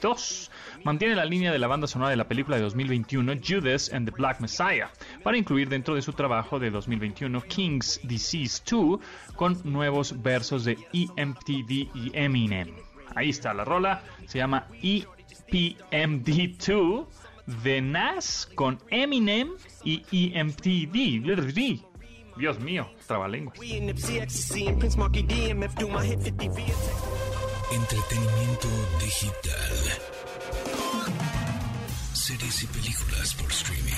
2. 0.00 0.50
Mantiene 0.84 1.14
la 1.14 1.24
línea 1.24 1.52
de 1.52 1.58
la 1.58 1.66
banda 1.66 1.86
sonora 1.86 2.10
de 2.10 2.16
la 2.16 2.28
película 2.28 2.56
de 2.56 2.62
2021 2.62 3.34
Judas 3.46 3.92
and 3.92 4.08
the 4.08 4.14
Black 4.16 4.40
Messiah, 4.40 4.90
para 5.22 5.36
incluir 5.36 5.68
dentro 5.68 5.94
de 5.94 6.00
su 6.02 6.12
trabajo 6.12 6.58
de 6.58 6.70
2021 6.70 7.42
King's 7.42 8.00
Disease 8.04 8.62
2 8.70 9.00
con 9.36 9.60
nuevos 9.64 10.22
versos 10.22 10.64
de 10.64 10.78
EMTD 10.92 11.94
y 11.94 12.10
Eminem. 12.14 12.74
Ahí 13.14 13.30
está 13.30 13.54
la 13.54 13.64
rola, 13.64 14.02
se 14.26 14.38
llama 14.38 14.66
EPMD2 14.82 17.06
de 17.62 17.82
Nas 17.82 18.48
con 18.54 18.78
Eminem 18.88 19.50
y 19.84 20.02
E 20.12 20.38
EMTD. 20.38 21.20
Dios 22.36 22.60
mío, 22.60 22.88
trabalenguas. 23.06 23.58
Entretenimiento 27.72 28.68
digital. 28.98 29.72
Series 32.12 32.62
y 32.64 32.66
películas 32.66 33.34
por 33.34 33.50
streaming. 33.52 33.89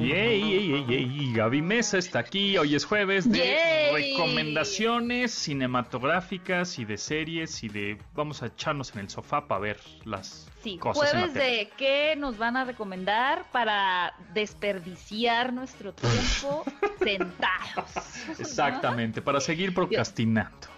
Yay, 0.00 0.84
yay. 0.88 1.32
Gaby 1.34 1.62
Mesa 1.62 1.98
está 1.98 2.18
aquí. 2.18 2.58
Hoy 2.58 2.74
es 2.74 2.84
jueves 2.84 3.30
de 3.30 3.38
Yay. 3.38 3.92
recomendaciones 4.12 5.32
cinematográficas 5.32 6.78
y 6.78 6.84
de 6.84 6.98
series 6.98 7.62
y 7.62 7.68
de 7.68 7.98
vamos 8.14 8.42
a 8.42 8.46
echarnos 8.46 8.92
en 8.94 9.00
el 9.00 9.10
sofá 9.10 9.46
para 9.46 9.60
ver 9.60 9.78
las 10.04 10.48
Sí, 10.62 10.78
cosas 10.78 11.10
jueves 11.10 11.34
de 11.34 11.70
qué 11.76 12.14
nos 12.16 12.38
van 12.38 12.56
a 12.56 12.64
recomendar 12.64 13.44
para 13.52 14.14
desperdiciar 14.34 15.52
nuestro 15.52 15.92
tiempo 15.92 16.64
sentados. 16.98 17.90
Exactamente, 18.38 19.22
para 19.22 19.40
seguir 19.40 19.74
procrastinando. 19.74 20.71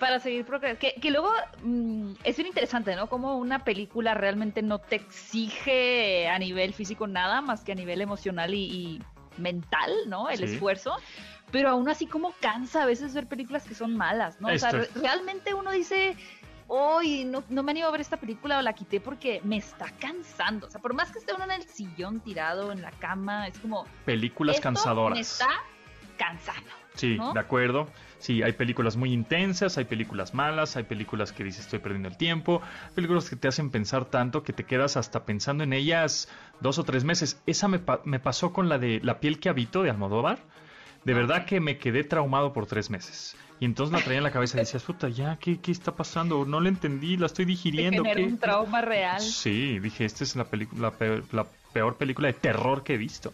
Para 0.00 0.18
seguir 0.20 0.44
procrastinando. 0.44 0.80
Que, 0.94 1.00
que 1.00 1.10
luego 1.10 1.30
mm, 1.62 2.12
es 2.24 2.36
bien 2.36 2.48
interesante, 2.48 2.94
¿no? 2.96 3.08
Como 3.08 3.36
una 3.38 3.64
película 3.64 4.14
realmente 4.14 4.62
no 4.62 4.78
te 4.78 4.96
exige 4.96 6.28
a 6.28 6.38
nivel 6.38 6.74
físico 6.74 7.06
nada 7.06 7.40
más 7.40 7.62
que 7.64 7.72
a 7.72 7.74
nivel 7.74 8.00
emocional 8.00 8.52
y, 8.54 8.58
y 8.64 9.02
mental, 9.38 9.90
¿no? 10.08 10.28
El 10.28 10.38
Sí. 10.38 10.44
esfuerzo. 10.44 10.94
Pero 11.52 11.68
aún 11.70 11.88
así 11.88 12.06
como 12.06 12.32
cansa 12.40 12.82
a 12.82 12.86
veces 12.86 13.14
ver 13.14 13.26
películas 13.26 13.64
que 13.64 13.74
son 13.74 13.96
malas, 13.96 14.40
¿no? 14.40 14.48
O 14.48 14.58
sea, 14.58 14.72
re- 14.72 14.88
realmente 14.96 15.54
uno 15.54 15.70
dice, 15.70 16.16
hoy 16.66 17.24
no, 17.24 17.44
no 17.48 17.62
me 17.62 17.70
animo 17.70 17.86
a 17.86 17.90
ver 17.92 18.00
esta 18.00 18.16
película 18.16 18.58
o 18.58 18.62
la 18.62 18.72
quité 18.72 19.00
porque 19.00 19.40
me 19.44 19.56
está 19.56 19.86
cansando. 20.00 20.66
O 20.66 20.70
sea, 20.70 20.80
por 20.80 20.92
más 20.92 21.12
que 21.12 21.20
esté 21.20 21.32
uno 21.32 21.44
en 21.44 21.52
el 21.52 21.62
sillón 21.62 22.18
tirado, 22.20 22.72
en 22.72 22.82
la 22.82 22.90
cama, 22.90 23.46
es 23.46 23.56
como... 23.60 23.86
Películas 24.04 24.56
"Esto 24.56 24.64
cansadoras. 24.64 25.16
Me 25.16 25.20
está 25.20 25.48
cansando. 26.16 26.70
Sí, 26.94 27.16
¿no? 27.18 27.34
de 27.34 27.40
acuerdo. 27.40 27.88
Sí, 28.18 28.42
hay 28.42 28.52
películas 28.52 28.96
muy 28.96 29.12
intensas, 29.12 29.76
hay 29.76 29.84
películas 29.84 30.32
malas, 30.32 30.76
hay 30.76 30.84
películas 30.84 31.32
que 31.32 31.44
dices 31.44 31.66
estoy 31.66 31.78
perdiendo 31.78 32.08
el 32.08 32.16
tiempo, 32.16 32.62
películas 32.94 33.28
que 33.28 33.36
te 33.36 33.48
hacen 33.48 33.70
pensar 33.70 34.06
tanto 34.06 34.42
que 34.42 34.54
te 34.54 34.64
quedas 34.64 34.96
hasta 34.96 35.26
pensando 35.26 35.62
en 35.64 35.74
ellas 35.74 36.28
dos 36.60 36.78
o 36.78 36.84
tres 36.84 37.04
meses. 37.04 37.42
Esa 37.46 37.68
me, 37.68 37.78
pa- 37.78 38.00
me 38.04 38.18
pasó 38.18 38.52
con 38.54 38.68
la 38.70 38.78
de 38.78 39.00
La 39.02 39.20
piel 39.20 39.38
que 39.38 39.50
habito 39.50 39.82
de 39.82 39.90
Almodóvar. 39.90 40.38
De 41.04 41.14
verdad 41.14 41.44
que 41.44 41.60
me 41.60 41.78
quedé 41.78 42.02
traumado 42.02 42.52
por 42.52 42.66
tres 42.66 42.90
meses. 42.90 43.36
Y 43.60 43.64
entonces 43.66 43.92
la 43.96 44.02
traía 44.02 44.18
en 44.18 44.24
la 44.24 44.32
cabeza 44.32 44.56
y 44.56 44.60
decías, 44.60 44.82
puta, 44.82 45.08
ya, 45.08 45.36
¿qué, 45.38 45.60
qué 45.60 45.70
está 45.70 45.94
pasando? 45.94 46.44
No 46.44 46.60
la 46.60 46.68
entendí, 46.68 47.16
la 47.16 47.26
estoy 47.26 47.44
Te 47.44 47.50
digiriendo. 47.50 48.02
¿qué? 48.02 48.24
un 48.24 48.38
trauma 48.38 48.80
real. 48.80 49.20
Sí, 49.20 49.78
dije, 49.78 50.04
esta 50.04 50.24
es 50.24 50.34
la, 50.34 50.46
la, 50.78 50.90
peor, 50.92 51.22
la 51.32 51.46
peor 51.72 51.96
película 51.96 52.26
de 52.28 52.34
terror 52.34 52.82
que 52.82 52.94
he 52.94 52.98
visto. 52.98 53.32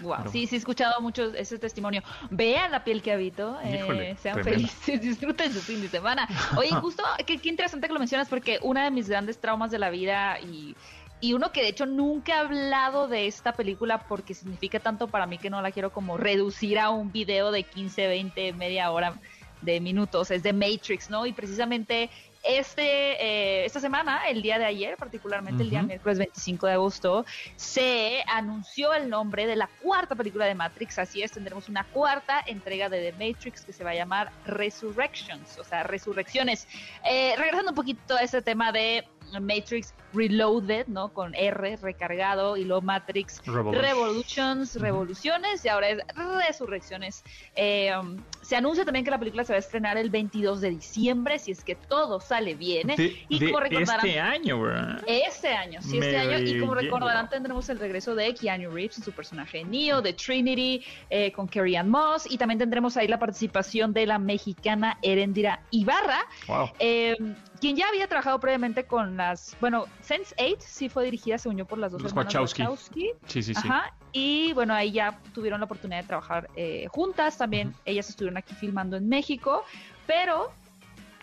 Wow, 0.00 0.28
sí, 0.30 0.46
sí, 0.46 0.56
he 0.56 0.58
escuchado 0.58 1.00
mucho 1.00 1.32
ese 1.34 1.58
testimonio. 1.58 2.02
Vean 2.30 2.72
la 2.72 2.84
piel 2.84 3.02
que 3.02 3.12
habito, 3.12 3.58
eh, 3.62 4.16
sean 4.20 4.42
felices, 4.42 5.00
disfruten 5.00 5.52
su 5.52 5.60
fin 5.60 5.80
de 5.80 5.88
semana. 5.88 6.28
Oye, 6.56 6.70
justo, 6.70 7.02
qué, 7.26 7.38
qué 7.38 7.48
interesante 7.48 7.86
que 7.86 7.92
lo 7.92 7.98
mencionas 7.98 8.28
porque 8.28 8.58
una 8.62 8.84
de 8.84 8.90
mis 8.90 9.08
grandes 9.08 9.38
traumas 9.38 9.70
de 9.70 9.78
la 9.78 9.90
vida 9.90 10.38
y, 10.40 10.74
y 11.20 11.32
uno 11.32 11.52
que 11.52 11.62
de 11.62 11.68
hecho 11.68 11.86
nunca 11.86 12.32
he 12.32 12.38
hablado 12.38 13.08
de 13.08 13.26
esta 13.26 13.52
película 13.52 14.06
porque 14.06 14.34
significa 14.34 14.80
tanto 14.80 15.08
para 15.08 15.26
mí 15.26 15.38
que 15.38 15.50
no 15.50 15.62
la 15.62 15.70
quiero 15.72 15.92
como 15.92 16.16
reducir 16.16 16.78
a 16.78 16.90
un 16.90 17.12
video 17.12 17.50
de 17.50 17.62
15, 17.62 18.06
20, 18.06 18.52
media 18.54 18.90
hora 18.90 19.14
de 19.62 19.80
minutos, 19.80 20.30
es 20.30 20.42
de 20.42 20.52
Matrix, 20.52 21.10
¿no? 21.10 21.26
Y 21.26 21.32
precisamente 21.32 22.10
este, 22.44 22.82
eh, 22.82 23.64
esta 23.64 23.80
semana, 23.80 24.28
el 24.28 24.42
día 24.42 24.58
de 24.58 24.66
ayer, 24.66 24.96
particularmente 24.96 25.62
el 25.62 25.70
día 25.70 25.82
miércoles 25.82 26.18
25 26.18 26.66
de 26.66 26.72
agosto, 26.74 27.26
se 27.56 28.22
anunció 28.28 28.92
el 28.92 29.08
nombre 29.08 29.46
de 29.46 29.56
la 29.56 29.68
cuarta 29.82 30.14
película 30.14 30.44
de 30.44 30.54
Matrix. 30.54 30.98
Así 30.98 31.22
es, 31.22 31.32
tendremos 31.32 31.68
una 31.68 31.84
cuarta 31.84 32.42
entrega 32.46 32.88
de 32.88 33.10
The 33.10 33.12
Matrix 33.12 33.64
que 33.64 33.72
se 33.72 33.82
va 33.82 33.90
a 33.90 33.94
llamar 33.94 34.30
Resurrections, 34.46 35.58
o 35.58 35.64
sea, 35.64 35.82
resurrecciones. 35.84 36.68
Eh, 37.04 37.34
regresando 37.36 37.70
un 37.70 37.76
poquito 37.76 38.14
a 38.14 38.20
ese 38.20 38.42
tema 38.42 38.72
de 38.72 39.06
Matrix 39.40 39.94
Reloaded, 40.12 40.86
¿no? 40.86 41.12
Con 41.12 41.34
R 41.34 41.76
recargado 41.76 42.56
y 42.56 42.64
luego 42.64 42.82
Matrix 42.82 43.42
Revolution. 43.44 43.82
Revolutions, 43.82 44.76
Revoluciones 44.80 45.64
y 45.64 45.68
ahora 45.68 45.88
es 45.90 45.98
Resurrecciones. 46.46 47.24
Eh, 47.56 47.92
um, 47.98 48.16
se 48.42 48.56
anuncia 48.56 48.84
también 48.84 49.04
que 49.04 49.10
la 49.10 49.18
película 49.18 49.44
se 49.44 49.52
va 49.52 49.56
a 49.56 49.60
estrenar 49.60 49.96
el 49.96 50.10
22 50.10 50.60
de 50.60 50.70
diciembre, 50.70 51.38
si 51.38 51.50
es 51.50 51.64
que 51.64 51.74
todo 51.74 52.20
sale 52.20 52.54
bien. 52.54 52.90
¿eh? 52.90 52.96
De, 52.96 53.26
y 53.28 53.38
de 53.38 53.46
como 53.46 53.60
recordarán, 53.60 54.06
este 54.06 54.20
año, 54.20 54.60
¿verdad? 54.60 55.02
este 55.06 55.48
año, 55.48 55.80
sí, 55.82 55.98
Me 55.98 56.06
este 56.06 56.18
año. 56.18 56.38
Y 56.38 56.60
como 56.60 56.74
recordarán, 56.74 57.28
tendremos 57.28 57.68
el 57.68 57.78
regreso 57.78 58.14
de 58.14 58.34
Keanu 58.34 58.70
Reeves 58.70 58.98
en 58.98 59.04
su 59.04 59.12
personaje 59.12 59.64
Neo, 59.64 60.02
de 60.02 60.12
Trinity, 60.12 60.84
eh, 61.10 61.32
con 61.32 61.46
Carrie 61.48 61.76
Ann 61.78 61.88
Moss. 61.90 62.30
Y 62.30 62.36
también 62.38 62.58
tendremos 62.58 62.96
ahí 62.96 63.08
la 63.08 63.18
participación 63.18 63.92
de 63.92 64.06
la 64.06 64.18
mexicana 64.18 64.98
Erendira 65.02 65.60
Ibarra, 65.70 66.20
Wow. 66.46 66.70
eh, 66.78 67.16
quien 67.64 67.76
ya 67.76 67.88
había 67.88 68.06
trabajado 68.08 68.38
previamente 68.40 68.84
con 68.84 69.16
las. 69.16 69.56
Bueno, 69.58 69.86
Sense8 70.06 70.56
sí 70.60 70.90
fue 70.90 71.04
dirigida, 71.06 71.38
se 71.38 71.48
unió 71.48 71.64
por 71.64 71.78
las 71.78 71.92
dos 71.92 72.02
Los 72.02 72.12
hermanas 72.12 72.34
Wachowski. 72.34 72.62
Wachowski. 72.62 73.10
Sí, 73.26 73.42
sí, 73.42 73.54
sí. 73.54 73.60
Ajá. 73.68 73.94
Y 74.12 74.52
bueno, 74.52 74.74
ahí 74.74 74.92
ya 74.92 75.18
tuvieron 75.32 75.60
la 75.60 75.64
oportunidad 75.64 76.02
de 76.02 76.06
trabajar 76.06 76.50
eh, 76.56 76.86
juntas. 76.90 77.38
También 77.38 77.74
ellas 77.86 78.10
estuvieron 78.10 78.36
aquí 78.36 78.54
filmando 78.54 78.98
en 78.98 79.08
México. 79.08 79.64
Pero 80.06 80.52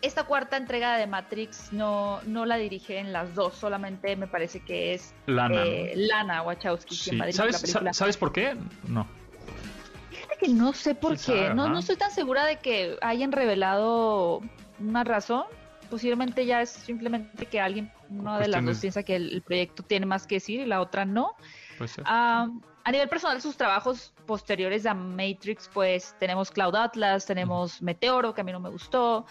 esta 0.02 0.24
cuarta 0.24 0.58
entrega 0.58 0.98
de 0.98 1.06
Matrix 1.06 1.72
no, 1.74 2.20
no 2.26 2.48
la 2.48 2.56
dirigen 2.58 3.14
las 3.14 3.36
dos. 3.36 3.54
Solamente 3.54 4.16
me 4.16 4.26
parece 4.26 4.62
que 4.62 4.96
es 4.96 5.14
Lana. 5.28 5.64
eh, 5.64 5.94
Lana 5.96 6.42
Wachowski 6.42 6.96
Sí. 6.96 7.10
quien 7.12 7.22
va 7.22 7.26
a 7.26 7.28
dirigir 7.28 7.38
¿Sabes, 7.38 7.54
la 7.54 7.60
película. 7.62 7.94
sa- 7.94 8.00
¿Sabes 8.00 8.18
por 8.18 8.34
qué? 8.34 8.58
No. 8.88 9.06
Fíjate 10.10 10.38
que 10.40 10.48
no 10.50 10.74
sé 10.74 10.96
por 10.96 11.12
¿Quién 11.18 11.38
qué. 11.38 11.44
sabe, 11.44 11.54
no, 11.54 11.70
no 11.70 11.78
estoy 11.78 11.98
tan 11.98 12.10
segura 12.10 12.46
de 12.46 12.58
que 12.58 12.98
hayan 13.02 13.32
revelado 13.32 14.42
una 14.80 15.04
razón. 15.04 15.44
Posiblemente 15.92 16.46
ya 16.46 16.64
es 16.64 16.72
simplemente 16.72 17.46
que 17.46 17.60
alguien, 17.60 17.92
una 18.10 18.40
de 18.40 18.48
las 18.48 18.66
dos 18.66 18.80
piensa 18.80 19.04
que 19.04 19.18
el, 19.18 19.34
el 19.34 19.42
proyecto 19.44 19.84
tiene 19.84 20.08
más 20.08 20.26
que 20.26 20.36
decir 20.36 20.62
y 20.62 20.66
la 20.66 20.82
otra 20.82 21.06
no. 21.06 21.36
Ser. 21.86 22.04
Ah, 22.08 22.50
a 22.84 22.92
nivel 22.92 23.10
personal, 23.10 23.40
sus 23.42 23.58
trabajos 23.58 24.14
posteriores 24.26 24.86
a 24.86 24.94
Matrix, 24.94 25.70
pues 25.72 26.16
tenemos 26.20 26.50
Cloud 26.50 26.76
Atlas, 26.76 27.26
tenemos 27.26 27.82
Meteoro, 27.82 28.34
que 28.34 28.42
a 28.42 28.44
mí 28.44 28.52
no 28.52 28.60
me 28.60 28.70
gustó. 28.70 29.26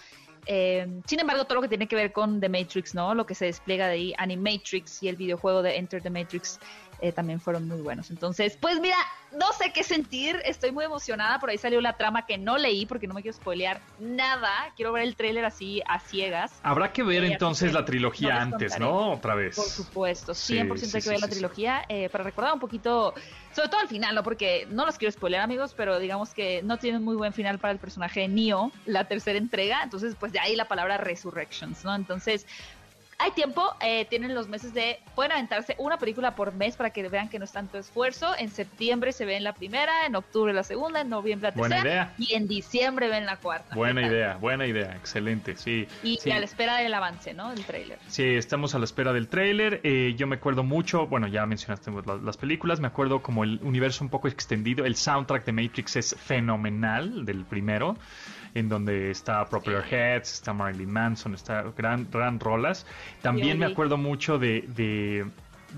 Eh, 0.47 0.87
sin 1.07 1.21
embargo, 1.21 1.45
todo 1.45 1.57
lo 1.57 1.63
que 1.63 1.69
tiene 1.69 1.87
que 1.89 1.97
ver 1.97 2.13
con 2.13 2.41
The 2.41 2.49
Matrix, 2.49 2.95
¿no? 2.95 3.15
Lo 3.15 3.27
que 3.27 3.35
se 3.35 3.47
despliega 3.47 3.87
de 3.89 3.95
ahí, 3.95 4.15
Animatrix 4.19 5.03
y 5.03 5.09
el 5.09 5.17
videojuego 5.17 5.63
de 5.63 5.77
Enter 5.77 6.03
the 6.03 6.11
Matrix, 6.11 6.61
eh, 7.01 7.13
también 7.13 7.41
fueron 7.41 7.67
muy 7.69 7.81
buenos. 7.81 8.11
Entonces, 8.11 8.57
pues 8.61 8.81
mira, 8.81 8.97
no 9.33 9.53
sé 9.53 9.73
qué 9.73 9.83
sentir, 9.85 10.41
estoy 10.45 10.73
muy 10.73 10.85
emocionada, 10.85 11.39
por 11.39 11.51
ahí 11.51 11.59
salió 11.59 11.81
la 11.81 11.97
trama 11.97 12.27
que 12.27 12.39
no 12.39 12.59
leí 12.59 12.87
porque 12.87 13.07
no 13.07 13.15
me 13.15 13.23
quiero 13.23 13.37
spoilear 13.37 13.81
nada, 13.99 14.51
quiero 14.77 14.93
ver 14.93 15.05
el 15.05 15.17
tráiler 15.17 15.45
así 15.45 15.83
a 15.87 16.01
ciegas. 16.01 16.53
Habrá 16.63 16.93
que 16.93 17.03
ver 17.03 17.25
Eh, 17.25 17.33
entonces 17.33 17.73
la 17.73 17.85
trilogía 17.85 18.35
no 18.35 18.41
antes, 18.41 18.73
contaré. 18.73 18.85
¿no? 18.93 19.13
Otra 19.13 19.35
vez. 19.35 19.57
Por 19.57 19.67
supuesto, 19.67 20.33
100% 20.33 20.35
Sí, 20.87 20.97
hay 20.97 21.03
que 21.03 21.09
ver 21.11 21.21
la 21.21 21.27
sí, 21.27 21.33
trilogía 21.33 21.85
eh, 21.89 22.09
para 22.09 22.25
recordar 22.25 22.53
un 22.55 22.61
poquito, 22.61 23.15
sobre 23.55 23.69
todo 23.69 23.81
al 23.81 23.89
final, 23.89 24.15
¿no? 24.15 24.23
Porque 24.23 24.67
no 24.71 24.85
los 24.87 24.99
quiero 24.99 25.13
spoiler, 25.13 25.41
amigos, 25.41 25.75
pero 25.77 25.99
digamos 25.99 26.35
que 26.35 26.63
no 26.63 26.79
tiene 26.79 26.99
un 26.99 27.05
muy 27.05 27.17
buen 27.17 27.33
final 27.33 27.59
para 27.59 27.73
el 27.73 27.79
personaje 27.79 28.21
de 28.21 28.29
Neo, 28.29 28.73
la 28.87 29.05
tercera 29.07 29.39
entrega, 29.39 29.83
entonces 29.83 30.17
pues 30.19 30.33
de 30.33 30.39
ahí 30.41 30.57
la 30.57 30.67
palabra 30.69 30.97
Resurrections, 30.99 31.85
¿no? 31.85 31.95
Entonces, 31.95 32.47
hay 33.21 33.31
tiempo, 33.33 33.63
eh, 33.81 34.07
tienen 34.09 34.35
los 34.35 34.49
meses 34.49 34.73
de, 34.75 34.99
pueden 35.15 35.33
aventarse 35.33 35.75
una 35.79 35.99
película 35.99 36.35
por 36.35 36.55
mes 36.55 36.77
para 36.77 36.91
que 36.91 37.07
vean 37.09 37.29
que 37.29 37.39
no 37.39 37.45
es 37.45 37.53
tanto 37.53 37.79
esfuerzo, 37.79 38.35
en 38.39 38.51
septiembre 38.51 39.13
se 39.13 39.25
ven 39.25 39.45
la 39.45 39.53
primera, 39.53 40.07
en 40.07 40.17
octubre 40.17 40.53
la 40.53 40.63
segunda, 40.63 41.01
en 41.03 41.09
noviembre 41.11 41.51
la 41.51 41.57
Buena 41.57 41.77
tercera, 41.77 41.93
idea. 41.93 42.15
y 42.19 42.35
en 42.35 42.49
diciembre 42.49 43.09
ven 43.09 43.27
la 43.27 43.37
cuarta. 43.37 43.75
Buena 43.75 44.01
idea, 44.07 44.37
buena 44.37 44.67
idea, 44.67 44.97
excelente, 44.97 45.57
sí. 45.57 45.87
Y, 46.03 46.17
sí. 46.17 46.31
a 46.31 46.39
la 46.39 46.45
espera 46.45 46.79
del 46.79 46.95
avance, 46.95 47.35
¿no? 47.35 47.51
Del 47.51 47.65
tráiler. 47.65 47.99
Sí, 48.09 48.25
estamos 48.25 48.75
a 48.75 48.79
la 48.79 48.85
espera 48.85 49.13
del 49.13 49.29
tráiler. 49.29 49.81
Eh, 49.85 50.15
yo 50.17 50.27
me 50.27 50.37
acuerdo 50.37 50.63
mucho, 50.65 51.07
bueno, 51.07 51.27
ya 51.27 51.45
mencionaste 51.47 51.91
la- 52.07 52.17
las, 52.17 52.37
películas, 52.37 52.81
me 52.81 52.87
acuerdo 52.87 53.23
como 53.23 53.45
el 53.45 53.61
universo 53.63 54.03
un 54.03 54.11
poco 54.11 54.29
extendido. 54.29 54.85
El 54.87 54.97
soundtrack 54.97 55.45
de 55.45 55.53
Matrix 55.53 55.97
es 55.97 56.17
fenomenal, 56.19 57.25
del 57.25 57.45
primero, 57.45 57.97
en 58.55 58.69
donde 58.69 59.11
está 59.11 59.45
Proper 59.49 59.85
Heads, 59.91 60.33
está 60.35 60.53
Marilyn 60.53 60.91
Manson, 60.91 61.35
está 61.35 61.63
gran, 61.77 62.09
gran 62.11 62.41
rolas. 62.41 62.87
También 63.23 63.59
me 63.59 63.67
acuerdo 63.67 63.97
mucho 63.97 64.39
de... 64.39 64.63
de 64.77 65.27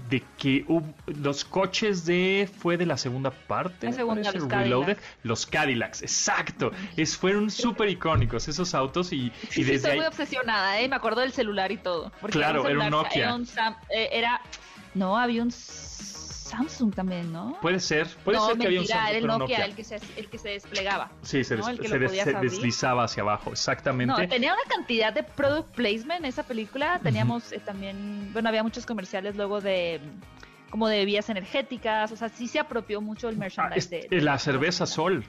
de 0.08 0.22
que 0.38 0.64
hubo- 0.68 0.94
los 1.20 1.44
coches 1.44 2.06
de 2.06 2.48
fue 2.60 2.78
de 2.78 2.86
la 2.86 2.96
segunda 2.96 3.30
parte 3.30 3.88
La 3.88 3.92
segunda, 3.92 4.22
parece, 4.22 4.38
los 4.38 4.48
Reloaded 4.48 4.86
Cadillacs. 4.96 5.18
los 5.22 5.44
Cadillacs 5.44 6.00
exacto 6.00 6.70
es 6.96 7.14
fueron 7.14 7.50
súper 7.50 7.90
icónicos 7.90 8.48
esos 8.48 8.74
autos 8.74 9.12
y, 9.12 9.26
y 9.26 9.32
Sí, 9.50 9.64
desde 9.64 9.74
estoy 9.74 9.90
ahí 9.90 9.96
muy 9.98 10.06
obsesionada, 10.06 10.80
¿eh? 10.80 10.88
Me 10.88 10.96
acuerdo 10.96 11.20
del 11.20 11.32
celular 11.32 11.72
y 11.72 11.76
todo. 11.76 12.10
Porque 12.22 12.38
Claro, 12.38 12.60
era 12.60 12.60
un 12.62 12.66
celular, 12.68 12.90
Nokia. 12.90 13.22
Era, 13.24 13.34
un 13.34 13.44
Sam- 13.44 13.76
eh, 13.90 14.08
era- 14.12 14.40
no, 14.94 15.18
había 15.18 15.42
un 15.42 15.50
Samsung 16.56 16.94
también, 16.94 17.32
¿no? 17.32 17.56
Puede 17.62 17.80
ser, 17.80 18.06
puede 18.24 18.38
no, 18.38 18.46
ser 18.46 18.58
que 18.58 18.66
había 18.66 18.80
un 18.80 18.86
Samsung, 18.86 19.08
era 19.08 19.16
el 19.18 19.22
pero 19.22 19.38
Nokia, 19.38 19.58
Nokia. 19.58 19.64
El, 19.70 19.74
que 19.74 19.84
se, 19.84 19.96
el 20.16 20.28
que 20.28 20.38
se 20.38 20.48
desplegaba. 20.50 21.10
Sí, 21.22 21.44
se, 21.44 21.56
¿no? 21.56 21.66
des- 21.66 21.88
se 21.88 21.98
des- 21.98 22.40
deslizaba 22.40 23.04
hacia 23.04 23.22
abajo, 23.22 23.50
exactamente. 23.52 24.12
No, 24.22 24.28
tenía 24.28 24.52
una 24.52 24.62
cantidad 24.68 25.12
de 25.12 25.22
product 25.22 25.74
placement 25.74 26.20
en 26.20 26.26
esa 26.26 26.42
película. 26.42 27.00
Teníamos 27.02 27.52
eh, 27.52 27.58
también, 27.64 28.30
bueno, 28.32 28.48
había 28.50 28.62
muchos 28.62 28.84
comerciales 28.86 29.34
luego 29.36 29.60
de 29.60 30.00
como 30.70 30.88
de 30.88 31.04
vías 31.04 31.28
energéticas, 31.28 32.12
o 32.12 32.16
sea, 32.16 32.30
sí 32.30 32.48
se 32.48 32.58
apropió 32.58 33.00
mucho 33.02 33.28
el 33.28 33.34
Ah, 33.36 33.38
merchandise 33.40 33.78
es- 33.78 33.90
de, 34.10 34.16
de 34.16 34.22
la 34.22 34.32
la 34.32 34.38
cerveza 34.38 34.86
Sol. 34.86 35.24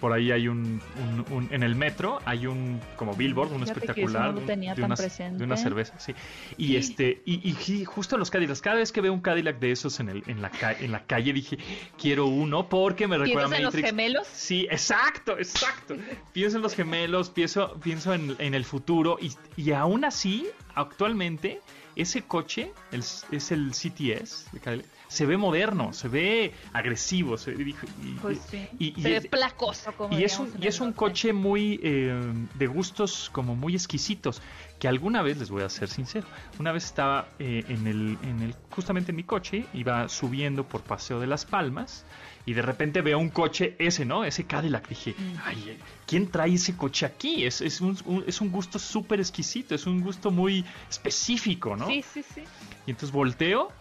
Por 0.00 0.12
ahí 0.12 0.30
hay 0.30 0.46
un, 0.48 0.80
un- 0.96 1.24
un- 1.36 1.48
en 1.52 1.62
el 1.62 1.74
metro 1.74 2.20
hay 2.24 2.46
un 2.46 2.80
como 2.96 3.14
billboard, 3.14 3.52
un 3.52 3.60
Fíjate 3.62 3.80
espectacular 3.80 4.32
no 4.34 4.40
lo 4.40 4.46
tenía 4.46 4.74
de, 4.74 4.82
tan 4.82 4.92
una, 4.92 4.96
de 5.38 5.44
una 5.44 5.56
cerveza, 5.56 5.98
sí. 5.98 6.14
Y 6.56 6.76
este 6.76 7.22
y, 7.24 7.48
y 7.50 7.84
justo 7.84 8.16
los 8.16 8.30
Cadillacs, 8.30 8.60
cada 8.60 8.76
vez 8.76 8.92
que 8.92 9.00
veo 9.00 9.12
un 9.12 9.20
Cadillac 9.20 9.58
de 9.58 9.72
esos 9.72 9.98
en 10.00 10.08
el 10.08 10.22
en 10.26 10.40
la 10.42 10.50
ca- 10.50 10.72
en 10.78 10.92
la 10.92 11.04
calle 11.04 11.32
dije, 11.32 11.58
quiero 12.00 12.26
uno 12.26 12.68
porque 12.68 13.08
me 13.08 13.18
recuerda 13.18 13.48
¿Piensas 13.48 13.52
a 13.52 13.56
en 13.58 13.62
los 13.64 13.74
Matrix. 13.74 13.88
gemelos? 13.88 14.26
Sí, 14.32 14.66
exacto, 14.70 15.36
exacto. 15.38 15.96
pienso 16.32 16.56
en 16.58 16.62
los 16.62 16.74
gemelos, 16.74 17.30
pienso, 17.30 17.78
pienso 17.82 18.14
en, 18.14 18.36
en 18.38 18.54
el 18.54 18.64
futuro 18.64 19.18
y, 19.20 19.32
y 19.56 19.72
aún 19.72 20.04
así, 20.04 20.46
actualmente, 20.74 21.60
ese 21.96 22.22
coche 22.22 22.72
el- 22.92 23.00
es 23.00 23.50
el 23.52 23.70
CTS 23.72 24.46
de 24.52 24.60
Cadillac, 24.60 24.86
se 25.08 25.26
ve 25.26 25.36
moderno, 25.36 25.92
se 25.92 26.08
ve 26.08 26.52
agresivo, 26.72 27.36
se 27.38 27.52
ve- 27.52 27.74
y, 28.04 28.10
Pues 28.20 28.38
sí. 28.50 28.68
y- 28.78 28.94
y 28.98 29.02
se 29.02 29.16
es- 29.16 29.22
ve 29.24 29.28
placoso, 29.30 29.92
como 29.92 30.18
y 30.18 30.22
es 30.24 30.38
un, 30.38 30.52
y 30.60 30.66
es 30.66 30.80
un 30.80 30.92
coche 30.92 31.32
muy 31.32 31.80
eh, 31.82 32.14
de 32.54 32.66
gustos 32.66 33.30
como 33.32 33.56
muy 33.56 33.74
exquisitos. 33.74 34.40
Que 34.78 34.86
alguna 34.86 35.22
vez, 35.22 35.38
les 35.38 35.50
voy 35.50 35.62
a 35.64 35.68
ser 35.68 35.88
sincero, 35.88 36.26
una 36.60 36.70
vez 36.70 36.84
estaba 36.84 37.26
eh, 37.40 37.64
en, 37.68 37.86
el, 37.88 38.16
en 38.22 38.42
el, 38.42 38.54
justamente 38.70 39.10
en 39.10 39.16
mi 39.16 39.24
coche, 39.24 39.64
iba 39.74 40.08
subiendo 40.08 40.62
por 40.68 40.82
Paseo 40.82 41.18
de 41.18 41.26
las 41.26 41.44
Palmas 41.44 42.04
y 42.46 42.52
de 42.52 42.62
repente 42.62 43.00
veo 43.02 43.18
un 43.18 43.30
coche 43.30 43.74
ese, 43.80 44.04
¿no? 44.04 44.24
Ese 44.24 44.44
Cadillac. 44.44 44.88
Dije, 44.88 45.14
Mm. 45.18 45.34
ay, 45.44 45.78
¿quién 46.06 46.30
trae 46.30 46.54
ese 46.54 46.76
coche 46.76 47.06
aquí? 47.06 47.44
Es, 47.44 47.60
es, 47.60 47.80
un, 47.80 47.98
un- 48.04 48.24
es 48.26 48.40
un 48.40 48.50
gusto 48.52 48.78
súper 48.78 49.18
exquisito, 49.18 49.74
es 49.74 49.84
un 49.86 50.00
gusto 50.00 50.30
muy 50.30 50.64
específico, 50.88 51.74
¿no? 51.76 51.86
Sí, 51.88 52.02
sí, 52.02 52.22
sí. 52.22 52.42
Y 52.86 52.90
entonces 52.90 53.10
volteo 53.12 53.72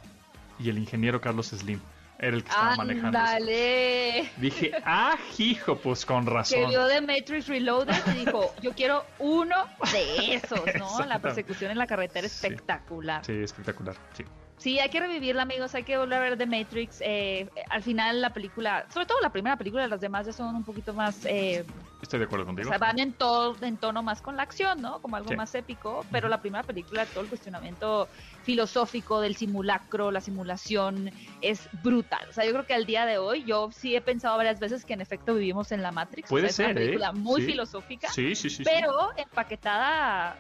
y 0.59 0.69
el 0.69 0.77
ingeniero 0.77 1.21
Carlos 1.21 1.47
Slim 1.47 1.79
era 2.19 2.35
el 2.35 2.43
que 2.43 2.49
estaba 2.49 2.75
manejando. 2.77 3.17
Ándale. 3.19 4.31
Dije, 4.37 4.71
ah, 4.85 5.15
hijo, 5.37 5.77
pues 5.77 6.05
con 6.05 6.25
Que 6.25 6.31
razón. 6.31 6.69
vio 6.69 6.85
de 6.85 6.99
Matrix 7.01 7.47
Reloaded 7.47 7.95
y 8.15 8.25
dijo, 8.25 8.53
yo 8.61 8.73
quiero 8.73 9.05
uno 9.19 9.55
de 9.91 10.33
esos, 10.35 10.61
¿no? 10.79 11.05
La 11.05 11.19
persecución 11.19 11.69
en 11.71 11.77
la 11.77 11.85
carretera 11.85 12.25
es 12.25 12.33
Sí. 12.33 12.47
espectacular. 12.47 13.23
Sí, 13.23 13.33
espectacular. 13.33 13.95
Sí. 14.13 14.23
Sí, 14.57 14.79
hay 14.79 14.89
que 14.89 14.99
revivirla, 14.99 15.43
amigos. 15.43 15.75
Hay 15.75 15.83
que 15.83 15.97
volver 15.97 16.17
a 16.17 16.21
ver 16.21 16.37
The 16.37 16.47
Matrix. 16.47 16.97
Eh, 17.01 17.47
al 17.69 17.83
final, 17.83 18.21
la 18.21 18.31
película, 18.33 18.87
sobre 18.91 19.05
todo 19.05 19.17
la 19.21 19.29
primera 19.31 19.55
película, 19.55 19.87
las 19.87 20.01
demás 20.01 20.25
ya 20.25 20.33
son 20.33 20.55
un 20.55 20.63
poquito 20.63 20.93
más. 20.93 21.23
eh, 21.25 21.63
Estoy 22.01 22.19
de 22.19 22.25
acuerdo 22.25 22.43
o 22.43 22.47
contigo. 22.47 22.69
sea, 22.69 22.77
van 22.77 22.99
en, 22.99 23.13
to- 23.13 23.55
en 23.61 23.77
tono 23.77 24.01
más 24.03 24.21
con 24.21 24.35
la 24.35 24.43
acción, 24.43 24.81
¿no? 24.81 24.99
Como 25.01 25.15
algo 25.15 25.29
Sí. 25.29 25.35
más 25.35 25.53
épico. 25.55 26.05
Pero 26.11 26.27
la 26.27 26.41
primera 26.41 26.63
película, 26.63 27.05
todo 27.05 27.23
el 27.23 27.29
cuestionamiento 27.29 28.09
filosófico 28.43 29.19
del 29.21 29.35
simulacro, 29.35 30.09
la 30.11 30.21
simulación, 30.21 31.11
es 31.41 31.69
brutal. 31.83 32.27
O 32.29 32.33
sea, 32.33 32.45
yo 32.45 32.51
creo 32.51 32.65
que 32.65 32.73
al 32.73 32.85
día 32.85 33.05
de 33.05 33.17
hoy, 33.19 33.43
yo 33.45 33.69
sí 33.71 33.95
he 33.95 34.01
pensado 34.01 34.37
varias 34.37 34.59
veces 34.59 34.85
que 34.85 34.93
en 34.93 35.01
efecto 35.01 35.33
vivimos 35.35 35.71
en 35.71 35.81
la 35.83 35.91
Matrix. 35.91 36.29
O 36.29 36.33
Puede 36.33 36.49
sea, 36.49 36.49
es 36.49 36.55
ser, 36.55 36.65
una 36.65 36.71
¿eh? 36.81 36.83
película 36.85 37.11
muy 37.13 37.41
Sí. 37.41 37.47
filosófica 37.47 38.09
Sí, 38.09 38.35
sí, 38.35 38.49
sí. 38.49 38.57
sí. 38.57 38.63
pero 38.63 39.09
empaquetada 39.17 40.37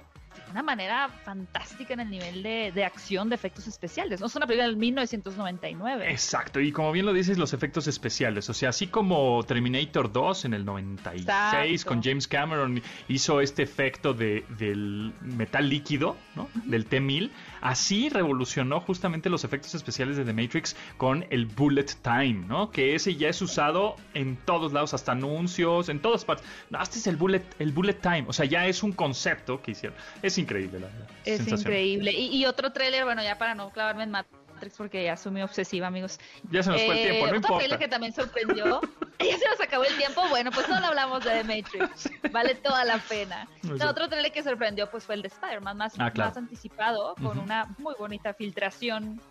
una 0.51 0.63
manera 0.63 1.09
fantástica 1.23 1.93
en 1.93 2.01
el 2.01 2.09
nivel 2.09 2.43
de, 2.43 2.71
de 2.73 2.85
acción 2.85 3.29
de 3.29 3.35
efectos 3.35 3.67
especiales. 3.67 4.19
No 4.19 4.27
es 4.27 4.35
una 4.35 4.47
película 4.47 4.67
del 4.67 4.77
1999. 4.77 6.11
Exacto, 6.11 6.59
y 6.59 6.71
como 6.71 6.91
bien 6.91 7.05
lo 7.05 7.13
dices, 7.13 7.37
los 7.37 7.53
efectos 7.53 7.87
especiales. 7.87 8.49
O 8.49 8.53
sea, 8.53 8.69
así 8.69 8.87
como 8.87 9.43
Terminator 9.43 10.11
2 10.11 10.45
en 10.45 10.53
el 10.53 10.65
96 10.65 11.27
Exacto. 11.27 11.87
con 11.87 12.03
James 12.03 12.27
Cameron 12.27 12.81
hizo 13.07 13.41
este 13.41 13.63
efecto 13.63 14.13
de, 14.13 14.45
del 14.57 15.13
metal 15.21 15.69
líquido, 15.69 16.15
¿no? 16.35 16.49
Del 16.65 16.85
T-1000, 16.85 17.29
así 17.61 18.09
revolucionó 18.09 18.79
justamente 18.79 19.29
los 19.29 19.43
efectos 19.43 19.75
especiales 19.75 20.17
de 20.17 20.25
The 20.25 20.33
Matrix 20.33 20.75
con 20.97 21.25
el 21.29 21.45
Bullet 21.45 21.87
Time, 22.01 22.45
¿no? 22.47 22.71
Que 22.71 22.95
ese 22.95 23.15
ya 23.15 23.29
es 23.29 23.41
usado 23.41 23.95
en 24.13 24.37
todos 24.37 24.73
lados, 24.73 24.93
hasta 24.93 25.11
anuncios, 25.11 25.89
en 25.89 25.99
todas 25.99 26.25
partes. 26.25 26.45
No, 26.69 26.81
este 26.81 26.99
es 26.99 27.07
el 27.07 27.15
Bullet, 27.15 27.43
el 27.59 27.71
bullet 27.71 27.95
Time. 28.01 28.25
O 28.27 28.33
sea, 28.33 28.45
ya 28.45 28.65
es 28.65 28.83
un 28.83 28.91
concepto 28.91 29.61
que 29.61 29.71
hicieron. 29.71 29.97
Es 30.27 30.37
increíble, 30.37 30.79
la 30.79 30.87
verdad. 30.87 31.07
es 31.25 31.47
increíble. 31.47 32.11
Y, 32.11 32.35
y 32.37 32.45
otro 32.45 32.71
tráiler, 32.71 33.03
bueno, 33.05 33.21
ya 33.23 33.37
para 33.37 33.55
no 33.55 33.69
clavarme 33.71 34.03
en 34.03 34.11
Matrix 34.11 34.75
porque 34.77 35.03
ya 35.03 35.15
soy 35.17 35.31
muy 35.33 35.41
obsesiva, 35.43 35.87
amigos. 35.87 36.19
Ya 36.51 36.63
se 36.63 36.71
nos 36.71 36.81
fue 36.83 36.93
el 36.93 36.97
Eh, 36.99 37.03
tiempo, 37.11 37.19
no 37.21 37.25
otro 37.27 37.35
importa. 37.37 37.57
tráiler 37.57 37.79
que 37.79 37.87
también 37.87 38.13
sorprendió. 38.13 38.81
ya 39.19 39.37
se 39.37 39.49
nos 39.49 39.61
acabó 39.61 39.83
el 39.83 39.95
tiempo. 39.97 40.21
Bueno, 40.29 40.51
pues 40.51 40.67
no 40.67 40.79
lo 40.79 40.87
hablamos 40.87 41.23
de 41.23 41.29
The 41.31 41.43
Matrix. 41.43 42.09
Vale 42.31 42.55
toda 42.55 42.83
la 42.85 42.97
pena. 42.97 43.47
No, 43.63 43.89
otro 43.89 44.07
tráiler 44.09 44.31
que 44.31 44.41
sorprendió 44.43 44.89
pues 44.89 45.03
fue 45.05 45.15
el 45.15 45.21
de 45.21 45.27
Spider-Man, 45.27 45.77
más, 45.77 45.93
Ah, 45.99 46.09
claro. 46.11 46.29
más 46.31 46.37
anticipado, 46.37 47.13
con 47.21 47.37
una 47.39 47.67
muy 47.77 47.93
bonita 47.99 48.33
filtración. 48.33 49.21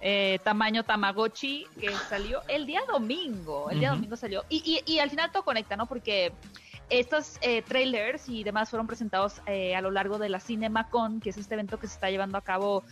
eh, 0.00 0.38
tamaño 0.44 0.84
Tamagotchi 0.84 1.66
que 1.80 1.90
salió 2.10 2.42
el 2.48 2.66
día 2.66 2.82
domingo. 2.86 3.70
El 3.70 3.80
día 3.80 3.90
domingo 3.90 4.14
salió. 4.14 4.44
Y, 4.50 4.82
y, 4.86 4.92
y 4.92 4.98
al 4.98 5.08
final 5.10 5.32
todo 5.32 5.42
conecta, 5.42 5.74
¿no? 5.74 5.86
Porque 5.86 6.32
estos 6.90 7.38
eh, 7.40 7.62
trailers 7.62 8.28
y 8.28 8.44
demás 8.44 8.70
fueron 8.70 8.86
presentados 8.86 9.40
eh, 9.46 9.74
a 9.74 9.80
lo 9.80 9.90
largo 9.90 10.18
de 10.18 10.28
la 10.28 10.40
CinemaCon, 10.40 11.20
que 11.20 11.30
es 11.30 11.36
este 11.36 11.54
evento 11.54 11.78
que 11.78 11.86
se 11.88 11.94
está 11.94 12.10
llevando 12.10 12.38
a 12.38 12.42
cabo 12.42 12.84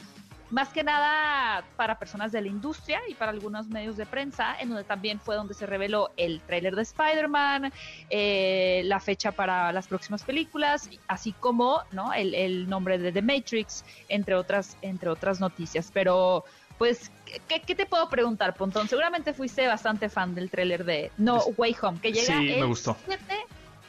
más 0.51 0.69
que 0.69 0.85
nada 0.85 1.65
para 1.77 1.99
personas 1.99 2.31
de 2.31 2.41
la 2.43 2.49
industria 2.49 3.01
y 3.09 3.15
para 3.15 3.33
algunos 3.33 3.67
medios 3.69 3.97
de 3.97 4.05
prensa, 4.07 4.55
en 4.61 4.69
donde 4.69 4.85
también 4.85 5.19
fue 5.19 5.35
donde 5.37 5.55
se 5.55 5.67
reveló 5.67 6.11
el 6.17 6.41
tráiler 6.43 6.77
de 6.77 6.83
Spider-Man, 6.83 7.73
eh, 8.11 8.83
la 8.85 9.01
fecha 9.01 9.33
para 9.33 9.73
las 9.73 9.89
próximas 9.89 10.23
películas, 10.23 10.91
así 11.09 11.33
como 11.33 11.83
¿no? 11.93 12.13
el, 12.13 12.35
el 12.35 12.69
nombre 12.69 12.99
de 12.99 13.11
The 13.11 13.23
Matrix, 13.23 13.85
entre 14.09 14.35
otras, 14.35 14.77
entre 14.83 15.09
otras 15.09 15.41
noticias. 15.41 15.91
Pero, 15.93 16.45
pues, 16.79 17.11
¿qué, 17.49 17.61
qué 17.61 17.75
te 17.75 17.87
puedo 17.87 18.09
preguntar, 18.09 18.55
Pontón? 18.55 18.87
Seguramente 18.89 19.33
fuiste 19.33 19.67
bastante 19.67 20.09
fan 20.09 20.35
del 20.37 20.51
tráiler 20.51 20.85
de 20.85 21.11
No 21.17 21.39
Es- 21.39 21.45
Way 21.59 21.77
Home, 21.83 22.01
que 22.01 22.13
llega 22.13 22.27
Sí, 22.39 22.47
me 22.47 22.59
el 22.61 22.67
gustó. 22.67 22.97
7 23.07 23.25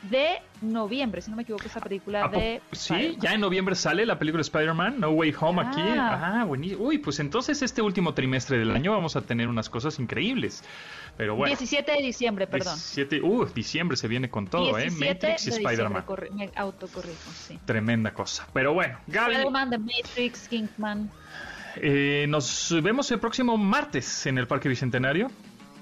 de 0.09 0.41
noviembre, 0.61 1.21
si 1.21 1.29
no 1.29 1.37
me 1.37 1.43
equivoco, 1.43 1.65
esa 1.65 1.79
película 1.79 2.27
de... 2.27 2.61
Sí, 2.71 3.17
ya 3.19 3.33
en 3.33 3.41
noviembre 3.41 3.75
sale 3.75 4.05
la 4.05 4.17
película 4.17 4.41
Spider-Man, 4.41 4.99
No 4.99 5.09
Way 5.09 5.35
Home 5.39 5.61
aquí. 5.61 5.81
Ah. 5.81 6.41
Ah, 6.41 6.43
buenísimo. 6.45 6.83
Uy, 6.85 6.97
pues 6.97 7.19
entonces 7.19 7.61
este 7.61 7.81
último 7.81 8.13
trimestre 8.13 8.57
del 8.57 8.71
año 8.71 8.91
vamos 8.91 9.15
a 9.15 9.21
tener 9.21 9.47
unas 9.47 9.69
cosas 9.69 9.99
increíbles. 9.99 10.63
Pero 11.17 11.35
bueno. 11.35 11.55
17 11.55 11.91
de 11.91 12.01
diciembre, 12.01 12.47
perdón. 12.47 12.75
17, 12.75 13.21
uh, 13.21 13.45
diciembre 13.53 13.95
se 13.97 14.07
viene 14.07 14.29
con 14.29 14.47
todo, 14.47 14.77
¿eh? 14.77 14.83
17 14.89 15.13
Matrix 15.13 15.47
y 15.47 15.49
de 15.49 15.55
Spider-Man. 15.57 16.03
me 16.33 16.49
autocorrijo, 16.55 17.31
sí. 17.31 17.59
Tremenda 17.65 18.13
cosa. 18.13 18.47
Pero 18.53 18.73
bueno, 18.73 18.97
Gaby. 19.07 19.33
Spider-Man, 19.33 19.69
The 19.69 19.77
Matrix, 19.77 20.47
Kingman. 20.47 21.09
eh, 21.77 22.25
nos 22.27 22.75
vemos 22.81 23.09
el 23.11 23.19
próximo 23.19 23.57
martes 23.57 24.25
en 24.25 24.37
el 24.37 24.47
Parque 24.47 24.67
Bicentenario. 24.69 25.29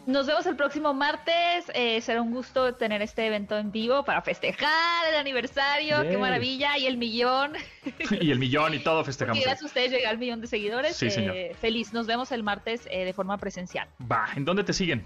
Nos 0.06 0.28
vemos 0.28 0.46
el 0.46 0.58
próximo 0.58 0.94
martes. 0.94 1.72
Eh, 1.74 2.02
será 2.02 2.22
un 2.22 2.32
gusto 2.32 2.76
tener 2.76 3.02
este 3.02 3.26
evento 3.26 3.58
en 3.58 3.72
vivo 3.72 4.04
para 4.04 4.22
festejar 4.22 5.08
el 5.08 5.16
aniversario. 5.16 6.02
¡Qué 6.02 6.18
maravilla! 6.18 6.78
Y 6.78 6.88
el 6.88 6.98
millón. 6.98 7.54
y 8.20 8.32
el 8.32 8.38
millón 8.38 8.74
y 8.74 8.80
todo 8.80 9.06
festejamos. 9.06 9.40
Y 9.40 9.44
gracias 9.44 9.64
a 9.64 9.66
ustedes 9.68 9.92
llegar 9.92 10.12
al 10.12 10.18
millón 10.18 10.42
de 10.42 10.48
seguidores. 10.48 10.98
Sí, 10.98 11.10
señor. 11.10 11.36
Eh, 11.38 11.56
feliz. 11.60 11.94
Nos 11.94 12.06
vemos 12.06 12.34
el 12.34 12.44
martes 12.44 12.86
eh, 12.92 13.06
de 13.06 13.14
forma 13.14 13.38
presencial. 13.38 13.88
Va, 14.12 14.28
¿en 14.36 14.44
dónde 14.44 14.66
te 14.66 14.74
siguen? 14.74 15.06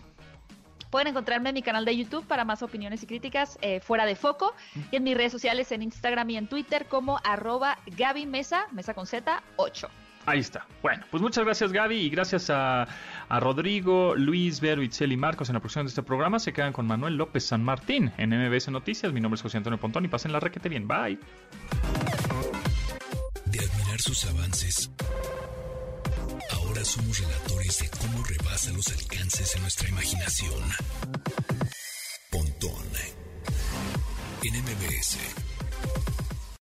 Pueden 0.90 1.10
encontrarme 1.10 1.50
en 1.50 1.56
mi 1.56 1.62
canal 1.62 1.86
de 1.86 1.96
YouTube 1.96 2.26
para 2.26 2.44
más 2.44 2.64
opiniones 2.64 3.04
y 3.04 3.08
críticas 3.08 3.60
fuera 3.82 4.06
de 4.06 4.16
foco 4.16 4.56
y 4.90 4.96
en 4.96 5.04
mis 5.04 5.18
redes 5.18 5.34
sociales 5.34 5.70
en 5.74 5.82
Instagram 5.82 6.30
y 6.30 6.38
en 6.38 6.48
Twitter 6.48 6.86
como 6.86 7.20
arroba 7.26 7.78
Gaby 7.98 8.26
Mesa, 8.26 8.68
Mesa 8.72 8.94
con 8.94 9.06
Z 9.06 9.44
8. 9.58 9.90
Ahí 10.28 10.40
está. 10.40 10.68
Bueno, 10.82 11.06
pues 11.10 11.24
muchas 11.24 11.46
gracias 11.46 11.72
Gaby 11.72 11.96
y 11.96 12.10
gracias 12.10 12.50
a, 12.50 12.86
Rodrigo, 13.30 14.14
Luis, 14.14 14.60
Vero, 14.60 14.84
Itzel 14.84 15.14
y 15.14 15.18
Marcos 15.18 15.48
en 15.48 15.54
la 15.54 15.62
producción 15.62 15.86
de 15.86 15.90
este 15.90 16.04
programa. 16.04 16.38
Se 16.40 16.52
quedan 16.52 16.74
con 16.74 16.86
Manuel 16.86 17.16
López 17.16 17.46
San 17.46 17.64
Martín 17.64 18.12
en 18.18 18.32
MBS 18.32 18.68
Noticias. 18.68 19.14
Mi 19.14 19.22
nombre 19.22 19.38
es 19.38 19.42
José 19.42 19.56
Antonio 19.56 19.80
Pontón 19.80 20.04
y 20.04 20.10
pasen 20.10 20.34
la 20.34 20.42
requete 20.42 20.68
bien. 20.68 20.86
Bye. 20.86 21.18
De 23.46 23.60
admirar 23.60 24.02
sus 24.02 24.26
avances, 24.26 24.92
ahora 26.52 26.84
somos 26.84 27.20
relatores 27.20 27.80
de 27.80 27.90
cómo 27.98 28.22
rebasa 28.26 28.74
los 28.74 28.90
alcances 28.90 29.54
de 29.54 29.62
nuestra 29.62 29.88
imaginación. 29.88 30.62
Pontón 32.30 32.86
en 34.44 34.62
MBS. 34.62 35.47